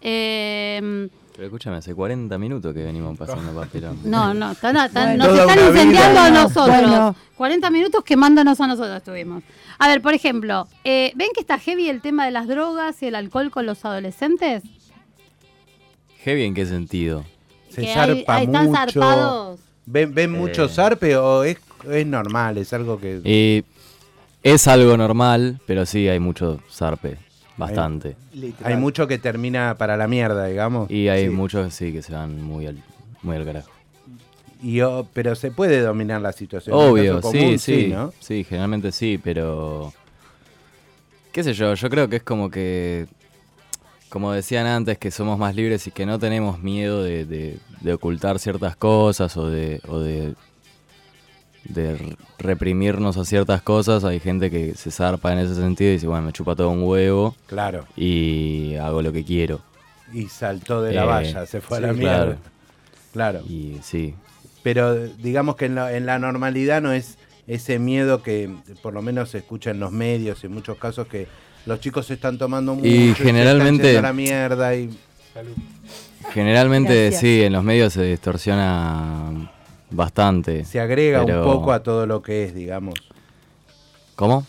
Eh, 0.01 1.09
Pero 1.33 1.45
escúchame, 1.45 1.77
hace 1.77 1.93
40 1.93 2.37
minutos 2.37 2.73
que 2.73 2.83
venimos 2.83 3.17
pasando 3.17 3.53
papelón. 3.59 3.99
no, 4.05 4.33
no, 4.33 4.55
tan- 4.55 4.75
tan- 4.91 5.17
Bueno. 5.17 5.25
nos 5.27 5.39
están 5.39 5.55
vida. 5.57 5.67
incendiando 5.69 6.19
a 6.19 6.29
nosotros. 6.29 6.67
bueno. 6.81 7.15
40 7.35 7.69
minutos 7.69 8.03
quemándonos 8.03 8.59
a 8.61 8.67
nosotros 8.67 8.97
estuvimos. 8.97 9.43
A 9.79 9.87
ver, 9.87 10.01
por 10.01 10.13
ejemplo, 10.13 10.67
eh, 10.83 11.11
¿ven 11.15 11.29
que 11.33 11.41
está 11.41 11.59
heavy 11.59 11.89
el 11.89 12.01
tema 12.01 12.25
de 12.25 12.31
las 12.31 12.47
drogas 12.47 13.01
y 13.03 13.07
el 13.07 13.15
alcohol 13.15 13.51
con 13.51 13.65
los 13.65 13.85
adolescentes? 13.85 14.63
¿Heavy 16.23 16.43
en 16.43 16.53
qué 16.55 16.65
sentido? 16.65 17.23
Se 17.69 17.81
que 17.81 17.93
zarpa 17.93 18.35
hay- 18.35 18.45
están 18.45 18.65
mucho. 18.65 18.77
zarpados. 18.77 19.59
¿Ven, 19.85 20.13
ven 20.13 20.31
mucho 20.31 20.65
Eh. 20.65 20.69
zarpe 20.69 21.15
o 21.15 21.43
es, 21.43 21.57
es 21.89 22.05
normal? 22.07 22.57
Es 22.57 22.73
algo 22.73 22.99
que. 22.99 23.21
Y 23.23 23.63
es 24.43 24.67
algo 24.67 24.97
normal, 24.97 25.59
pero 25.67 25.85
sí 25.85 26.07
hay 26.09 26.19
mucho 26.19 26.59
zarpe. 26.71 27.17
Bastante. 27.55 28.15
Hay 28.63 28.75
mucho 28.75 29.07
que 29.07 29.17
termina 29.17 29.75
para 29.79 29.97
la 29.97 30.07
mierda, 30.07 30.45
digamos. 30.45 30.91
Y 30.91 31.07
hay 31.07 31.25
Sí. 31.25 31.29
muchos 31.31 31.73
sí 31.73 31.91
que 31.91 32.01
se 32.03 32.13
van 32.13 32.39
muy 32.43 32.67
al, 32.67 32.83
muy 33.23 33.35
al 33.35 33.45
carajo. 33.45 33.71
Y 34.69 34.81
pero 35.13 35.33
se 35.35 35.51
puede 35.51 35.79
dominar 35.79 36.19
la 36.21 36.33
situación. 36.33 36.75
Obvio, 36.75 37.17
caso 37.17 37.31
sí, 37.31 37.37
común, 37.39 37.59
sí, 37.59 37.87
¿no? 37.87 38.11
sí, 38.19 38.43
generalmente 38.43 38.91
sí, 38.91 39.17
pero 39.23 39.93
qué 41.31 41.41
sé 41.43 41.53
yo, 41.53 41.73
yo 41.73 41.89
creo 41.89 42.09
que 42.09 42.17
es 42.17 42.23
como 42.23 42.49
que, 42.51 43.05
como 44.09 44.33
decían 44.33 44.65
antes, 44.65 44.97
que 44.97 45.09
somos 45.09 45.37
más 45.39 45.55
libres 45.55 45.87
y 45.87 45.91
que 45.91 46.05
no 46.05 46.19
tenemos 46.19 46.59
miedo 46.59 47.01
de, 47.03 47.23
de- 47.25 47.59
de 47.79 47.93
ocultar 47.93 48.39
ciertas 48.39 48.75
cosas 48.75 49.37
o 49.37 49.47
de, 49.49 49.79
o 49.87 49.99
de, 49.99 50.33
reprimirnos 52.39 53.17
a 53.17 53.25
ciertas 53.25 53.61
cosas. 53.61 54.03
Hay 54.03 54.19
gente 54.19 54.49
que 54.49 54.73
se 54.75 54.91
zarpa 54.91 55.31
en 55.33 55.39
ese 55.39 55.55
sentido 55.55 55.91
y 55.91 55.93
dice, 55.93 56.07
bueno, 56.07 56.23
me 56.23 56.33
chupa 56.33 56.55
todo 56.55 56.69
un 56.69 56.83
huevo 56.83 57.35
Claro. 57.45 57.85
y 57.95 58.75
hago 58.75 59.01
lo 59.01 59.11
que 59.11 59.23
quiero. 59.23 59.61
Y 60.13 60.27
saltó 60.27 60.81
de 60.81 60.93
la 60.93 61.03
Eh, 61.03 61.05
valla, 61.05 61.45
se 61.45 61.61
fue 61.61 61.77
a 61.77 61.81
la 61.81 61.93
sí, 61.93 61.99
mierda. 61.99 62.17
claro. 62.25 62.37
Claro. 63.13 63.41
Y 63.47 63.77
sí, 63.81 64.13
Pero 64.67 64.95
digamos 65.07 65.55
que 65.55 65.63
en 65.63 65.75
la, 65.75 65.95
en 65.95 66.05
la 66.05 66.19
normalidad 66.19 66.81
no 66.81 66.91
es 66.91 67.17
ese 67.47 67.79
miedo 67.79 68.21
que 68.21 68.53
por 68.81 68.93
lo 68.93 69.01
menos 69.01 69.29
se 69.29 69.37
escucha 69.37 69.71
en 69.71 69.79
los 69.79 69.93
medios, 69.93 70.43
en 70.43 70.51
muchos 70.51 70.77
casos 70.77 71.07
que 71.07 71.25
los 71.65 71.79
chicos 71.79 72.05
se 72.07 72.15
están 72.15 72.37
tomando 72.37 72.75
mucho 72.75 72.85
Y 72.85 72.91
se 72.91 73.11
están 73.11 73.27
generalmente- 73.27 73.97
a 73.97 74.01
la 74.01 74.11
mierda 74.11 74.75
y 74.75 74.89
generalmente 76.33 77.03
Gracias. 77.03 77.21
sí, 77.21 77.43
en 77.43 77.53
los 77.53 77.63
medios 77.63 77.93
se 77.93 78.03
distorsiona 78.03 79.49
bastante. 79.89 80.65
se 80.65 80.81
agrega 80.81 81.23
pero- 81.25 81.37
un 81.47 81.53
poco 81.53 81.71
a 81.71 81.81
todo 81.81 82.05
lo 82.05 82.21
que 82.21 82.43
es, 82.43 82.53
digamos. 82.53 82.95
¿Cómo? 84.17 84.45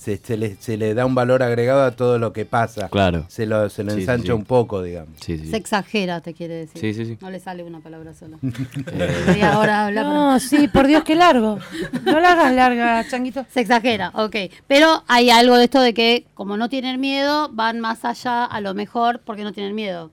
Se, 0.00 0.16
se 0.16 0.38
le, 0.38 0.56
se 0.56 0.78
le 0.78 0.94
da 0.94 1.04
un 1.04 1.14
valor 1.14 1.42
agregado 1.42 1.82
a 1.82 1.90
todo 1.90 2.18
lo 2.18 2.32
que 2.32 2.46
pasa. 2.46 2.88
Claro. 2.88 3.26
Se 3.28 3.44
lo, 3.44 3.68
se 3.68 3.84
lo 3.84 3.90
Sí, 3.90 3.96
sí, 3.96 4.00
ensancha 4.00 4.26
sí. 4.28 4.32
un 4.32 4.44
poco, 4.46 4.82
digamos. 4.82 5.14
Sí, 5.20 5.36
sí. 5.36 5.48
Se 5.50 5.58
exagera, 5.58 6.22
te 6.22 6.32
quiere 6.32 6.54
decir. 6.54 6.80
Sí, 6.80 6.94
sí, 6.94 7.04
sí. 7.04 7.18
No 7.20 7.30
le 7.30 7.38
sale 7.38 7.62
una 7.64 7.80
palabra 7.80 8.14
sola. 8.14 8.38
Eh, 8.42 9.36
Y 9.38 9.42
ahora 9.42 9.84
habla 9.86 10.02
No, 10.04 10.40
sí, 10.40 10.68
por 10.68 10.86
Dios, 10.86 11.04
qué 11.04 11.14
largo. 11.16 11.58
No 12.06 12.18
la 12.18 12.32
hagas 12.32 12.54
larga, 12.54 13.06
changuito. 13.10 13.44
Se 13.52 13.60
exagera, 13.60 14.10
ok. 14.14 14.36
Pero 14.66 15.04
hay 15.06 15.28
algo 15.28 15.58
de 15.58 15.64
esto 15.64 15.82
de 15.82 15.92
que, 15.92 16.24
como 16.32 16.56
no 16.56 16.70
tienen 16.70 16.98
miedo, 16.98 17.50
van 17.52 17.78
más 17.80 18.06
allá 18.06 18.46
a 18.46 18.60
lo 18.62 18.72
mejor 18.72 19.20
porque 19.22 19.44
no 19.44 19.52
tienen 19.52 19.74
miedo. 19.74 20.10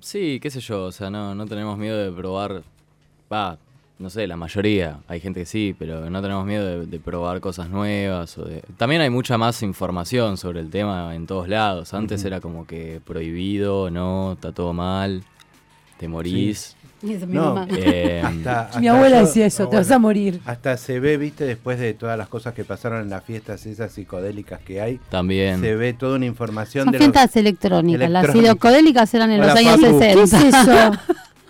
Sí, 0.00 0.40
qué 0.42 0.50
sé 0.50 0.58
yo, 0.58 0.86
o 0.86 0.92
sea, 0.92 1.08
no, 1.08 1.36
no 1.36 1.46
tenemos 1.46 1.78
miedo 1.78 1.96
de 1.98 2.10
probar. 2.10 2.62
Va, 3.32 3.58
no 3.98 4.10
sé, 4.10 4.26
la 4.26 4.36
mayoría. 4.36 4.98
Hay 5.08 5.18
gente 5.20 5.40
que 5.40 5.46
sí, 5.46 5.74
pero 5.78 6.08
no 6.08 6.22
tenemos 6.22 6.46
miedo 6.46 6.64
de, 6.66 6.86
de 6.86 7.00
probar 7.00 7.40
cosas 7.40 7.68
nuevas. 7.68 8.38
O 8.38 8.44
de... 8.44 8.62
También 8.76 9.00
hay 9.02 9.10
mucha 9.10 9.36
más 9.38 9.62
información 9.62 10.36
sobre 10.36 10.60
el 10.60 10.70
tema 10.70 11.14
en 11.14 11.26
todos 11.26 11.48
lados. 11.48 11.92
Antes 11.94 12.24
era 12.24 12.40
como 12.40 12.66
que 12.66 13.00
prohibido, 13.04 13.90
no, 13.90 14.32
está 14.34 14.52
todo 14.52 14.72
mal, 14.72 15.22
te 15.98 16.06
morís. 16.08 16.76
Y 17.00 17.12
eso, 17.12 17.28
mi 17.28 17.34
No, 17.34 17.54
mamá. 17.54 17.68
Eh, 17.76 18.20
hasta- 18.44 18.80
Mi 18.80 18.88
abuela 18.88 19.20
yo- 19.20 19.26
decía 19.26 19.46
eso, 19.46 19.68
te 19.68 19.76
vas 19.76 19.88
a 19.90 20.00
morir. 20.00 20.40
Hasta 20.46 20.76
se 20.76 20.98
ve, 20.98 21.16
viste, 21.16 21.44
después 21.44 21.78
de 21.78 21.94
todas 21.94 22.18
las 22.18 22.26
cosas 22.26 22.54
que 22.54 22.64
pasaron 22.64 23.02
en 23.02 23.08
las 23.10 23.22
fiestas 23.22 23.64
esas 23.66 23.92
psicodélicas 23.92 24.58
que 24.62 24.80
hay, 24.80 24.98
También. 25.08 25.60
se 25.60 25.76
ve 25.76 25.92
toda 25.92 26.16
una 26.16 26.26
información 26.26 26.86
Son 26.86 26.92
de 26.92 26.98
los- 26.98 27.04
fiestas 27.06 27.36
electrónicas. 27.36 28.10
Las 28.10 28.24
electrónicas. 28.24 28.52
psicodélicas 28.54 29.14
eran 29.14 29.30
en 29.30 29.40
Hola, 29.40 29.48
los 29.54 29.58
años 29.58 29.80
Facu. 29.80 29.98
60. 30.00 30.14
¿Qué 30.14 30.22
es 30.48 30.54
eso? 30.54 30.90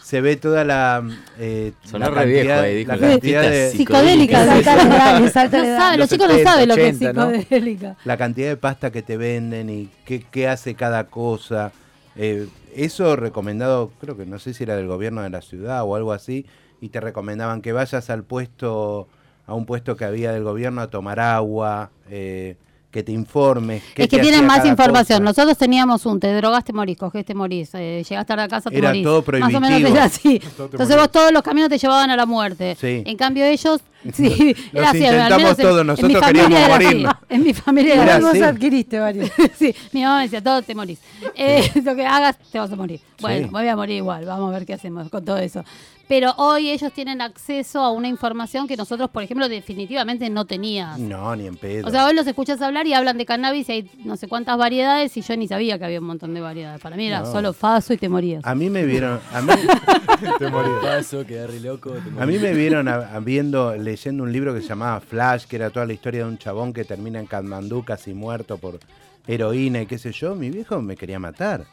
Se 0.08 0.22
ve 0.22 0.36
toda 0.36 0.64
la. 0.64 1.06
Eh, 1.38 1.72
Sonó 1.84 2.08
la 2.08 2.14
cantidad- 2.22 2.62
ahí, 2.62 2.76
dijo 2.76 2.92
la 2.92 2.98
cantidad 2.98 3.42
de, 3.42 3.70
Psicodélica. 3.72 4.42
Edad, 4.58 5.20
No 5.20 5.28
sabe, 5.28 5.98
los 5.98 5.98
Los 5.98 6.08
chicos 6.08 6.28
no 6.28 6.32
70, 6.32 6.50
saben 6.50 6.68
lo 6.70 6.74
que 6.76 6.88
es 6.88 6.96
80, 6.96 7.12
¿no? 7.12 7.30
psicodélica. 7.38 7.96
la 8.06 8.16
cantidad 8.16 8.48
de 8.48 8.56
pasta 8.56 8.90
que 8.90 9.02
te 9.02 9.18
venden 9.18 9.68
y 9.68 9.90
qué, 10.06 10.24
qué 10.30 10.48
hace 10.48 10.74
cada 10.74 11.08
cosa. 11.08 11.72
Eh, 12.16 12.48
eso 12.74 13.16
recomendado, 13.16 13.92
creo 14.00 14.16
que 14.16 14.24
no 14.24 14.38
sé 14.38 14.54
si 14.54 14.64
era 14.64 14.76
del 14.76 14.86
gobierno 14.86 15.20
de 15.20 15.28
la 15.28 15.42
ciudad 15.42 15.84
o 15.84 15.94
algo 15.94 16.14
así, 16.14 16.46
y 16.80 16.88
te 16.88 17.00
recomendaban 17.00 17.60
que 17.60 17.72
vayas 17.72 18.08
al 18.08 18.24
puesto, 18.24 19.08
a 19.46 19.52
un 19.52 19.66
puesto 19.66 19.94
que 19.98 20.06
había 20.06 20.32
del 20.32 20.42
gobierno 20.42 20.80
a 20.80 20.88
tomar 20.88 21.20
agua, 21.20 21.90
eh, 22.08 22.56
que 22.90 23.02
te 23.02 23.12
informes. 23.12 23.82
qué 23.94 24.04
Es 24.04 24.08
que 24.08 24.18
tienen 24.18 24.46
más 24.46 24.64
información. 24.64 25.18
cosa. 25.18 25.24
Nosotros 25.24 25.58
teníamos 25.58 26.06
un, 26.06 26.18
te 26.18 26.32
drogas, 26.32 26.64
te 26.64 26.72
morís, 26.72 26.96
cogés, 26.96 27.24
te 27.24 27.34
morís, 27.34 27.70
eh, 27.74 28.02
llegás 28.08 28.24
tarde 28.26 28.44
a 28.44 28.48
casa, 28.48 28.70
te 28.70 28.78
Era 28.78 28.88
morís. 28.88 29.04
todo 29.04 29.22
Más 29.38 29.54
o 29.54 29.60
menos 29.60 29.68
prohibitivo. 29.68 29.94
era 29.96 30.04
así. 30.04 30.40
Entonces 30.72 30.96
vos 30.96 31.10
todos 31.12 31.30
los 31.32 31.42
caminos 31.42 31.68
te 31.68 31.76
llevaban 31.78 32.10
a 32.10 32.16
la 32.16 32.24
muerte. 32.24 32.76
Sí. 32.80 33.02
En 33.04 33.16
cambio 33.18 33.44
ellos, 33.44 33.80
sí, 34.14 34.54
Los 34.72 34.80
era 34.82 34.90
así. 34.90 34.98
intentamos 35.04 35.56
todos, 35.58 35.84
nosotros 35.84 36.12
familia 36.20 36.26
queríamos 36.44 36.58
era 36.58 36.74
así. 36.76 36.84
morirnos. 36.86 37.14
En 37.28 37.42
mi 37.44 37.52
familia 37.52 37.94
Era 37.94 38.02
era 38.04 38.18
Vos 38.20 38.30
así. 38.30 38.42
adquiriste 38.42 38.98
varios. 38.98 39.30
Sí, 39.58 39.74
mi 39.92 40.02
mamá 40.02 40.16
me 40.18 40.22
decía, 40.22 40.42
todo 40.42 40.62
te 40.62 40.74
morís. 40.74 40.98
Eh, 41.34 41.70
lo 41.84 41.94
que 41.94 42.06
hagas, 42.06 42.38
te 42.50 42.58
vas 42.58 42.72
a 42.72 42.76
morir. 42.76 43.00
Bueno, 43.20 43.48
Sí. 43.48 43.52
me 43.52 43.60
voy 43.60 43.68
a 43.68 43.76
morir 43.76 43.96
igual, 43.96 44.24
vamos 44.24 44.48
a 44.54 44.58
ver 44.58 44.66
qué 44.66 44.74
hacemos 44.74 45.10
con 45.10 45.24
todo 45.24 45.36
eso. 45.36 45.62
Pero 46.08 46.32
hoy 46.38 46.70
ellos 46.70 46.90
tienen 46.94 47.20
acceso 47.20 47.80
a 47.80 47.90
una 47.92 48.08
información 48.08 48.66
que 48.66 48.78
nosotros, 48.78 49.10
por 49.10 49.22
ejemplo, 49.22 49.46
definitivamente 49.46 50.30
no 50.30 50.46
teníamos. 50.46 50.98
No, 51.00 51.36
ni 51.36 51.46
en 51.46 51.56
pedo. 51.56 51.86
O 51.86 51.90
sea, 51.90 52.06
hoy 52.06 52.14
los 52.14 52.26
escuchas 52.26 52.62
hablar 52.62 52.77
y 52.86 52.94
hablan 52.94 53.18
de 53.18 53.26
cannabis 53.26 53.68
y 53.68 53.72
hay 53.72 53.90
no 54.04 54.16
sé 54.16 54.28
cuántas 54.28 54.56
variedades 54.58 55.16
y 55.16 55.22
yo 55.22 55.36
ni 55.36 55.48
sabía 55.48 55.78
que 55.78 55.84
había 55.84 56.00
un 56.00 56.06
montón 56.06 56.34
de 56.34 56.40
variedades. 56.40 56.80
Para 56.80 56.96
mí 56.96 57.06
era 57.06 57.20
No. 57.20 57.26
solo 57.32 57.52
faso 57.52 57.92
y 57.92 57.96
te 57.98 58.08
morías. 58.08 58.44
a 58.44 58.54
mí 58.54 58.70
me 58.70 58.84
vieron, 58.84 59.20
a 59.32 59.40
mí, 59.42 59.52
Te 60.38 60.48
morí. 60.50 60.70
Paso, 60.82 61.24
quedé 61.26 61.46
re 61.46 61.60
loco. 61.60 61.90
te 61.90 62.20
A 62.22 62.26
mí 62.26 62.38
me 62.38 62.52
vieron 62.54 62.88
a- 62.88 63.14
a 63.14 63.20
viendo, 63.20 63.74
leyendo 63.76 64.22
un 64.24 64.32
libro 64.32 64.52
que 64.54 64.60
se 64.60 64.68
llamaba 64.68 65.00
Flash, 65.00 65.44
que 65.46 65.56
era 65.56 65.70
toda 65.70 65.86
la 65.86 65.92
historia 65.92 66.24
de 66.24 66.28
un 66.30 66.38
chabón 66.38 66.72
que 66.72 66.84
termina 66.84 67.20
en 67.20 67.26
Katmandú 67.26 67.84
casi 67.84 68.14
muerto 68.14 68.58
por 68.58 68.78
heroína 69.26 69.82
y 69.82 69.86
qué 69.86 69.98
sé 69.98 70.12
yo. 70.12 70.34
Mi 70.34 70.50
viejo 70.50 70.80
me 70.82 70.96
quería 70.96 71.18
matar. 71.18 71.64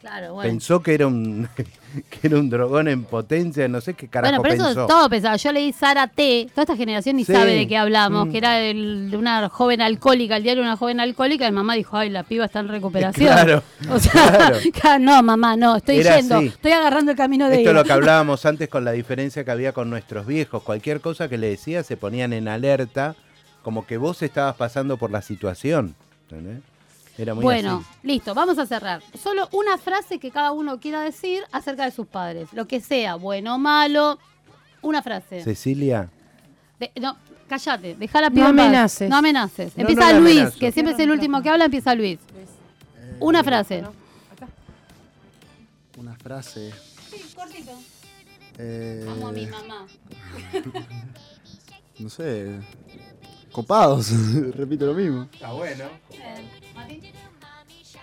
Claro, 0.00 0.32
bueno. 0.32 0.48
Pensó 0.50 0.82
que 0.82 0.94
era 0.94 1.06
un 1.06 1.46
que 2.08 2.26
era 2.28 2.38
un 2.38 2.48
drogón 2.48 2.88
en 2.88 3.04
potencia, 3.04 3.68
no 3.68 3.80
sé 3.82 3.92
qué 3.94 4.08
carajo 4.08 4.30
Bueno, 4.30 4.42
pero 4.42 4.54
eso 4.54 4.64
pensó. 4.64 4.86
todo 4.86 5.10
pesado. 5.10 5.36
Yo 5.36 5.52
leí 5.52 5.72
Sara 5.72 6.06
T. 6.06 6.46
Toda 6.54 6.62
esta 6.62 6.76
generación 6.76 7.16
ni 7.16 7.24
Sí. 7.24 7.32
sabe 7.34 7.52
de 7.54 7.68
qué 7.68 7.76
hablamos, 7.76 8.26
Mm. 8.28 8.30
que 8.30 8.38
era 8.38 8.60
el- 8.60 9.10
de 9.10 9.16
una 9.18 9.48
joven 9.50 9.82
alcohólica, 9.82 10.36
el 10.38 10.42
diario 10.42 10.62
de 10.62 10.68
una 10.68 10.76
joven 10.78 11.00
alcohólica. 11.00 11.46
Y 11.46 11.52
mamá 11.52 11.74
dijo, 11.74 11.96
ay, 11.98 12.08
la 12.08 12.22
piba 12.22 12.46
está 12.46 12.60
en 12.60 12.68
recuperación. 12.68 13.26
Claro, 13.30 13.62
O 13.90 13.98
sea, 13.98 14.10
claro. 14.80 14.98
no, 15.00 15.22
mamá, 15.22 15.56
no, 15.56 15.76
estoy 15.76 15.98
Era 15.98 16.16
yendo, 16.18 16.36
así. 16.36 16.46
estoy 16.46 16.72
agarrando 16.72 17.10
el 17.10 17.16
camino 17.18 17.48
de 17.48 17.56
Esto 17.56 17.70
es 17.70 17.76
lo 17.76 17.84
que 17.84 17.92
hablábamos 17.92 18.46
antes 18.46 18.68
con 18.70 18.84
la 18.86 18.92
diferencia 18.92 19.44
que 19.44 19.50
había 19.50 19.72
con 19.72 19.90
nuestros 19.90 20.26
viejos. 20.26 20.62
Cualquier 20.62 21.00
cosa 21.02 21.28
que 21.28 21.36
le 21.36 21.48
decías 21.50 21.84
se 21.86 21.96
ponían 21.98 22.32
en 22.32 22.48
alerta, 22.48 23.16
como 23.62 23.84
que 23.86 23.98
vos 23.98 24.22
estabas 24.22 24.56
pasando 24.56 24.96
por 24.96 25.10
la 25.10 25.20
situación. 25.20 25.94
¿entendés? 26.30 26.62
Era 27.20 27.34
muy 27.34 27.42
Bueno, 27.44 27.84
así. 27.86 27.98
listo, 28.02 28.34
vamos 28.34 28.58
a 28.58 28.64
cerrar. 28.66 29.02
Solo 29.22 29.46
una 29.52 29.76
frase 29.76 30.18
que 30.18 30.30
cada 30.30 30.52
uno 30.52 30.80
quiera 30.80 31.02
decir 31.02 31.42
acerca 31.52 31.84
de 31.84 31.90
sus 31.90 32.06
padres. 32.06 32.48
Lo 32.52 32.66
que 32.66 32.80
sea, 32.80 33.16
bueno 33.16 33.56
o 33.56 33.58
malo, 33.58 34.18
una 34.80 35.02
frase. 35.02 35.42
Cecilia, 35.44 36.08
De- 36.78 36.90
no, 36.98 37.18
cállate, 37.46 37.94
deja 37.96 38.22
la 38.22 38.30
No 38.30 38.48
en 38.48 38.56
paz. 38.56 38.64
amenaces. 38.66 39.10
No 39.10 39.16
amenaces. 39.16 39.76
No, 39.76 39.82
Empieza 39.82 40.12
no 40.14 40.20
Luis, 40.20 40.36
amenazo. 40.38 40.58
que 40.58 40.72
siempre 40.72 40.94
es 40.94 41.00
el 41.00 41.10
último 41.10 41.42
que 41.42 41.50
habla, 41.50 41.66
empieza 41.66 41.94
Luis. 41.94 42.18
Una 43.18 43.44
frase. 43.44 43.84
Una 45.98 46.14
frase. 46.16 46.72
Sí, 47.10 47.34
cortito. 47.36 47.72
eh, 48.56 49.06
Amo 49.10 49.28
a 49.28 49.32
mi 49.32 49.46
mamá. 49.46 49.86
no 51.98 52.08
sé. 52.08 52.60
Copados. 53.52 54.10
Repito 54.56 54.86
lo 54.86 54.94
mismo. 54.94 55.28
Está 55.32 55.52
bueno. 55.52 55.84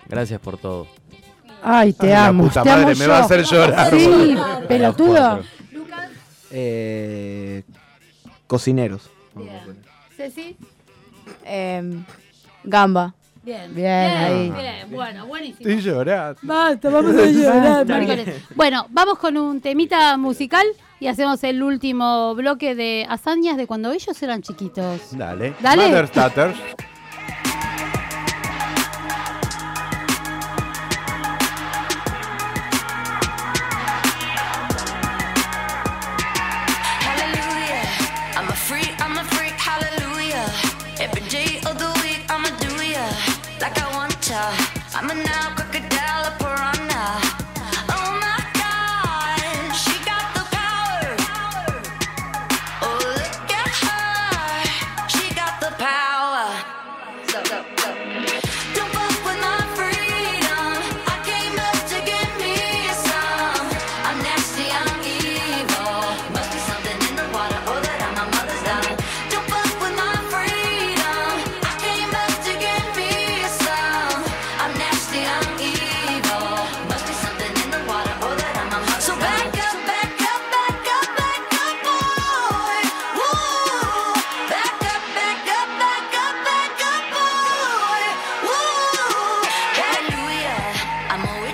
Gracias 0.06 0.40
por 0.40 0.58
todo. 0.58 0.86
Ay, 1.62 1.92
te 1.92 2.14
amo. 2.14 2.44
puta 2.44 2.62
te 2.62 2.70
amo 2.70 2.82
madre, 2.82 2.94
me 2.94 3.04
yo. 3.04 3.10
va 3.10 3.18
a 3.18 3.24
hacer 3.24 3.44
llorar. 3.44 3.90
Sí, 3.90 4.36
pelotudo. 4.68 5.40
Eh, 6.50 7.62
cocineros. 8.46 9.10
Ceci. 10.16 10.56
Em, 11.44 12.04
gamba. 12.64 13.14
Bien. 13.48 13.74
Bien, 13.74 13.88
ahí. 13.88 14.50
Bien, 14.50 14.90
bueno, 14.90 15.26
buenísimo. 15.26 15.70
Estoy 15.70 15.80
llorando. 15.80 16.38
Basta, 16.42 16.90
vamos 16.90 17.16
a 17.16 17.24
llorar. 17.24 17.86
Maricones. 17.86 18.42
Bueno, 18.54 18.86
vamos 18.90 19.18
con 19.18 19.38
un 19.38 19.62
temita 19.62 20.18
musical 20.18 20.66
y 21.00 21.06
hacemos 21.06 21.42
el 21.44 21.62
último 21.62 22.34
bloque 22.34 22.74
de 22.74 23.06
hazañas 23.08 23.56
de 23.56 23.66
cuando 23.66 23.90
ellos 23.90 24.22
eran 24.22 24.42
chiquitos. 24.42 25.16
Dale. 25.16 25.54
Dale. 25.62 25.88
Mother 25.88 26.54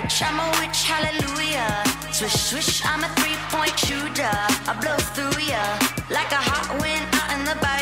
I'm 0.05 0.39
a 0.39 0.47
witch, 0.61 0.83
hallelujah. 0.83 1.83
Swish, 2.13 2.33
swish, 2.33 2.85
I'm 2.85 3.03
a 3.03 3.09
three 3.17 3.35
point 3.49 3.73
shooter. 3.79 4.37
I 4.69 4.77
blow 4.79 4.97
through 5.17 5.41
ya 5.41 5.65
like 6.13 6.31
a 6.31 6.37
hot 6.37 6.69
wind 6.79 7.05
out 7.17 7.33
in 7.33 7.41
the 7.41 7.57
bayou, 7.57 7.74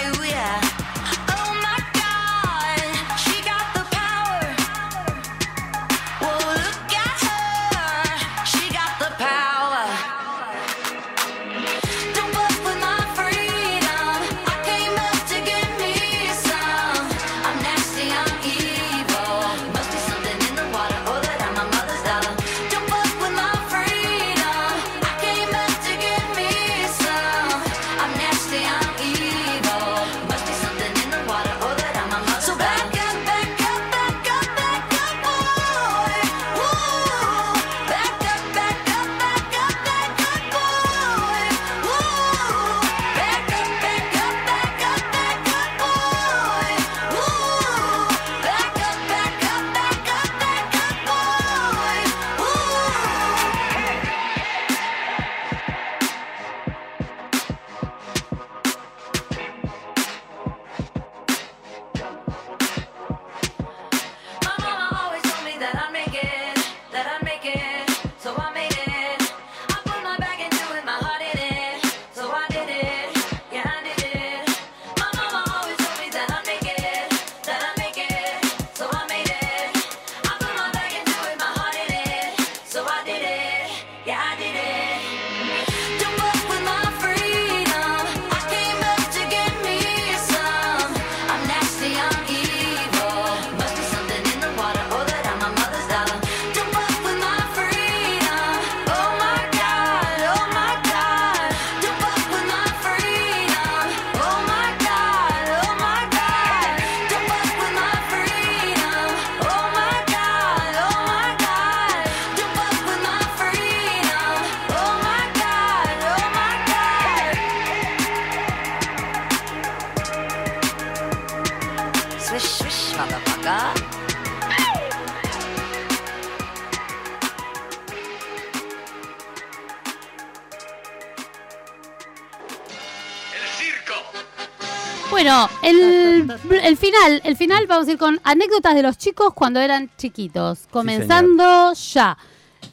el, 135.64 136.32
el 136.64 136.78
final, 136.78 137.22
el 137.24 137.36
final 137.38 137.66
vamos 137.68 137.88
a 137.88 137.92
ir 137.92 137.98
con 137.98 138.20
anécdotas 138.24 138.76
de 138.76 138.84
los 138.84 138.98
chicos 138.98 139.34
cuando 139.34 139.60
eran 139.60 139.90
chiquitos. 139.98 140.68
Comenzando 140.72 141.74
ya. 141.74 142.18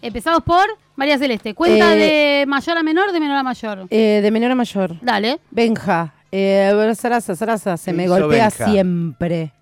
Empezamos 0.03 0.43
por 0.43 0.65
María 0.97 1.19
Celeste. 1.19 1.55
Cuenta 1.55 1.95
Eh, 1.97 2.41
de 2.41 2.47
mayor 2.47 2.79
a 2.79 2.83
menor, 2.83 3.13
de 3.13 3.21
menor 3.21 3.37
a 3.37 3.43
mayor. 3.43 3.87
Eh, 3.91 4.21
de 4.23 4.31
menor 4.31 4.51
a 4.51 4.55
mayor. 4.55 4.97
Dale. 5.01 5.41
Benja. 5.51 6.15
Eh, 6.33 6.93
Sarasa, 6.97 7.35
Sarasa, 7.35 7.77
se 7.77 7.91
¿Qué 7.91 7.97
me 7.97 8.09
golpea 8.09 8.49
Benja? 8.51 8.71
siempre. 8.71 9.53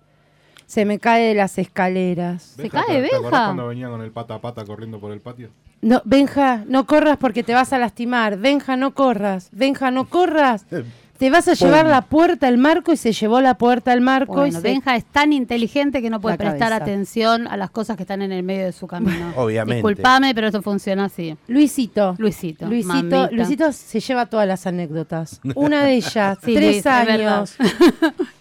Se 0.67 0.85
me 0.85 0.99
cae 0.99 1.29
de 1.29 1.33
las 1.33 1.57
escaleras. 1.57 2.43
¿Se 2.55 2.61
Benja, 2.63 2.85
cae, 2.85 3.01
¿te- 3.01 3.07
¿Te 3.09 3.15
acordás 3.15 3.31
Benja? 3.31 3.45
cuando 3.45 3.67
venía 3.67 3.89
con 3.89 4.01
el 4.01 4.11
pata 4.11 4.35
a 4.35 4.41
pata 4.41 4.63
corriendo 4.65 4.99
por 4.99 5.11
el 5.11 5.19
patio? 5.19 5.49
No, 5.81 6.01
Benja, 6.05 6.63
no 6.67 6.85
corras 6.85 7.17
porque 7.17 7.41
te 7.41 7.53
vas 7.55 7.73
a 7.73 7.79
lastimar. 7.79 8.37
Benja, 8.37 8.75
no 8.75 8.93
corras. 8.93 9.49
Benja, 9.51 9.89
no 9.91 10.05
corras. 10.09 10.65
Te 11.19 11.29
vas 11.29 11.49
a 11.49 11.53
llevar 11.53 11.85
la 11.85 12.01
puerta 12.03 12.47
al 12.47 12.57
marco 12.57 12.93
y 12.93 12.97
se 12.97 13.11
llevó 13.11 13.41
la 13.41 13.55
puerta 13.55 13.91
al 13.91 13.99
marco. 13.99 14.31
y 14.37 14.51
Bueno, 14.51 14.61
se- 14.61 14.67
Benja 14.69 14.95
es 14.95 15.03
tan 15.03 15.33
inteligente 15.33 16.01
que 16.01 16.09
no 16.09 16.21
puede 16.21 16.35
La 16.35 16.37
prestar 16.37 16.69
cabeza. 16.69 16.83
atención 16.83 17.45
a 17.49 17.57
las 17.57 17.69
cosas 17.71 17.97
que 17.97 18.03
están 18.03 18.21
en 18.21 18.31
el 18.31 18.41
medio 18.41 18.65
de 18.65 18.71
su 18.71 18.87
camino. 18.87 19.33
Obviamente. 19.35 19.75
Disculpame, 19.75 20.33
pero 20.33 20.47
esto 20.47 20.61
funciona 20.61 21.05
así. 21.05 21.35
Luisito. 21.49 22.15
Luisito. 22.17 22.67
Luisito, 22.67 22.93
mamita. 22.93 23.29
Luisito 23.31 23.71
se 23.73 23.99
lleva 23.99 24.27
todas 24.27 24.47
las 24.47 24.65
anécdotas. 24.65 25.41
Una 25.55 25.83
de 25.83 25.95
ellas, 25.95 26.37
Sí, 26.41 26.53
tres 26.55 26.71
Luis, 26.75 26.85
años. 26.87 27.55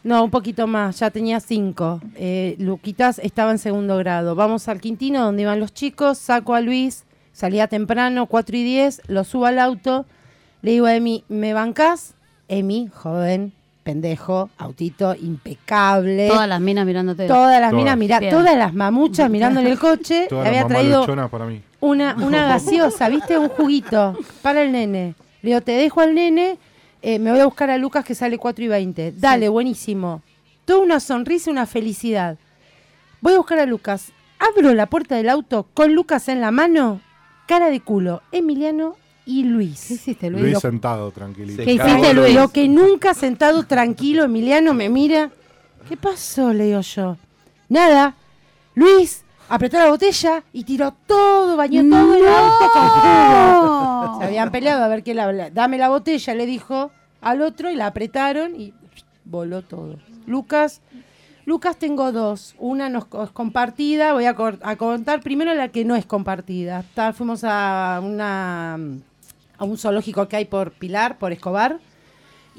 No, 0.04 0.22
un 0.22 0.30
poquito 0.30 0.68
más, 0.68 1.00
ya 1.00 1.10
tenía 1.10 1.40
cinco. 1.40 2.00
Eh, 2.14 2.54
Luquitas 2.60 3.18
estaba 3.18 3.50
en 3.50 3.58
segundo 3.58 3.96
grado. 3.98 4.36
Vamos 4.36 4.68
al 4.68 4.80
Quintino, 4.80 5.24
donde 5.24 5.42
iban 5.42 5.58
los 5.58 5.74
chicos, 5.74 6.16
saco 6.18 6.54
a 6.54 6.60
Luis, 6.60 7.04
salía 7.32 7.66
temprano, 7.66 8.26
4 8.26 8.56
y 8.56 8.62
10, 8.62 9.02
lo 9.08 9.24
subo 9.24 9.46
al 9.46 9.58
auto, 9.58 10.06
le 10.62 10.70
digo 10.70 10.86
a 10.86 10.94
Emi, 10.94 11.24
¿me 11.28 11.52
bancás? 11.54 12.14
Emi, 12.48 12.88
joven, 12.94 13.52
pendejo, 13.82 14.50
autito, 14.58 15.14
impecable. 15.14 16.28
Todas 16.28 16.48
las 16.48 16.60
minas 16.60 16.86
mirándote. 16.86 17.26
Todas 17.26 17.60
las 17.60 17.70
Todas. 17.70 17.82
minas, 17.84 17.96
mira, 17.96 18.18
Bien. 18.20 18.32
todas 18.32 18.56
las 18.56 18.74
mamuchas 18.74 19.30
mirándole 19.30 19.70
el 19.70 19.78
coche. 19.78 20.26
Todas 20.28 20.44
le 20.46 20.50
las 20.52 20.62
había 20.64 20.80
mamás 20.82 21.06
traído 21.06 21.28
para 21.30 21.46
mí. 21.46 21.62
una, 21.80 22.14
una 22.16 22.46
gaseosa, 22.48 23.08
¿viste? 23.08 23.38
Un 23.38 23.48
juguito 23.48 24.16
para 24.42 24.62
el 24.62 24.72
nene. 24.72 25.14
Le 25.42 25.50
digo, 25.50 25.60
te 25.60 25.72
dejo 25.72 26.00
al 26.00 26.14
nene, 26.14 26.58
eh, 27.02 27.18
me 27.18 27.30
voy 27.30 27.40
a 27.40 27.44
buscar 27.44 27.70
a 27.70 27.78
Lucas 27.78 28.04
que 28.04 28.14
sale 28.14 28.38
4 28.38 28.64
y 28.64 28.68
20. 28.68 29.12
Dale, 29.12 29.48
buenísimo. 29.48 30.22
Toda 30.64 30.80
una 30.80 31.00
sonrisa, 31.00 31.50
una 31.50 31.66
felicidad. 31.66 32.36
Voy 33.20 33.34
a 33.34 33.38
buscar 33.38 33.58
a 33.58 33.66
Lucas. 33.66 34.12
Abro 34.38 34.74
la 34.74 34.86
puerta 34.86 35.16
del 35.16 35.28
auto 35.28 35.66
con 35.74 35.94
Lucas 35.94 36.28
en 36.28 36.40
la 36.40 36.50
mano, 36.50 37.00
cara 37.46 37.70
de 37.70 37.80
culo, 37.80 38.22
Emiliano 38.32 38.96
y 39.28 39.44
Luis. 39.44 39.84
¿Qué 39.88 39.94
hiciste, 39.94 40.30
Luis? 40.30 40.42
Luis 40.42 40.54
Lo- 40.54 40.60
sentado, 40.60 41.10
tranquilito. 41.10 41.62
¿Qué 41.62 41.72
hiciste, 41.72 42.14
Luis? 42.14 42.34
Lo 42.34 42.48
que 42.48 42.66
nunca 42.66 43.12
sentado 43.12 43.62
tranquilo, 43.64 44.24
Emiliano 44.24 44.72
me 44.72 44.88
mira. 44.88 45.30
¿Qué 45.88 45.96
pasó? 45.98 46.52
Le 46.52 46.64
digo 46.64 46.80
yo. 46.80 47.16
Nada. 47.68 48.14
Luis 48.74 49.22
apretó 49.50 49.76
la 49.78 49.88
botella 49.90 50.42
y 50.52 50.64
tiró 50.64 50.94
todo, 51.06 51.56
bañó 51.56 51.82
todo 51.88 52.14
el 52.16 52.26
auto 52.26 52.70
con 52.72 52.88
jugo. 52.88 54.18
Se 54.20 54.24
habían 54.24 54.50
peleado 54.50 54.82
a 54.84 54.88
ver 54.88 55.02
qué 55.02 55.14
la, 55.14 55.50
Dame 55.50 55.76
la 55.78 55.88
botella, 55.90 56.34
le 56.34 56.46
dijo 56.46 56.90
al 57.20 57.42
otro 57.42 57.70
y 57.70 57.76
la 57.76 57.86
apretaron 57.88 58.58
y 58.58 58.72
voló 59.24 59.62
todo. 59.62 59.96
Lucas. 60.26 60.80
Lucas 61.44 61.76
tengo 61.78 62.12
dos. 62.12 62.54
Una 62.58 62.88
no 62.90 62.98
es 63.00 63.04
co- 63.06 63.24
es 63.24 63.30
compartida. 63.30 64.12
Voy 64.12 64.26
a, 64.26 64.36
a 64.62 64.76
contar 64.76 65.20
primero 65.22 65.54
la 65.54 65.68
que 65.68 65.84
no 65.84 65.96
es 65.96 66.04
compartida. 66.06 66.84
Ta- 66.94 67.12
fuimos 67.14 67.40
a 67.44 68.00
una 68.04 68.78
a 69.58 69.64
un 69.64 69.76
zoológico 69.78 70.28
que 70.28 70.36
hay 70.36 70.44
por 70.44 70.72
Pilar, 70.72 71.18
por 71.18 71.32
Escobar. 71.32 71.78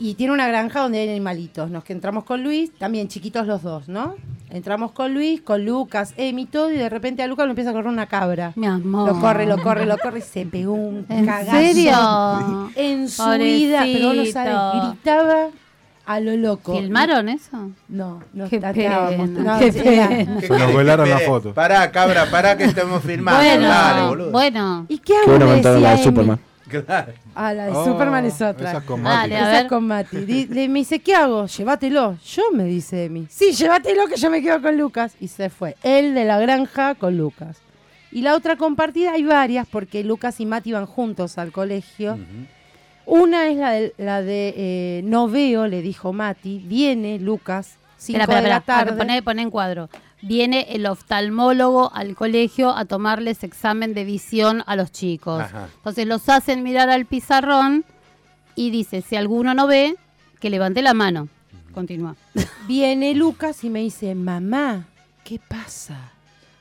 Y 0.02 0.14
tiene 0.14 0.32
una 0.32 0.48
granja 0.48 0.80
donde 0.82 1.00
hay 1.00 1.10
animalitos. 1.10 1.70
Nos 1.70 1.84
que 1.84 1.92
entramos 1.92 2.24
con 2.24 2.42
Luis, 2.42 2.72
también 2.78 3.10
chiquitos 3.10 3.46
los 3.48 3.62
dos, 3.64 3.90
¿no? 3.90 4.16
Entramos 4.50 4.94
con 4.94 5.14
Luis, 5.14 5.42
con 5.42 5.66
Lucas, 5.66 6.14
Emi, 6.16 6.46
todo, 6.46 6.72
y 6.72 6.76
de 6.78 6.88
repente 6.88 7.22
a 7.22 7.28
Lucas 7.28 7.46
lo 7.46 7.52
empieza 7.52 7.72
a 7.72 7.74
correr 7.74 7.90
una 7.90 8.06
cabra. 8.08 8.54
Mi 8.56 8.66
amor. 8.66 9.10
Lo 9.10 9.20
corre, 9.20 9.46
lo 9.46 9.62
corre, 9.62 9.86
lo 9.86 9.98
corre 9.98 10.20
y 10.20 10.22
se 10.22 10.46
pegó 10.46 10.72
un 10.74 11.06
¿En 11.10 11.26
cagazo 11.26 11.52
serio? 11.52 12.70
en 12.76 13.10
su 13.10 13.30
vida. 13.38 13.82
Pero 13.84 14.00
no 14.14 14.24
Pobrecito. 14.24 14.92
gritaba 14.92 15.48
a 16.06 16.20
lo 16.22 16.38
loco. 16.38 16.76
¿Filmaron 16.80 17.28
eso? 17.28 17.70
No, 17.90 18.24
no 18.34 18.50
Qué 18.50 18.60
pena, 18.62 19.12
No, 19.12 19.60
qué 19.60 19.72
pena. 19.74 20.40
Se 20.40 20.48
nos 20.50 20.74
velaron 20.76 21.10
la 21.10 21.16
Espere, 21.16 21.30
foto. 21.30 21.54
Pará, 21.54 21.92
cabra, 21.92 22.26
pará 22.32 22.58
que 22.58 22.64
estamos 22.64 23.04
filmando. 23.04 23.40
Bueno, 23.44 23.68
Dale, 23.68 24.08
boludo. 24.08 24.32
bueno. 24.32 24.86
¿Y 24.88 24.98
qué 25.00 25.14
hago? 25.18 25.26
Qué 25.26 25.30
bueno 25.32 25.46
Le 25.46 25.52
contaron 25.52 25.82
la 25.84 25.90
de 25.90 25.96
Emi. 25.96 26.04
Superman. 26.06 26.40
Claro. 26.70 27.14
Ah, 27.36 27.54
la 27.54 27.66
de 27.66 27.72
Oh, 27.72 27.86
Superman 27.86 28.26
es 28.26 28.42
otra. 28.42 28.70
esa 28.70 28.78
es 28.80 28.84
con 28.86 29.04
Dale, 29.04 29.18
Mati. 29.30 29.34
a 29.34 29.38
Esa 29.40 29.52
ver. 29.52 29.64
es 29.64 29.70
con 29.70 29.88
Mati. 29.88 30.18
Di- 30.18 30.46
le- 30.48 30.70
me 30.70 30.80
dice, 30.80 31.00
¿qué 31.00 31.16
hago? 31.16 31.46
Llévatelo. 31.48 32.18
Yo 32.24 32.44
me 32.54 32.64
dice 32.66 33.06
Emi. 33.06 33.28
Sí, 33.30 33.52
llévatelo 33.54 34.08
que 34.08 34.16
yo 34.18 34.30
me 34.30 34.42
quedo 34.42 34.62
con 34.62 34.78
Lucas. 34.78 35.16
Y 35.20 35.28
se 35.28 35.50
fue. 35.50 35.76
Él 35.84 36.14
de 36.14 36.26
la 36.26 36.40
granja 36.40 36.96
con 36.96 37.18
Lucas. 37.18 37.58
Y 38.12 38.22
la 38.24 38.36
otra 38.36 38.56
compartida, 38.56 39.12
hay 39.14 39.24
varias, 39.24 39.68
porque 39.68 40.04
Lucas 40.04 40.40
y 40.40 40.46
Mati 40.46 40.70
iban 40.70 40.86
juntos 40.86 41.38
al 41.38 41.52
colegio. 41.52 42.18
Una 43.06 43.48
es 43.48 43.58
la 43.58 43.72
de, 43.72 43.94
la 43.98 44.22
de 44.22 44.54
eh, 44.56 45.02
no 45.04 45.28
veo, 45.28 45.68
le 45.68 45.82
dijo 45.82 46.14
Mati. 46.14 46.60
Viene 46.66 47.18
Lucas, 47.20 47.78
5 47.98 48.20
Espera, 48.20 48.24
espera, 48.24 48.42
de 48.42 48.50
la 48.50 48.58
espera. 48.58 48.78
tarde. 48.86 48.98
Poné, 48.98 49.22
poné 49.24 49.42
en 49.44 49.50
cuadro. 49.50 49.90
Viene 50.22 50.68
el 50.70 50.86
oftalmólogo 50.86 51.92
al 51.94 52.16
colegio 52.16 52.72
a 52.72 52.86
tomarles 52.86 53.44
examen 53.44 53.94
de 53.94 54.04
visión 54.04 54.64
a 54.66 54.76
los 54.76 54.92
chicos. 54.92 55.42
Ajá. 55.42 55.70
Entonces 55.78 56.08
los 56.08 56.28
hacen 56.28 56.64
mirar 56.64 56.90
al 56.90 57.06
pizarrón 57.06 57.86
y 58.56 58.72
dice, 58.72 59.02
si 59.02 59.16
alguno 59.16 59.54
no 59.54 59.68
ve, 59.68 59.96
que 60.40 60.50
levante 60.50 60.82
la 60.82 60.94
mano. 60.94 61.30
Continúa. 61.74 62.16
Viene 62.68 63.14
Lucas 63.16 63.64
y 63.64 63.70
me 63.70 63.80
dice, 63.80 64.16
mamá, 64.16 64.88
¿qué 65.24 65.40
pasa? 65.40 66.12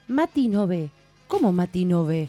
Mati 0.07 0.49
no 0.49 0.67
ve. 0.67 0.91
¿Cómo 1.27 1.53
Mati 1.53 1.85
no 1.85 2.05
ve? 2.05 2.29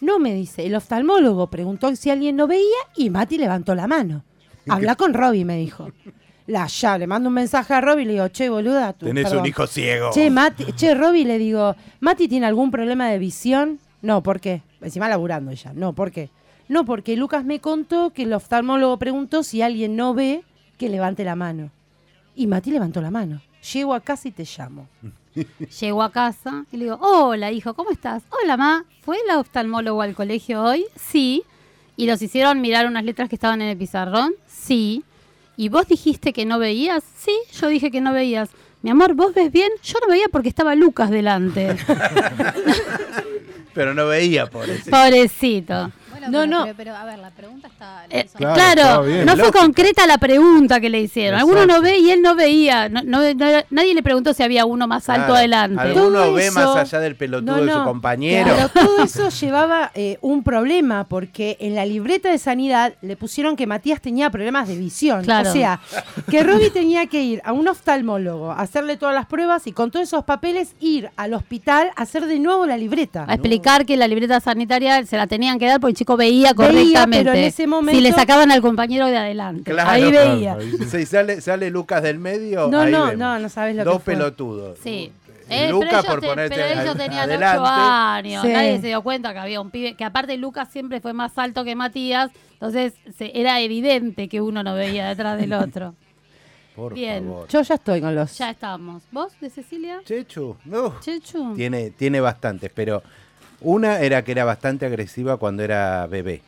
No 0.00 0.18
me 0.18 0.34
dice, 0.34 0.66
el 0.66 0.74
oftalmólogo 0.74 1.48
preguntó 1.48 1.94
si 1.96 2.10
alguien 2.10 2.36
no 2.36 2.46
veía 2.46 2.78
y 2.96 3.10
Mati 3.10 3.38
levantó 3.38 3.74
la 3.74 3.86
mano. 3.86 4.24
Habla 4.68 4.96
con 4.96 5.14
Robbie, 5.14 5.44
me 5.44 5.56
dijo. 5.56 5.90
La 6.48 6.66
ya, 6.66 6.96
le 6.96 7.06
mando 7.06 7.28
un 7.28 7.34
mensaje 7.34 7.74
a 7.74 7.80
Robbie 7.82 8.04
y 8.04 8.06
le 8.06 8.12
digo, 8.14 8.28
che, 8.28 8.48
boluda, 8.48 8.94
tú. 8.94 9.04
Tenés 9.04 9.24
perdón. 9.24 9.40
un 9.40 9.46
hijo 9.46 9.66
ciego. 9.66 10.10
Che, 10.14 10.30
Mati, 10.30 10.72
che, 10.74 10.94
Robbie, 10.94 11.26
le 11.26 11.36
digo, 11.36 11.76
¿Mati 12.00 12.26
tiene 12.26 12.46
algún 12.46 12.70
problema 12.70 13.10
de 13.10 13.18
visión? 13.18 13.78
No, 14.00 14.22
¿por 14.22 14.40
qué? 14.40 14.62
Encima 14.80 15.10
laburando 15.10 15.50
ella. 15.50 15.72
No, 15.74 15.92
¿por 15.92 16.10
qué? 16.10 16.30
No, 16.68 16.86
porque 16.86 17.16
Lucas 17.16 17.44
me 17.44 17.60
contó 17.60 18.14
que 18.14 18.22
el 18.22 18.32
oftalmólogo 18.32 18.96
preguntó 18.98 19.42
si 19.42 19.60
alguien 19.60 19.94
no 19.94 20.14
ve, 20.14 20.42
que 20.78 20.88
levante 20.88 21.22
la 21.22 21.36
mano. 21.36 21.70
Y 22.34 22.46
Mati 22.46 22.70
levantó 22.70 23.02
la 23.02 23.10
mano. 23.10 23.42
Llego 23.72 23.92
a 23.92 24.00
casa 24.00 24.28
y 24.28 24.30
te 24.30 24.44
llamo. 24.44 24.88
Llego 25.80 26.02
a 26.02 26.10
casa 26.10 26.64
y 26.72 26.78
le 26.78 26.84
digo, 26.84 26.98
hola 27.02 27.52
hijo, 27.52 27.74
¿cómo 27.74 27.90
estás? 27.90 28.22
Hola 28.42 28.56
ma, 28.56 28.84
¿fue 29.02 29.18
el 29.18 29.36
oftalmólogo 29.36 30.00
al 30.00 30.14
colegio 30.14 30.62
hoy? 30.62 30.86
Sí. 30.96 31.42
¿Y 31.96 32.06
los 32.06 32.22
hicieron 32.22 32.62
mirar 32.62 32.86
unas 32.86 33.04
letras 33.04 33.28
que 33.28 33.34
estaban 33.34 33.60
en 33.60 33.68
el 33.68 33.76
pizarrón? 33.76 34.32
Sí. 34.46 35.04
¿Y 35.58 35.70
vos 35.70 35.88
dijiste 35.88 36.32
que 36.32 36.44
no 36.46 36.60
veías? 36.60 37.02
Sí, 37.16 37.36
yo 37.60 37.66
dije 37.66 37.90
que 37.90 38.00
no 38.00 38.12
veías. 38.12 38.48
Mi 38.80 38.90
amor, 38.90 39.14
¿vos 39.14 39.34
ves 39.34 39.50
bien? 39.50 39.72
Yo 39.82 39.98
no 40.00 40.06
veía 40.06 40.26
porque 40.30 40.48
estaba 40.48 40.76
Lucas 40.76 41.10
delante. 41.10 41.76
Pero 43.74 43.92
no 43.92 44.06
veía, 44.06 44.46
por 44.46 44.70
eso. 44.70 44.88
Pobrecito. 44.88 45.90
No, 46.28 46.40
pero, 46.40 46.46
no. 46.50 46.62
Pero, 46.64 46.74
pero, 46.76 46.96
a 46.96 47.04
ver, 47.04 47.18
la 47.18 47.30
pregunta 47.30 47.68
está. 47.68 48.04
Eh, 48.10 48.26
Claro, 48.36 48.54
claro, 48.54 48.80
estaba 48.80 49.02
bien. 49.06 49.26
no 49.26 49.36
fue 49.36 49.52
concreta 49.52 50.06
la 50.06 50.18
pregunta 50.18 50.80
que 50.80 50.90
le 50.90 51.00
hicieron. 51.00 51.38
Alguno 51.40 51.66
no 51.66 51.80
ve 51.82 51.98
y 51.98 52.10
él 52.10 52.22
no 52.22 52.34
veía. 52.34 52.88
No- 52.88 53.02
no- 53.02 53.20
no 53.34 53.46
era- 53.46 53.64
nadie 53.70 53.94
le 53.94 54.02
preguntó 54.02 54.32
si 54.34 54.42
había 54.42 54.64
uno 54.64 54.86
más 54.86 55.08
alto 55.08 55.20
Claro. 55.26 55.34
adelante. 55.36 55.80
Alguno 55.80 56.18
Todo 56.24 56.34
ve 56.34 56.46
eso- 56.46 56.54
más 56.60 56.76
allá 56.76 57.00
del 57.00 57.16
pelotudo 57.16 57.56
No, 57.56 57.64
de 57.64 57.72
su 57.72 57.84
compañero. 57.84 58.54
Claro, 58.54 58.68
todo 58.68 59.02
eso 59.04 59.28
llevaba 59.30 59.90
eh, 59.94 60.18
un 60.20 60.42
problema 60.42 61.04
porque 61.08 61.56
en 61.60 61.74
la 61.74 61.86
libreta 61.86 62.30
de 62.30 62.38
sanidad 62.38 62.94
le 63.02 63.16
pusieron 63.16 63.56
que 63.56 63.66
Matías 63.66 64.00
tenía 64.00 64.30
problemas 64.30 64.68
de 64.68 64.76
visión. 64.76 65.24
Claro. 65.24 65.48
O 65.50 65.52
sea, 65.52 65.80
que 66.30 66.42
Robbie 66.42 66.70
tenía 66.70 67.06
que 67.06 67.22
ir 67.22 67.40
a 67.44 67.52
un 67.52 67.66
oftalmólogo, 67.68 68.52
a 68.52 68.60
hacerle 68.60 68.96
todas 68.96 69.14
las 69.14 69.26
pruebas 69.26 69.66
y 69.66 69.72
con 69.72 69.90
todos 69.90 70.04
esos 70.08 70.24
papeles 70.24 70.74
ir 70.80 71.10
al 71.16 71.32
hospital 71.34 71.90
a 71.96 72.02
hacer 72.02 72.26
de 72.26 72.38
nuevo 72.38 72.66
la 72.66 72.76
libreta. 72.76 73.24
A 73.26 73.34
explicar 73.34 73.86
que 73.86 73.96
la 73.96 74.06
libreta 74.06 74.40
sanitaria 74.40 75.04
se 75.06 75.16
la 75.16 75.26
tenían 75.26 75.58
que 75.58 75.66
dar 75.66 75.80
porque 75.80 75.92
el 75.92 75.96
chico 75.96 76.16
veía 76.18 76.52
Veía, 76.52 76.54
correctamente. 76.54 77.24
pero 77.24 77.38
en 77.38 77.44
ese 77.44 77.66
momento- 77.66 77.96
Si 77.98 78.02
le 78.02 78.12
sacaban 78.12 78.50
al 78.50 78.60
compañero 78.60 79.06
de 79.06 79.16
adelante. 79.16 79.70
Claro. 79.70 79.88
ahí 79.88 80.10
Claro, 80.10 80.30
veía. 80.34 80.52
ahí 80.56 80.72
sí. 80.78 80.84
Si 80.84 81.06
sale, 81.06 81.40
sale 81.40 81.70
Lucas 81.70 82.02
del 82.02 82.18
medio, 82.18 82.68
No, 82.68 82.80
ahí 82.82 82.92
no, 82.92 83.04
vemos. 83.06 83.16
no, 83.18 83.38
no 83.38 83.48
sabes 83.48 83.74
lo 83.76 83.84
Dos 83.84 83.94
que 84.00 84.04
fue. 84.04 84.14
pelotudos. 84.14 84.78
Sí. 84.82 85.10
Eh, 85.50 85.70
Luca 85.70 85.86
pero 85.86 85.98
ellos, 86.00 86.06
por 86.10 86.20
te- 86.20 86.26
ponerte 86.26 86.54
pero 86.56 86.80
ellos 86.82 86.96
tenían 86.98 87.22
adelante. 87.30 87.58
8 87.58 87.66
años. 87.66 88.42
Sí. 88.44 88.52
Nadie 88.52 88.80
se 88.82 88.86
dio 88.88 89.02
cuenta 89.02 89.32
que 89.32 89.38
había 89.38 89.62
un 89.62 89.70
pibe. 89.70 89.94
Que 89.94 90.04
aparte 90.04 90.36
Lucas 90.36 90.68
siempre 90.70 91.00
fue 91.00 91.14
más 91.14 91.38
alto 91.38 91.64
que 91.64 91.74
Matías. 91.74 92.30
Entonces 92.52 92.92
se- 93.16 93.32
era 93.40 93.58
evidente 93.62 94.28
que 94.28 94.42
uno 94.42 94.62
no 94.62 94.74
veía 94.74 95.08
detrás 95.08 95.40
del 95.40 95.54
otro. 95.54 95.94
Por 96.76 96.92
Bien. 96.92 97.24
favor. 97.24 97.48
Yo 97.48 97.62
ya 97.62 97.74
estoy 97.76 98.00
con 98.02 98.14
los. 98.14 98.36
Ya 98.36 98.50
estamos. 98.50 99.02
¿Vos 99.10 99.32
de 99.40 99.48
Cecilia? 99.48 100.00
Chechu, 100.04 100.54
no. 100.66 101.00
Chechu. 101.00 101.54
Tiene, 101.56 101.90
tiene 101.92 102.20
bastantes, 102.20 102.70
pero 102.74 103.02
una 103.60 104.00
era 104.00 104.22
que 104.24 104.32
era 104.32 104.44
bastante 104.44 104.86
agresiva 104.86 105.36
cuando 105.36 105.62
era 105.62 106.06
bebé. 106.06 106.42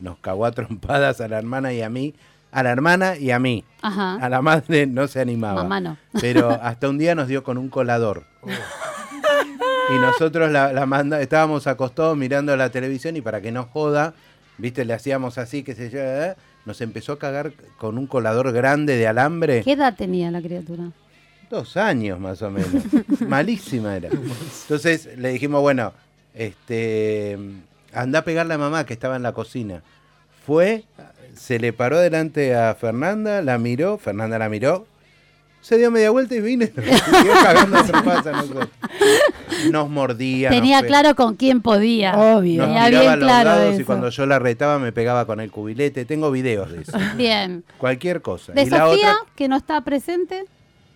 Nos 0.00 0.18
cagó 0.18 0.46
a 0.46 0.52
trompadas 0.52 1.20
a 1.20 1.26
la 1.26 1.38
hermana 1.38 1.72
y 1.72 1.82
a 1.82 1.88
mí 1.88 2.14
a 2.52 2.62
la 2.62 2.70
hermana 2.70 3.16
y 3.16 3.30
a 3.30 3.38
mí. 3.38 3.64
Ajá. 3.82 4.16
A 4.16 4.28
la 4.28 4.42
madre 4.42 4.86
no 4.86 5.06
se 5.08 5.20
animaba. 5.20 5.62
Mamá 5.62 5.80
no. 5.80 5.96
Pero 6.20 6.50
hasta 6.62 6.88
un 6.88 6.98
día 6.98 7.14
nos 7.14 7.28
dio 7.28 7.42
con 7.42 7.58
un 7.58 7.68
colador. 7.68 8.24
Y 9.90 9.98
nosotros 9.98 10.50
la, 10.50 10.72
la 10.72 10.86
manda, 10.86 11.20
estábamos 11.20 11.66
acostados 11.66 12.16
mirando 12.16 12.56
la 12.56 12.70
televisión 12.70 13.16
y 13.16 13.20
para 13.20 13.40
que 13.40 13.50
no 13.50 13.64
joda, 13.64 14.14
viste, 14.58 14.84
le 14.84 14.94
hacíamos 14.94 15.36
así, 15.38 15.64
que 15.64 15.74
se 15.74 15.90
yo, 15.90 15.98
eh, 16.00 16.36
nos 16.64 16.80
empezó 16.80 17.14
a 17.14 17.18
cagar 17.18 17.52
con 17.78 17.98
un 17.98 18.06
colador 18.06 18.52
grande 18.52 18.96
de 18.96 19.08
alambre. 19.08 19.62
¿Qué 19.64 19.72
edad 19.72 19.96
tenía 19.96 20.30
la 20.30 20.40
criatura? 20.40 20.90
Dos 21.50 21.76
años 21.76 22.20
más 22.20 22.40
o 22.42 22.50
menos. 22.50 22.84
Malísima 23.26 23.96
era. 23.96 24.10
Entonces 24.62 25.08
le 25.18 25.30
dijimos, 25.30 25.60
bueno, 25.60 25.92
este, 26.34 27.38
anda 27.92 28.20
a 28.20 28.24
pegarle 28.24 28.54
a 28.54 28.58
mamá 28.58 28.86
que 28.86 28.92
estaba 28.92 29.16
en 29.16 29.22
la 29.22 29.32
cocina. 29.32 29.82
Fue, 30.46 30.84
se 31.34 31.58
le 31.58 31.72
paró 31.72 31.98
delante 31.98 32.54
a 32.54 32.74
Fernanda, 32.74 33.42
la 33.42 33.58
miró, 33.58 33.98
Fernanda 33.98 34.38
la 34.38 34.48
miró, 34.48 34.86
se 35.60 35.76
dio 35.76 35.90
media 35.90 36.10
vuelta 36.10 36.34
y. 36.34 36.40
Siguió 36.40 36.68
cagando 37.42 37.78
a 37.78 37.84
trompadas 37.84 38.26
a 38.26 38.32
nosotros. 38.32 38.68
Nos 39.70 39.90
mordía. 39.90 40.48
Tenía 40.48 40.80
nos 40.80 40.86
claro 40.86 41.14
con 41.14 41.36
quién 41.36 41.60
podía. 41.60 42.16
Obvio. 42.16 42.66
Nos 42.66 42.68
Tenía 42.68 42.88
bien 42.88 43.12
a 43.12 43.16
los 43.16 43.24
claro 43.26 43.50
lados 43.50 43.80
y 43.80 43.84
cuando 43.84 44.08
yo 44.08 44.24
la 44.24 44.38
retaba 44.38 44.78
me 44.78 44.90
pegaba 44.92 45.26
con 45.26 45.38
el 45.40 45.50
cubilete. 45.50 46.06
Tengo 46.06 46.30
videos 46.30 46.72
de 46.72 46.82
eso. 46.82 46.98
Bien. 47.16 47.62
Cualquier 47.76 48.22
cosa. 48.22 48.52
De 48.52 48.62
y 48.62 48.70
la 48.70 48.78
Sofía, 48.86 49.12
otra, 49.12 49.32
que 49.36 49.48
no 49.48 49.56
está 49.56 49.82
presente, 49.82 50.44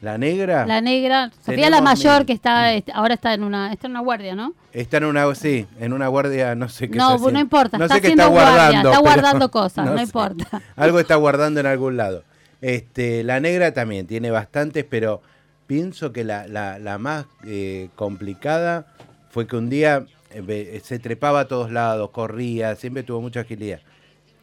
la 0.04 0.18
negra, 0.18 0.66
la 0.66 0.80
negra. 0.80 1.30
Sofía 1.44 1.70
la 1.70 1.80
mayor 1.80 2.24
que 2.26 2.32
está, 2.32 2.72
este, 2.74 2.92
ahora 2.92 3.14
está 3.14 3.34
en 3.34 3.42
una, 3.42 3.72
está 3.72 3.86
en 3.88 3.92
una 3.92 4.00
guardia, 4.00 4.34
¿no? 4.36 4.54
está 4.72 4.96
en 4.98 5.04
una, 5.04 5.34
sí, 5.34 5.66
en 5.80 5.92
una 5.92 6.08
guardia, 6.08 6.54
no 6.54 6.68
sé 6.68 6.90
qué 6.90 6.98
No, 6.98 7.16
está 7.16 7.30
no 7.30 7.40
importa, 7.40 7.78
No 7.78 7.84
está 7.84 7.96
sé 7.96 8.00
qué 8.02 8.08
está 8.08 8.26
guardia, 8.26 8.52
guardando. 8.52 8.88
está 8.90 9.00
guardando 9.00 9.50
cosas, 9.52 9.86
no 9.86 10.00
importa. 10.00 10.62
Algo 10.76 11.00
está 11.00 11.16
guardando 11.16 11.60
en 11.60 11.66
algún 11.66 11.96
lado. 11.96 12.22
Este, 12.60 13.24
la 13.24 13.40
negra 13.40 13.72
también 13.72 14.06
tiene 14.06 14.30
bastantes, 14.30 14.84
pero 14.88 15.22
pienso 15.66 16.12
que 16.12 16.24
la, 16.24 16.46
la- 16.48 16.78
la 16.78 16.98
más 16.98 17.26
eh, 17.46 17.88
complicada 17.94 18.86
fue 19.30 19.46
que 19.46 19.56
un 19.56 19.68
día 19.70 20.06
eh, 20.30 20.80
se 20.84 20.98
trepaba 20.98 21.40
a 21.40 21.48
todos 21.48 21.70
lados, 21.70 22.10
corría, 22.10 22.74
siempre 22.76 23.02
tuvo 23.02 23.20
mucha 23.20 23.40
agilidad. 23.40 23.80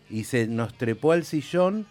Y 0.09 0.23
se 0.25 0.47
nos 0.47 0.73
trepó 0.75 1.11
al 1.13 1.23
sillón 1.25 1.85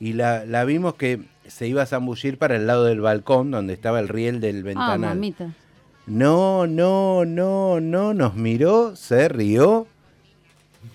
y 0.00 0.12
la, 0.14 0.44
la 0.46 0.64
vimos 0.64 0.94
que 0.94 1.20
se 1.46 1.66
iba 1.66 1.82
a 1.82 1.86
zambullir 1.86 2.38
para 2.38 2.56
el 2.56 2.66
lado 2.66 2.84
del 2.84 3.00
balcón 3.00 3.50
donde 3.50 3.72
estaba 3.74 4.00
el 4.00 4.08
riel 4.08 4.40
del 4.40 4.60
Ah, 4.60 4.62
ventanal. 4.64 5.00
mamita. 5.00 5.50
No, 6.06 6.66
no, 6.66 7.24
no, 7.24 7.80
no, 7.80 8.12
nos 8.14 8.34
miró, 8.34 8.96
se 8.96 9.28
rió, 9.28 9.86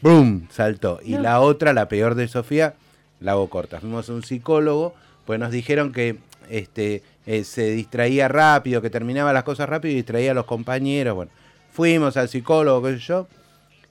¡boom! 0.01 0.47
Saltó. 0.51 0.99
Y 1.03 1.13
No. 1.13 1.21
la 1.21 1.39
otra, 1.39 1.73
la 1.73 1.87
peor 1.87 2.15
de 2.15 2.27
Sofía, 2.27 2.75
la 3.19 3.31
hago 3.33 3.49
corta. 3.49 3.79
Fuimos 3.79 4.09
a 4.09 4.13
un 4.13 4.23
psicólogo, 4.23 4.93
pues 5.25 5.39
nos 5.39 5.51
dijeron 5.51 5.91
que 5.91 6.17
este, 6.49 7.03
eh, 7.25 7.43
se 7.43 7.71
distraía 7.71 8.27
rápido, 8.27 8.81
que 8.81 8.89
terminaba 8.89 9.33
las 9.33 9.43
cosas 9.43 9.67
rápido 9.69 9.91
y 9.93 9.95
distraía 9.95 10.31
a 10.31 10.33
los 10.35 10.45
compañeros. 10.45 11.15
Bueno, 11.15 11.31
fuimos 11.71 12.17
al 12.17 12.29
psicólogo, 12.29 12.85
qué 12.87 12.93
sé 12.93 12.99
yo. 12.99 13.27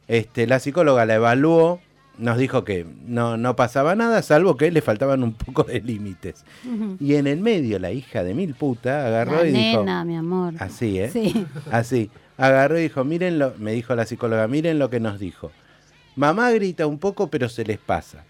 Este, 0.08 0.46
la 0.46 0.58
psicóloga 0.60 1.04
la 1.06 1.14
evaluó, 1.16 1.80
nos 2.18 2.38
dijo 2.38 2.64
que 2.64 2.86
no, 3.06 3.36
no 3.36 3.56
pasaba 3.56 3.94
nada, 3.94 4.22
salvo 4.22 4.56
que 4.56 4.70
le 4.70 4.80
faltaban 4.80 5.22
un 5.22 5.32
poco 5.34 5.64
de 5.64 5.80
límites. 5.80 6.44
Y 7.00 7.14
en 7.16 7.26
el 7.26 7.40
medio, 7.40 7.78
la 7.78 7.92
hija 7.92 8.24
de 8.24 8.34
mil 8.34 8.54
puta 8.54 9.06
agarró 9.06 9.42
La 9.42 9.46
y 9.46 9.52
dijo. 9.52 9.80
nena, 9.80 10.04
mi 10.04 10.16
amor. 10.16 10.54
Así, 10.58 10.98
¿eh? 10.98 11.10
Sí. 11.10 11.46
Así. 11.70 12.10
Agarró 12.38 12.78
y 12.78 12.82
dijo, 12.82 13.04
miren 13.04 13.38
lo, 13.38 13.54
me 13.58 13.72
dijo 13.72 13.94
la 13.94 14.04
psicóloga, 14.06 14.46
miren 14.48 14.78
lo 14.78 14.90
que 14.90 15.00
nos 15.00 15.18
dijo. 15.18 15.52
Mamá 16.16 16.50
grita 16.52 16.86
un 16.86 16.98
poco, 16.98 17.28
pero 17.28 17.48
se 17.48 17.64
les 17.64 17.78
pasa. 17.78 18.24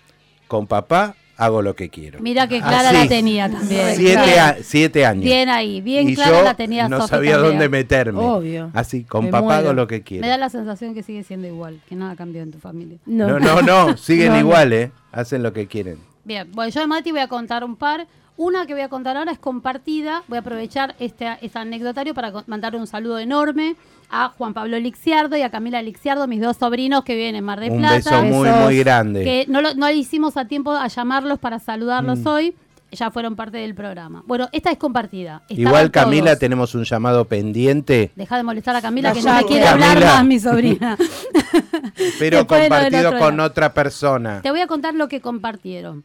Con 0.49 0.67
papá 0.67 1.15
hago 1.37 1.63
lo 1.63 1.77
que 1.77 1.89
quiero. 1.91 2.19
Mira 2.21 2.49
que 2.49 2.59
clara 2.61 2.89
Así. 2.91 2.99
la 2.99 3.09
tenía 3.09 3.51
también. 3.51 3.95
Siete, 3.97 4.39
a- 4.41 4.57
siete 4.63 5.05
años. 5.07 5.25
Bien 5.25 5.49
ahí, 5.49 5.81
bien 5.81 6.09
y 6.09 6.15
clara 6.15 6.39
yo 6.39 6.45
la 6.45 6.55
tenía 6.55 6.89
no 6.89 6.99
Sofi 6.99 7.09
sabía 7.11 7.33
también. 7.33 7.53
dónde 7.53 7.69
meterme. 7.69 8.19
Obvio. 8.21 8.71
Así, 8.75 9.05
con 9.05 9.27
Me 9.27 9.31
papá 9.31 9.45
muero. 9.45 9.61
hago 9.61 9.73
lo 9.75 9.87
que 9.87 9.97
Me 9.97 10.03
quiero. 10.03 10.27
da 10.29 10.39
la 10.39 10.49
sensación 10.49 10.95
que 10.95 11.03
sigue 11.03 11.23
siendo 11.25 11.47
igual, 11.47 11.81
que 11.89 11.95
nada 11.95 12.17
cambió 12.17 12.43
en 12.43 12.51
tu 12.53 12.59
familia. 12.59 12.99
No, 13.07 13.39
no, 13.39 13.61
no, 13.63 13.97
siguen 13.99 14.33
no. 14.33 14.39
igual, 14.39 14.73
¿eh? 14.73 14.91
Hacen 15.13 15.43
lo 15.43 15.53
que 15.53 15.67
quieren. 15.67 15.99
Bien, 16.25 16.51
bueno, 16.53 16.71
yo 16.73 16.81
de 16.81 16.87
Mati 16.87 17.11
voy 17.13 17.21
a 17.21 17.29
contar 17.29 17.63
un 17.65 17.77
par. 17.77 18.07
Una 18.39 18.67
que 18.67 18.75
voy 18.75 18.83
a 18.83 18.89
contar 18.89 19.17
ahora 19.17 19.33
es 19.33 19.39
compartida. 19.39 20.23
Voy 20.29 20.37
a 20.37 20.41
aprovechar 20.41 20.95
este, 20.99 21.27
este 21.41 21.59
anecdotario 21.59 22.13
para 22.15 22.33
mandar 22.47 22.77
un 22.77 22.87
saludo 22.87 23.19
enorme 23.19 23.77
a 24.11 24.29
Juan 24.37 24.53
Pablo 24.53 24.79
Lixiardo 24.79 25.37
y 25.37 25.43
a 25.43 25.51
Camila 25.51 25.81
Lixiardo, 25.83 26.27
mis 26.27 26.41
dos 26.41 26.59
sobrinos 26.59 27.03
que 27.03 27.15
viven 27.17 27.35
en 27.35 27.45
Mar 27.45 27.61
del 27.61 27.73
Un 27.73 27.79
Plata. 27.79 27.95
beso 27.97 28.23
muy, 28.25 28.49
muy 28.51 28.79
grande. 28.79 29.25
Que 29.25 29.47
no, 29.49 29.61
lo, 29.63 29.75
no 29.75 29.87
le 29.87 29.95
hicimos 29.95 30.37
a 30.37 30.45
tiempo 30.47 30.71
a 30.73 30.87
llamarlos 30.87 31.39
para 31.39 31.59
saludarlos 31.59 32.19
Mm. 32.21 32.27
hoy. 32.27 32.55
Ya 32.93 33.11
fueron 33.11 33.35
parte 33.37 33.59
del 33.59 33.75
programa. 33.75 34.23
Bueno, 34.27 34.49
esta 34.53 34.71
es 34.71 34.79
compartida. 34.79 35.43
Estaban 35.49 35.61
Igual, 35.61 35.91
Camila, 35.91 36.27
todos. 36.27 36.39
tenemos 36.39 36.75
un 36.77 36.85
llamado 36.85 37.25
pendiente, 37.25 38.13
Deja 38.15 38.37
de 38.37 38.43
molestar 38.45 38.77
a 38.77 38.81
Camila, 38.81 39.09
La 39.09 39.15
que 39.15 39.23
no 39.23 39.35
me 39.35 39.45
quiere 39.45 39.67
hablar 39.67 40.01
más, 40.01 40.25
mi 40.25 40.39
sobrina. 40.39 40.97
pero 42.19 42.39
Después 42.39 42.61
compartido 42.63 43.19
con 43.19 43.37
lado. 43.39 43.51
otra 43.51 43.75
persona. 43.75 44.41
Te 44.41 44.51
voy 44.51 44.61
a 44.61 44.67
contar 44.67 44.95
lo 44.95 45.09
que 45.09 45.21
compartieron. 45.21 46.05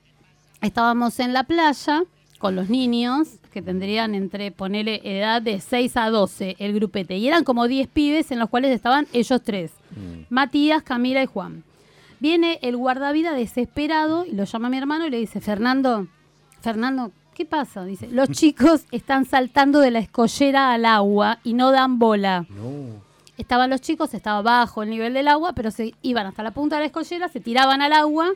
Estábamos 0.62 1.20
en 1.20 1.34
la 1.34 1.44
playa 1.44 2.04
con 2.42 2.56
los 2.56 2.70
niños, 2.70 3.28
que 3.54 3.62
tendrían 3.62 4.16
entre, 4.16 4.52
ponele, 4.52 5.00
edad 5.04 5.44
de 5.44 5.62
6 5.62 5.96
a 5.96 6.10
12, 6.10 6.56
el 6.58 6.74
grupete. 6.74 7.16
Y 7.18 7.28
eran 7.28 7.44
como 7.44 7.68
10 7.68 7.88
pibes 7.88 8.32
en 8.32 8.40
los 8.40 8.50
cuales 8.50 8.74
estaban 8.74 9.08
ellos 9.14 9.42
tres. 9.44 9.72
Matías, 10.30 10.82
Camila 10.82 11.22
y 11.22 11.28
Juan. 11.28 11.64
Viene 12.20 12.58
el 12.64 12.78
guardavida 12.78 13.34
desesperado 13.34 14.26
y 14.26 14.32
lo 14.32 14.46
llama 14.46 14.68
a 14.68 14.72
mi 14.72 14.78
hermano 14.78 15.06
y 15.06 15.12
le 15.12 15.18
dice, 15.18 15.40
Fernando, 15.40 16.08
Fernando, 16.62 17.12
¿qué 17.36 17.46
pasa? 17.46 17.86
Dice, 17.86 18.08
los 18.08 18.30
chicos 18.32 18.86
están 18.92 19.26
saltando 19.26 19.80
de 19.80 19.92
la 19.92 20.00
escollera 20.00 20.74
al 20.74 20.86
agua 20.86 21.40
y 21.44 21.54
no 21.54 21.72
dan 21.72 22.00
bola. 22.00 22.48
Estaban 23.38 23.70
los 23.70 23.82
chicos, 23.82 24.16
estaba 24.16 24.42
bajo 24.42 24.82
el 24.82 24.90
nivel 24.90 25.14
del 25.14 25.28
agua, 25.28 25.54
pero 25.54 25.70
se 25.70 25.94
iban 26.02 26.26
hasta 26.26 26.42
la 26.42 26.52
punta 26.52 26.78
de 26.78 26.82
la 26.82 26.86
escollera, 26.88 27.30
se 27.30 27.40
tiraban 27.40 27.84
al 27.84 27.94
agua 27.94 28.32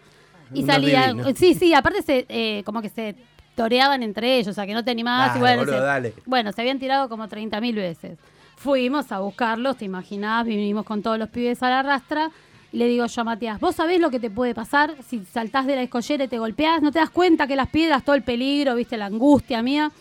y 0.53 0.63
salían. 0.63 1.35
Sí, 1.35 1.55
sí, 1.55 1.73
aparte 1.73 2.03
se, 2.03 2.25
eh, 2.29 2.61
como 2.65 2.83
que 2.83 2.89
se 2.89 3.15
toreaban 3.55 4.03
entre 4.03 4.37
ellos, 4.37 4.49
o 4.49 4.53
sea 4.53 4.65
que 4.65 4.73
no 4.73 4.83
te 4.83 4.91
animabas. 4.91 5.29
Dale, 5.29 5.39
y 5.39 5.41
bueno, 5.41 5.59
boludo, 5.61 5.77
se, 5.77 5.83
dale. 5.83 6.13
bueno, 6.25 6.51
se 6.51 6.61
habían 6.61 6.79
tirado 6.79 7.09
como 7.09 7.27
30.000 7.27 7.75
veces. 7.75 8.19
Fuimos 8.57 9.11
a 9.11 9.19
buscarlos, 9.19 9.77
te 9.77 9.85
imaginás, 9.85 10.45
vinimos 10.45 10.85
con 10.85 11.01
todos 11.01 11.17
los 11.17 11.29
pibes 11.29 11.61
a 11.63 11.69
la 11.69 11.83
rastra. 11.83 12.31
Y 12.71 12.77
le 12.77 12.87
digo 12.87 13.05
yo 13.05 13.21
a 13.21 13.23
Matías, 13.23 13.59
¿vos 13.59 13.75
sabés 13.75 14.01
lo 14.01 14.09
que 14.09 14.19
te 14.19 14.29
puede 14.29 14.53
pasar 14.53 14.95
si 15.07 15.23
saltás 15.23 15.65
de 15.65 15.75
la 15.75 15.83
escollera 15.83 16.25
y 16.25 16.27
te 16.27 16.37
golpeás? 16.37 16.81
¿No 16.81 16.91
te 16.91 16.99
das 16.99 17.09
cuenta 17.09 17.47
que 17.47 17.55
las 17.55 17.69
piedras, 17.69 18.03
todo 18.03 18.15
el 18.15 18.23
peligro, 18.23 18.75
viste, 18.75 18.97
la 18.97 19.05
angustia 19.05 19.61
mía? 19.61 19.91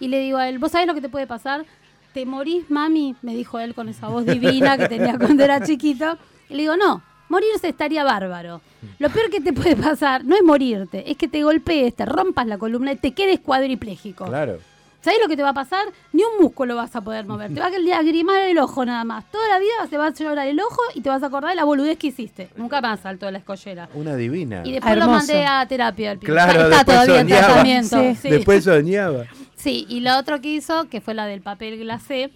Y 0.00 0.08
le 0.08 0.18
digo 0.18 0.38
a 0.38 0.48
él, 0.48 0.58
¿vos 0.58 0.72
sabés 0.72 0.86
lo 0.86 0.94
que 0.94 1.02
te 1.02 1.10
puede 1.10 1.26
pasar? 1.26 1.66
¿Te 2.14 2.24
morís, 2.24 2.70
mami? 2.70 3.16
Me 3.22 3.34
dijo 3.34 3.58
él 3.58 3.74
con 3.74 3.88
esa 3.88 4.08
voz 4.08 4.24
divina 4.24 4.78
que 4.78 4.88
tenía 4.88 5.18
cuando 5.18 5.44
era 5.44 5.60
chiquito. 5.60 6.16
Y 6.48 6.54
le 6.54 6.62
digo, 6.62 6.76
no, 6.76 7.02
morirse 7.32 7.68
estaría 7.68 8.04
bárbaro. 8.04 8.60
Lo 8.98 9.08
peor 9.10 9.30
que 9.30 9.40
te 9.40 9.52
puede 9.52 9.74
pasar 9.74 10.24
no 10.24 10.36
es 10.36 10.42
morirte, 10.42 11.10
es 11.10 11.16
que 11.16 11.28
te 11.28 11.42
golpees, 11.42 11.96
te 11.96 12.04
rompas 12.04 12.46
la 12.46 12.58
columna 12.58 12.92
y 12.92 12.96
te 12.96 13.12
quedes 13.12 13.40
cuadripléjico. 13.40 14.26
Claro. 14.26 14.58
¿Sabés 15.00 15.18
lo 15.20 15.28
que 15.28 15.36
te 15.36 15.42
va 15.42 15.48
a 15.48 15.54
pasar? 15.54 15.88
Ni 16.12 16.22
un 16.22 16.40
músculo 16.40 16.76
vas 16.76 16.94
a 16.94 17.00
poder 17.00 17.26
mover. 17.26 17.52
Te 17.52 17.58
va 17.58 17.66
a 17.66 17.70
lagrimar 17.70 18.42
el 18.42 18.56
ojo 18.58 18.84
nada 18.84 19.02
más. 19.02 19.28
Toda 19.32 19.48
la 19.48 19.58
vida 19.58 19.72
se 19.90 19.98
va 19.98 20.06
a 20.06 20.10
llorar 20.14 20.46
el 20.46 20.60
ojo 20.60 20.80
y 20.94 21.00
te 21.00 21.08
vas 21.08 21.24
a 21.24 21.26
acordar 21.26 21.50
de 21.50 21.56
la 21.56 21.64
boludez 21.64 21.98
que 21.98 22.08
hiciste. 22.08 22.50
Nunca 22.54 22.80
más 22.80 23.00
saltó 23.00 23.26
de 23.26 23.32
la 23.32 23.38
escollera. 23.38 23.88
Una 23.94 24.14
divina. 24.14 24.62
Y 24.64 24.70
después 24.72 24.96
lo 24.96 25.08
mandé 25.08 25.44
a 25.44 25.66
terapia 25.66 26.12
al 26.12 26.18
pibe. 26.18 26.32
Claro, 26.32 26.52
está, 26.52 26.62
está 26.62 26.76
después 26.76 26.94
todavía 26.94 27.20
en 27.20 27.28
soñaba. 27.28 27.46
tratamiento. 27.46 27.96
Sí. 28.00 28.14
Sí. 28.22 28.30
Después 28.30 28.64
soñaba. 28.64 29.24
Sí, 29.56 29.86
y 29.88 30.00
lo 30.00 30.16
otro 30.18 30.40
que 30.40 30.48
hizo, 30.48 30.88
que 30.88 31.00
fue 31.00 31.14
la 31.14 31.26
del 31.26 31.40
papel 31.40 31.78
glacé. 31.78 32.30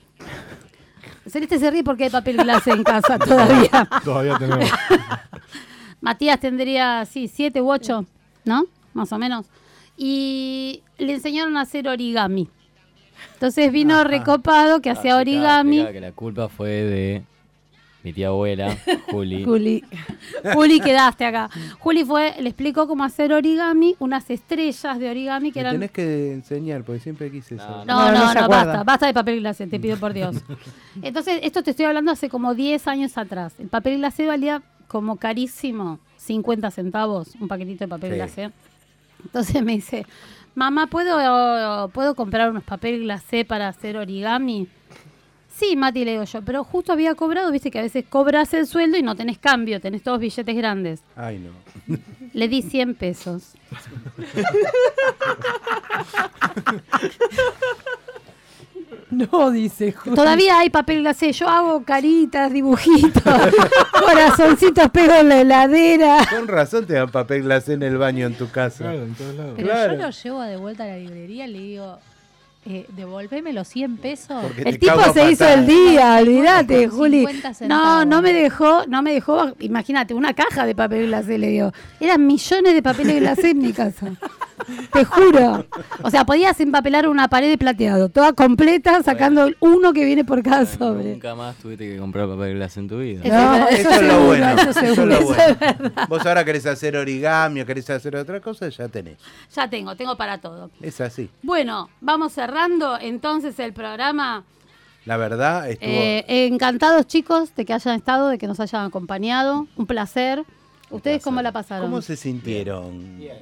Celeste 1.36 1.58
se 1.58 1.70
ríe 1.70 1.84
porque 1.84 2.04
hay 2.04 2.10
papel 2.10 2.36
glacé 2.38 2.70
en 2.72 2.82
casa 2.82 3.18
todavía. 3.18 3.88
Todavía 4.04 4.38
tenemos. 4.38 4.70
Matías 6.00 6.40
tendría, 6.40 7.04
sí, 7.04 7.28
siete 7.28 7.60
u 7.60 7.70
ocho, 7.70 8.06
¿no? 8.44 8.64
Más 8.94 9.12
o 9.12 9.18
menos. 9.18 9.46
Y 9.96 10.82
le 10.98 11.14
enseñaron 11.14 11.56
a 11.56 11.62
hacer 11.62 11.88
origami. 11.88 12.48
Entonces 13.34 13.72
vino 13.72 14.02
recopado 14.04 14.80
que 14.80 14.90
hacía 14.90 15.14
Ah, 15.14 15.20
origami. 15.20 15.78
explicá 15.78 15.92
que 15.92 16.00
la 16.06 16.12
culpa 16.12 16.48
fue 16.48 16.68
de 16.68 17.22
mi 18.06 18.12
tía 18.12 18.28
abuela, 18.28 18.76
Juli. 19.10 19.42
Juli. 19.44 19.84
Juli, 20.54 20.78
quedaste 20.78 21.24
acá. 21.26 21.50
Juli 21.80 22.04
fue, 22.04 22.34
le 22.38 22.50
explicó 22.50 22.86
cómo 22.86 23.02
hacer 23.02 23.32
origami, 23.32 23.96
unas 23.98 24.30
estrellas 24.30 24.96
de 25.00 25.10
origami 25.10 25.50
que 25.50 25.58
Me 25.58 25.60
eran. 25.62 25.72
tenés 25.74 25.90
que 25.90 26.32
enseñar, 26.32 26.84
porque 26.84 27.00
siempre 27.00 27.32
quise 27.32 27.56
eso. 27.56 27.66
No, 27.84 27.84
No, 27.84 28.12
no, 28.12 28.32
no 28.32 28.42
no, 28.42 28.48
basta, 28.48 28.84
basta 28.84 29.06
de 29.08 29.12
papel 29.14 29.40
glacé, 29.40 29.66
te 29.66 29.80
pido 29.80 29.96
por 29.96 30.12
Dios. 30.12 30.36
Entonces, 31.02 31.40
esto 31.42 31.64
te 31.64 31.72
estoy 31.72 31.86
hablando 31.86 32.12
hace 32.12 32.28
como 32.28 32.54
10 32.54 32.86
años 32.86 33.18
atrás. 33.18 33.54
El 33.58 33.66
papel 33.66 33.98
glacé 33.98 34.24
valía 34.24 34.62
como 34.86 35.16
carísimo, 35.16 35.98
50 36.18 36.70
centavos, 36.70 37.34
un 37.40 37.48
paquetito 37.48 37.82
de 37.84 37.88
papel 37.88 38.10
Sí. 38.10 38.16
glacé. 38.16 38.50
Entonces 39.24 39.64
me 39.64 39.72
dice, 39.72 40.06
mamá, 40.54 40.86
¿puedo, 40.86 41.88
¿puedo 41.88 42.14
comprar 42.14 42.50
unos 42.52 42.62
papel 42.62 43.00
glacé 43.00 43.44
para 43.44 43.66
hacer 43.66 43.96
origami? 43.96 44.68
Sí, 45.58 45.74
Mati, 45.74 46.04
le 46.04 46.10
digo 46.12 46.24
yo, 46.24 46.42
pero 46.42 46.64
justo 46.64 46.92
había 46.92 47.14
cobrado, 47.14 47.50
viste 47.50 47.70
que 47.70 47.78
a 47.78 47.82
veces 47.82 48.04
cobras 48.06 48.52
el 48.52 48.66
sueldo 48.66 48.98
y 48.98 49.02
no 49.02 49.16
tenés 49.16 49.38
cambio, 49.38 49.80
tenés 49.80 50.02
todos 50.02 50.20
billetes 50.20 50.54
grandes. 50.54 51.00
Ay, 51.16 51.38
no. 51.38 51.96
Le 52.34 52.48
di 52.48 52.60
100 52.60 52.94
pesos. 52.94 53.54
No, 59.10 59.50
dice. 59.52 59.92
Juli. 59.92 60.16
Todavía 60.16 60.58
hay 60.58 60.68
papel 60.70 60.98
glacé, 61.00 61.32
yo 61.32 61.48
hago 61.48 61.84
caritas, 61.84 62.52
dibujitos, 62.52 63.22
corazoncitos 64.04 64.90
pego 64.90 65.14
en 65.14 65.28
la 65.28 65.40
heladera. 65.42 66.18
Con 66.28 66.48
razón 66.48 66.86
te 66.86 66.94
dan 66.94 67.10
papel 67.10 67.42
glacé 67.44 67.74
en 67.74 67.84
el 67.84 67.96
baño 67.98 68.26
en 68.26 68.34
tu 68.34 68.50
casa. 68.50 68.78
Claro, 68.84 69.04
en 69.04 69.14
todos 69.14 69.34
lados. 69.36 69.52
Pero 69.56 69.68
Claro. 69.68 69.92
yo 69.94 69.98
lo 70.02 70.10
llevo 70.10 70.42
de 70.42 70.56
vuelta 70.56 70.84
a 70.84 70.86
la 70.88 70.96
librería 70.98 71.46
y 71.46 71.52
le 71.52 71.58
digo, 71.60 71.98
eh, 72.68 72.84
devolveme 72.96 73.52
los 73.52 73.68
100 73.68 73.96
pesos. 73.98 74.42
Porque 74.42 74.62
El 74.62 74.78
tipo 74.78 75.00
se 75.12 75.30
hizo 75.30 75.46
el 75.46 75.66
día, 75.66 76.18
olvídate, 76.20 76.88
Juli. 76.88 77.24
50 77.26 77.66
No, 77.68 78.04
no 78.04 78.20
me 78.22 78.32
dejó, 78.32 78.86
no 78.86 79.02
me 79.02 79.12
dejó, 79.12 79.52
imagínate, 79.60 80.14
una 80.14 80.34
caja 80.34 80.66
de 80.66 80.74
papel 80.74 81.06
glacé 81.06 81.38
le 81.38 81.50
dio. 81.50 81.72
Eran 82.00 82.26
millones 82.26 82.74
de 82.74 82.82
papeles 82.82 83.20
glacé 83.20 83.50
en 83.50 83.58
mi 83.58 83.72
casa. 83.72 84.10
Te 84.92 85.04
juro. 85.04 85.66
O 86.02 86.10
sea, 86.10 86.24
podías 86.24 86.58
empapelar 86.60 87.08
una 87.08 87.28
pared 87.28 87.48
de 87.48 87.58
plateado, 87.58 88.08
toda 88.08 88.32
completa, 88.32 89.02
sacando 89.02 89.48
uno 89.60 89.92
que 89.92 90.04
viene 90.04 90.24
por 90.24 90.42
cada 90.42 90.66
sobre. 90.66 91.12
Nunca 91.12 91.34
más 91.34 91.56
tuviste 91.56 91.88
que 91.88 91.98
comprar 91.98 92.28
papel 92.28 92.54
glacé 92.54 92.80
en 92.80 92.88
tu 92.88 92.98
vida. 92.98 93.20
No, 93.24 93.68
Eso, 93.68 93.90
es 93.90 94.02
lo 94.02 94.08
seguro, 94.08 94.26
bueno. 94.26 94.48
eso 94.50 94.70
Eso 94.70 94.80
es 94.80 94.98
lo 94.98 95.14
eso 95.14 95.24
bueno. 95.26 95.42
es 95.42 95.58
verdad. 95.58 96.08
Vos 96.08 96.26
ahora 96.26 96.44
querés 96.44 96.66
hacer 96.66 96.96
origami 96.96 97.60
o 97.60 97.66
querés 97.66 97.88
hacer 97.90 98.16
otra 98.16 98.40
cosa, 98.40 98.68
ya 98.68 98.88
tenés. 98.88 99.18
Ya 99.54 99.68
tengo, 99.68 99.94
tengo 99.96 100.16
para 100.16 100.38
todo. 100.38 100.70
Es 100.80 101.00
así. 101.00 101.30
Bueno, 101.42 101.88
vamos 102.00 102.32
cerrando 102.32 102.98
entonces 102.98 103.58
el 103.58 103.72
programa. 103.72 104.44
La 105.04 105.16
verdad, 105.16 105.70
estuvo. 105.70 105.88
Eh, 105.88 106.24
encantados 106.46 107.06
chicos 107.06 107.54
de 107.54 107.64
que 107.64 107.72
hayan 107.72 107.94
estado, 107.96 108.28
de 108.28 108.38
que 108.38 108.46
nos 108.48 108.58
hayan 108.58 108.84
acompañado. 108.86 109.68
Un 109.76 109.86
placer. 109.86 110.42
¿Ustedes 110.90 111.22
cómo 111.22 111.42
la 111.42 111.52
pasaron? 111.52 111.88
¿Cómo 111.90 112.02
se 112.02 112.16
sintieron? 112.16 113.18
Bien, 113.18 113.36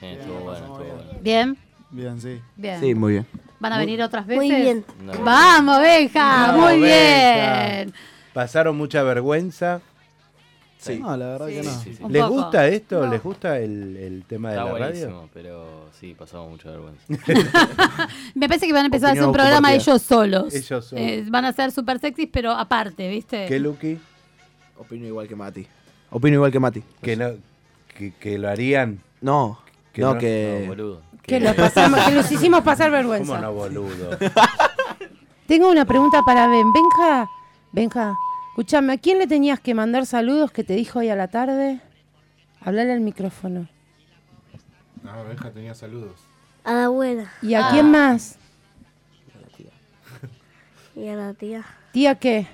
estuvo 0.00 0.40
bueno, 0.40 0.56
estuvo 0.58 0.76
bueno. 0.78 1.02
Bien, 1.22 1.56
Bien, 1.90 2.20
sí. 2.20 2.40
bien. 2.56 2.80
Sí, 2.80 2.94
muy 2.94 3.12
bien. 3.14 3.26
¿Van 3.60 3.72
a 3.72 3.78
venir 3.78 4.02
otras 4.02 4.26
veces? 4.26 4.44
Muy 4.44 4.54
bien. 4.54 4.84
No. 5.02 5.12
Vamos, 5.24 5.80
Benja, 5.80 6.46
Vamos, 6.48 6.70
muy 6.72 6.80
Benja. 6.80 7.66
bien. 7.68 7.94
¿Pasaron 8.34 8.76
mucha 8.76 9.02
vergüenza? 9.02 9.80
Sí. 10.78 10.98
No, 10.98 11.16
la 11.16 11.26
verdad 11.26 11.46
que 11.48 11.62
no. 11.62 11.70
Sí, 11.80 11.94
sí. 11.94 12.02
¿Les 12.08 12.22
poco. 12.22 12.34
gusta 12.34 12.68
esto? 12.68 13.04
No. 13.06 13.10
¿Les 13.10 13.22
gusta 13.22 13.58
el, 13.58 13.96
el 13.96 14.24
tema 14.24 14.50
de 14.50 14.56
Está 14.58 14.72
la 14.72 14.78
radio? 14.78 15.28
pero 15.32 15.88
sí, 15.98 16.14
pasamos 16.14 16.50
mucha 16.50 16.70
vergüenza. 16.70 17.02
Me 18.34 18.46
parece 18.46 18.66
que 18.66 18.72
van 18.74 18.82
a 18.82 18.86
empezar 18.86 19.08
a 19.08 19.12
hacer 19.12 19.22
Opinión 19.22 19.28
un 19.30 19.32
programa 19.32 19.72
ellos 19.74 20.02
solos. 20.02 20.54
Ellos 20.54 20.84
solos. 20.84 20.92
Eh, 21.04 21.24
van 21.28 21.46
a 21.46 21.52
ser 21.54 21.72
super 21.72 21.98
sexys, 21.98 22.28
pero 22.30 22.52
aparte, 22.52 23.08
¿viste? 23.08 23.46
¿Qué, 23.46 23.58
Luqui? 23.58 23.98
Opino 24.76 25.06
igual 25.06 25.26
que 25.26 25.34
Mati. 25.34 25.66
Opino 26.10 26.34
igual 26.34 26.52
que 26.52 26.60
Mati. 26.60 26.82
Que, 27.02 27.16
no, 27.16 27.30
que, 27.96 28.12
que 28.12 28.38
lo 28.38 28.48
harían. 28.50 29.00
No, 29.22 29.58
Que 29.96 30.02
no, 30.02 30.12
no- 30.12 30.20
que... 30.20 30.58
No, 30.60 30.66
boludo. 30.68 31.02
Que, 31.22 31.40
lo 31.40 31.56
pasamos, 31.56 31.98
que 32.04 32.12
los 32.14 32.30
hicimos 32.30 32.60
pasar 32.62 32.88
¿Cómo 32.90 32.96
vergüenza. 32.98 33.40
no, 33.40 33.52
boludo? 33.54 34.10
Tengo 35.46 35.70
una 35.70 35.86
pregunta 35.86 36.20
para 36.24 36.46
Ben. 36.48 36.70
Benja, 36.72 37.26
Benja, 37.72 38.14
escúchame, 38.50 38.92
¿a 38.92 38.98
quién 38.98 39.18
le 39.18 39.26
tenías 39.26 39.58
que 39.58 39.74
mandar 39.74 40.04
saludos 40.04 40.50
que 40.52 40.64
te 40.64 40.74
dijo 40.74 40.98
hoy 40.98 41.08
a 41.08 41.16
la 41.16 41.28
tarde? 41.28 41.80
Hablale 42.60 42.92
al 42.92 43.00
micrófono. 43.00 43.68
No, 45.02 45.24
Benja 45.24 45.50
tenía 45.50 45.74
saludos. 45.74 46.20
A 46.62 46.72
la 46.74 46.84
abuela 46.84 47.32
¿Y 47.40 47.54
a 47.54 47.68
Ah. 47.68 47.70
quién 47.72 47.90
más? 47.90 48.36
y 50.96 51.08
a 51.08 51.14
la 51.16 51.32
tía 51.34 51.64
¿Tía 51.92 52.14
qué? 52.16 52.46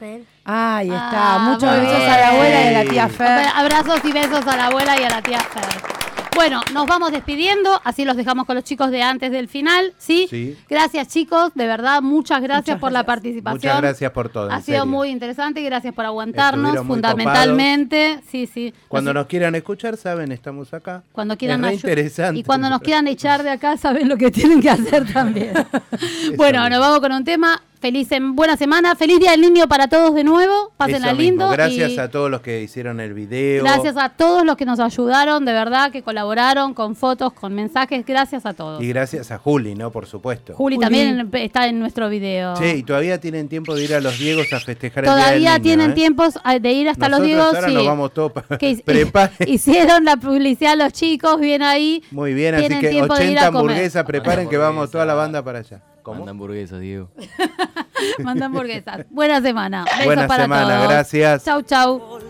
Fer. 0.00 0.22
Ahí 0.46 0.88
está. 0.88 1.34
Ah, 1.34 1.38
Muchos 1.52 1.70
besos 1.70 1.98
bien. 1.98 2.10
a 2.10 2.16
la 2.18 2.28
abuela 2.30 2.62
y 2.64 2.66
a 2.74 2.84
la 2.84 2.90
tía 2.90 3.08
Fer. 3.08 3.46
Abrazos 3.54 4.00
y 4.04 4.12
besos 4.12 4.46
a 4.46 4.56
la 4.56 4.66
abuela 4.66 4.98
y 5.00 5.04
a 5.04 5.10
la 5.10 5.22
tía 5.22 5.38
Fer. 5.40 5.62
Bueno, 6.34 6.62
nos 6.72 6.86
vamos 6.86 7.10
despidiendo, 7.12 7.80
así 7.84 8.04
los 8.04 8.16
dejamos 8.16 8.46
con 8.46 8.54
los 8.54 8.64
chicos 8.64 8.90
de 8.92 9.02
antes 9.02 9.30
del 9.30 9.48
final, 9.48 9.92
¿sí? 9.98 10.26
Sí. 10.30 10.56
Gracias 10.70 11.08
chicos, 11.08 11.50
de 11.54 11.66
verdad, 11.66 12.00
muchas 12.02 12.40
gracias 12.40 12.78
por 12.78 12.92
la 12.92 13.04
participación. 13.04 13.56
Muchas 13.58 13.80
gracias 13.82 14.10
por 14.12 14.28
todo. 14.30 14.46
en 14.46 14.52
Ha 14.52 14.62
sido 14.62 14.78
serio. 14.78 14.86
muy 14.86 15.08
interesante, 15.10 15.60
gracias 15.60 15.92
por 15.92 16.06
aguantarnos, 16.06 16.86
fundamentalmente. 16.86 18.20
Sí, 18.30 18.46
sí. 18.46 18.72
Cuando 18.88 19.12
Nos- 19.12 19.22
nos 19.22 19.28
quieran 19.28 19.54
escuchar, 19.56 19.96
saben, 19.96 20.32
estamos 20.32 20.72
acá. 20.72 21.02
cuando 21.12 21.36
quieran 21.36 21.64
es 21.66 21.74
interesante. 21.74 22.40
Y 22.40 22.44
cuando 22.44 22.70
nos 22.70 22.80
quieran 22.80 23.06
echar 23.08 23.42
de 23.42 23.50
acá, 23.50 23.76
saben 23.76 24.08
lo 24.08 24.16
que 24.16 24.30
tienen 24.30 24.62
que 24.62 24.70
hacer 24.70 25.12
también. 25.12 25.52
bueno, 26.36 26.66
nos 26.70 26.80
vamos 26.80 27.00
con 27.00 27.12
un 27.12 27.24
tema. 27.24 27.60
Feliz 27.80 28.12
en 28.12 28.36
buena 28.36 28.58
semana, 28.58 28.94
feliz 28.94 29.18
día 29.20 29.30
del 29.30 29.40
niño 29.40 29.66
para 29.66 29.88
todos 29.88 30.14
de 30.14 30.22
nuevo. 30.22 30.70
Pásenla 30.76 31.14
lindo. 31.14 31.48
Gracias 31.48 31.92
y 31.92 31.98
a 31.98 32.10
todos 32.10 32.30
los 32.30 32.42
que 32.42 32.60
hicieron 32.60 33.00
el 33.00 33.14
video. 33.14 33.64
gracias 33.64 33.96
a 33.96 34.10
todos 34.10 34.44
los 34.44 34.58
que 34.58 34.66
nos 34.66 34.78
ayudaron, 34.80 35.46
de 35.46 35.54
verdad, 35.54 35.90
que 35.90 36.02
colaboraron 36.02 36.74
con 36.74 36.94
fotos, 36.94 37.32
con 37.32 37.54
mensajes. 37.54 38.04
Gracias 38.04 38.44
a 38.44 38.52
todos. 38.52 38.82
Y 38.82 38.88
gracias 38.88 39.30
a 39.30 39.38
Juli, 39.38 39.74
¿no? 39.74 39.90
Por 39.90 40.04
supuesto. 40.04 40.52
Juli, 40.56 40.76
también 40.78 41.30
está 41.32 41.68
en 41.68 41.80
nuestro 41.80 42.10
video. 42.10 42.52
Che, 42.58 42.76
y 42.76 42.82
todavía 42.82 43.18
tienen 43.18 43.48
tiempo 43.48 43.74
de 43.74 43.84
ir 43.84 43.94
a 43.94 44.00
los 44.00 44.18
Diegos 44.18 44.52
a 44.52 44.60
festejar 44.60 45.04
el 45.04 45.10
Día 45.10 45.14
del 45.14 45.24
Todavía 45.24 45.58
tienen 45.60 45.92
¿eh? 45.92 45.94
tiempos 45.94 46.34
ah, 46.44 46.58
de 46.58 46.72
ir 46.72 46.86
hasta 46.90 47.08
los 47.08 47.22
Diegos. 47.22 47.46
ahora 47.54 47.68
sí. 47.68 47.72
nos 47.72 47.86
vamos 47.86 48.12
todos 48.12 48.32
pa- 48.32 48.58
Que 48.58 48.70
hi- 48.72 48.82
Preparen. 48.82 49.36
hicieron 49.48 50.04
la 50.04 50.18
publicidad 50.18 50.76
los 50.76 50.92
chicos, 50.92 51.40
bien 51.40 51.62
ahí. 51.62 52.02
Muy 52.10 52.34
bien, 52.34 52.56
así 52.56 52.68
que 52.68 52.90
tiempo 52.90 53.14
de 53.14 53.24
ir 53.24 53.30
80 53.38 53.40
a 53.40 53.46
comer. 53.46 53.60
hamburguesas, 53.62 54.04
preparen 54.04 54.50
que 54.50 54.58
vamos 54.58 54.90
toda 54.90 55.06
la 55.06 55.14
banda 55.14 55.42
para 55.42 55.60
allá. 55.60 55.80
Manda 56.06 56.30
hamburguesas, 56.30 56.80
Diego. 56.80 57.08
Manda 58.18 58.46
hamburguesas. 58.46 59.06
Buena 59.10 59.40
semana. 59.40 59.84
Besos 59.84 60.04
Buena 60.04 60.26
para 60.26 60.44
semana, 60.44 60.74
todos. 60.76 60.88
gracias. 60.88 61.44
Chau, 61.44 61.62
chau. 61.62 62.20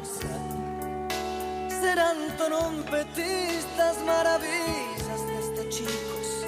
serán 1.80 2.16
trompetistas 2.36 3.96
maravillas 4.06 5.20
desde 5.28 5.68
chicos. 5.68 6.44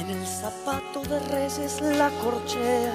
En 0.00 0.10
el 0.10 0.26
zapato 0.26 1.02
de 1.02 1.18
reyes 1.20 1.80
la 1.80 2.10
corchea. 2.22 2.92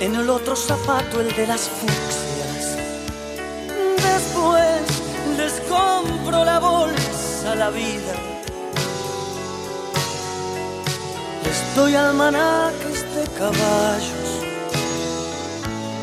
En 0.00 0.14
el 0.14 0.28
otro 0.28 0.54
zapato 0.54 1.20
el 1.20 1.34
de 1.34 1.46
las 1.46 1.68
fucsias. 1.68 2.76
Después 3.96 5.02
les 5.38 5.52
compro 5.62 6.44
la 6.44 6.58
bolsa 6.58 7.15
la 7.54 7.70
vida. 7.70 8.14
Les 11.44 11.74
doy 11.76 11.94
almanaques 11.94 13.02
de 13.14 13.24
caballos. 13.38 14.30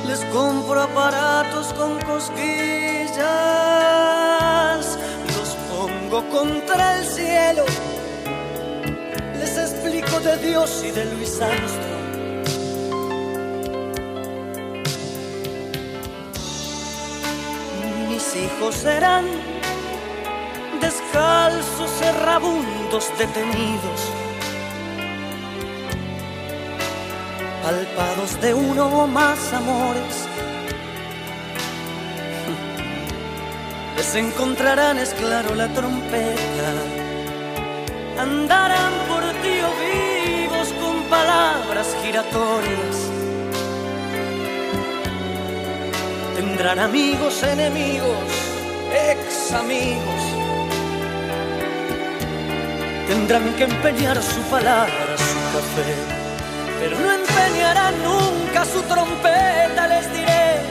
Les 0.07 0.23
compro 0.31 0.81
aparatos 0.81 1.73
con 1.73 1.99
cosquillas. 2.01 3.17
Los 5.35 5.49
pongo 5.69 6.19
contra 6.29 6.99
el 6.99 7.05
cielo. 7.05 7.65
Les 9.39 9.57
explico 9.57 10.19
de 10.21 10.37
Dios 10.37 10.83
y 10.85 10.91
de 10.91 11.05
Luis 11.05 11.41
Armstrong. 11.41 12.03
Mis 18.09 18.35
hijos 18.35 18.75
serán 18.75 19.52
descalzos, 21.13 22.01
errabundos, 22.01 23.11
detenidos. 23.17 24.01
palpados 27.63 28.41
de 28.41 28.53
uno 28.53 28.87
o 28.87 29.07
más 29.07 29.53
amores. 29.53 30.27
Les 33.95 34.15
encontrarán, 34.15 34.97
es 34.97 35.13
claro, 35.13 35.55
la 35.55 35.69
trompeta. 35.69 36.71
Andarán 38.19 38.93
por 39.07 39.23
ti 39.41 39.61
o 39.69 39.71
vivos 39.81 40.73
con 40.81 41.03
palabras 41.03 41.95
giratorias. 42.03 42.97
Tendrán 46.35 46.79
amigos, 46.79 47.43
enemigos, 47.43 48.27
ex 48.91 49.53
amigos. 49.53 50.12
Tendrán 53.13 53.53
que 53.53 53.65
empeñar 53.65 54.17
su 54.23 54.41
palabra, 54.49 55.15
su 55.17 55.39
café 55.53 56.23
pero 56.79 56.99
no 56.99 57.13
empeñarán 57.13 57.93
nunca 58.03 58.65
su 58.65 58.81
trompeta, 58.81 59.87
les 59.87 60.11
diré. 60.13 60.61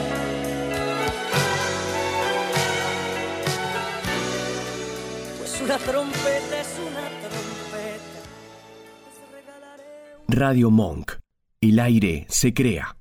Pues 5.39 5.61
una 5.63 5.79
trompeta 5.79 6.61
es 6.61 6.71
una 6.89 7.09
trompeta. 7.23 8.21
Radio 10.29 10.71
Monk. 10.71 11.13
El 11.61 11.79
aire 11.79 12.27
se 12.29 12.53
crea. 12.53 12.97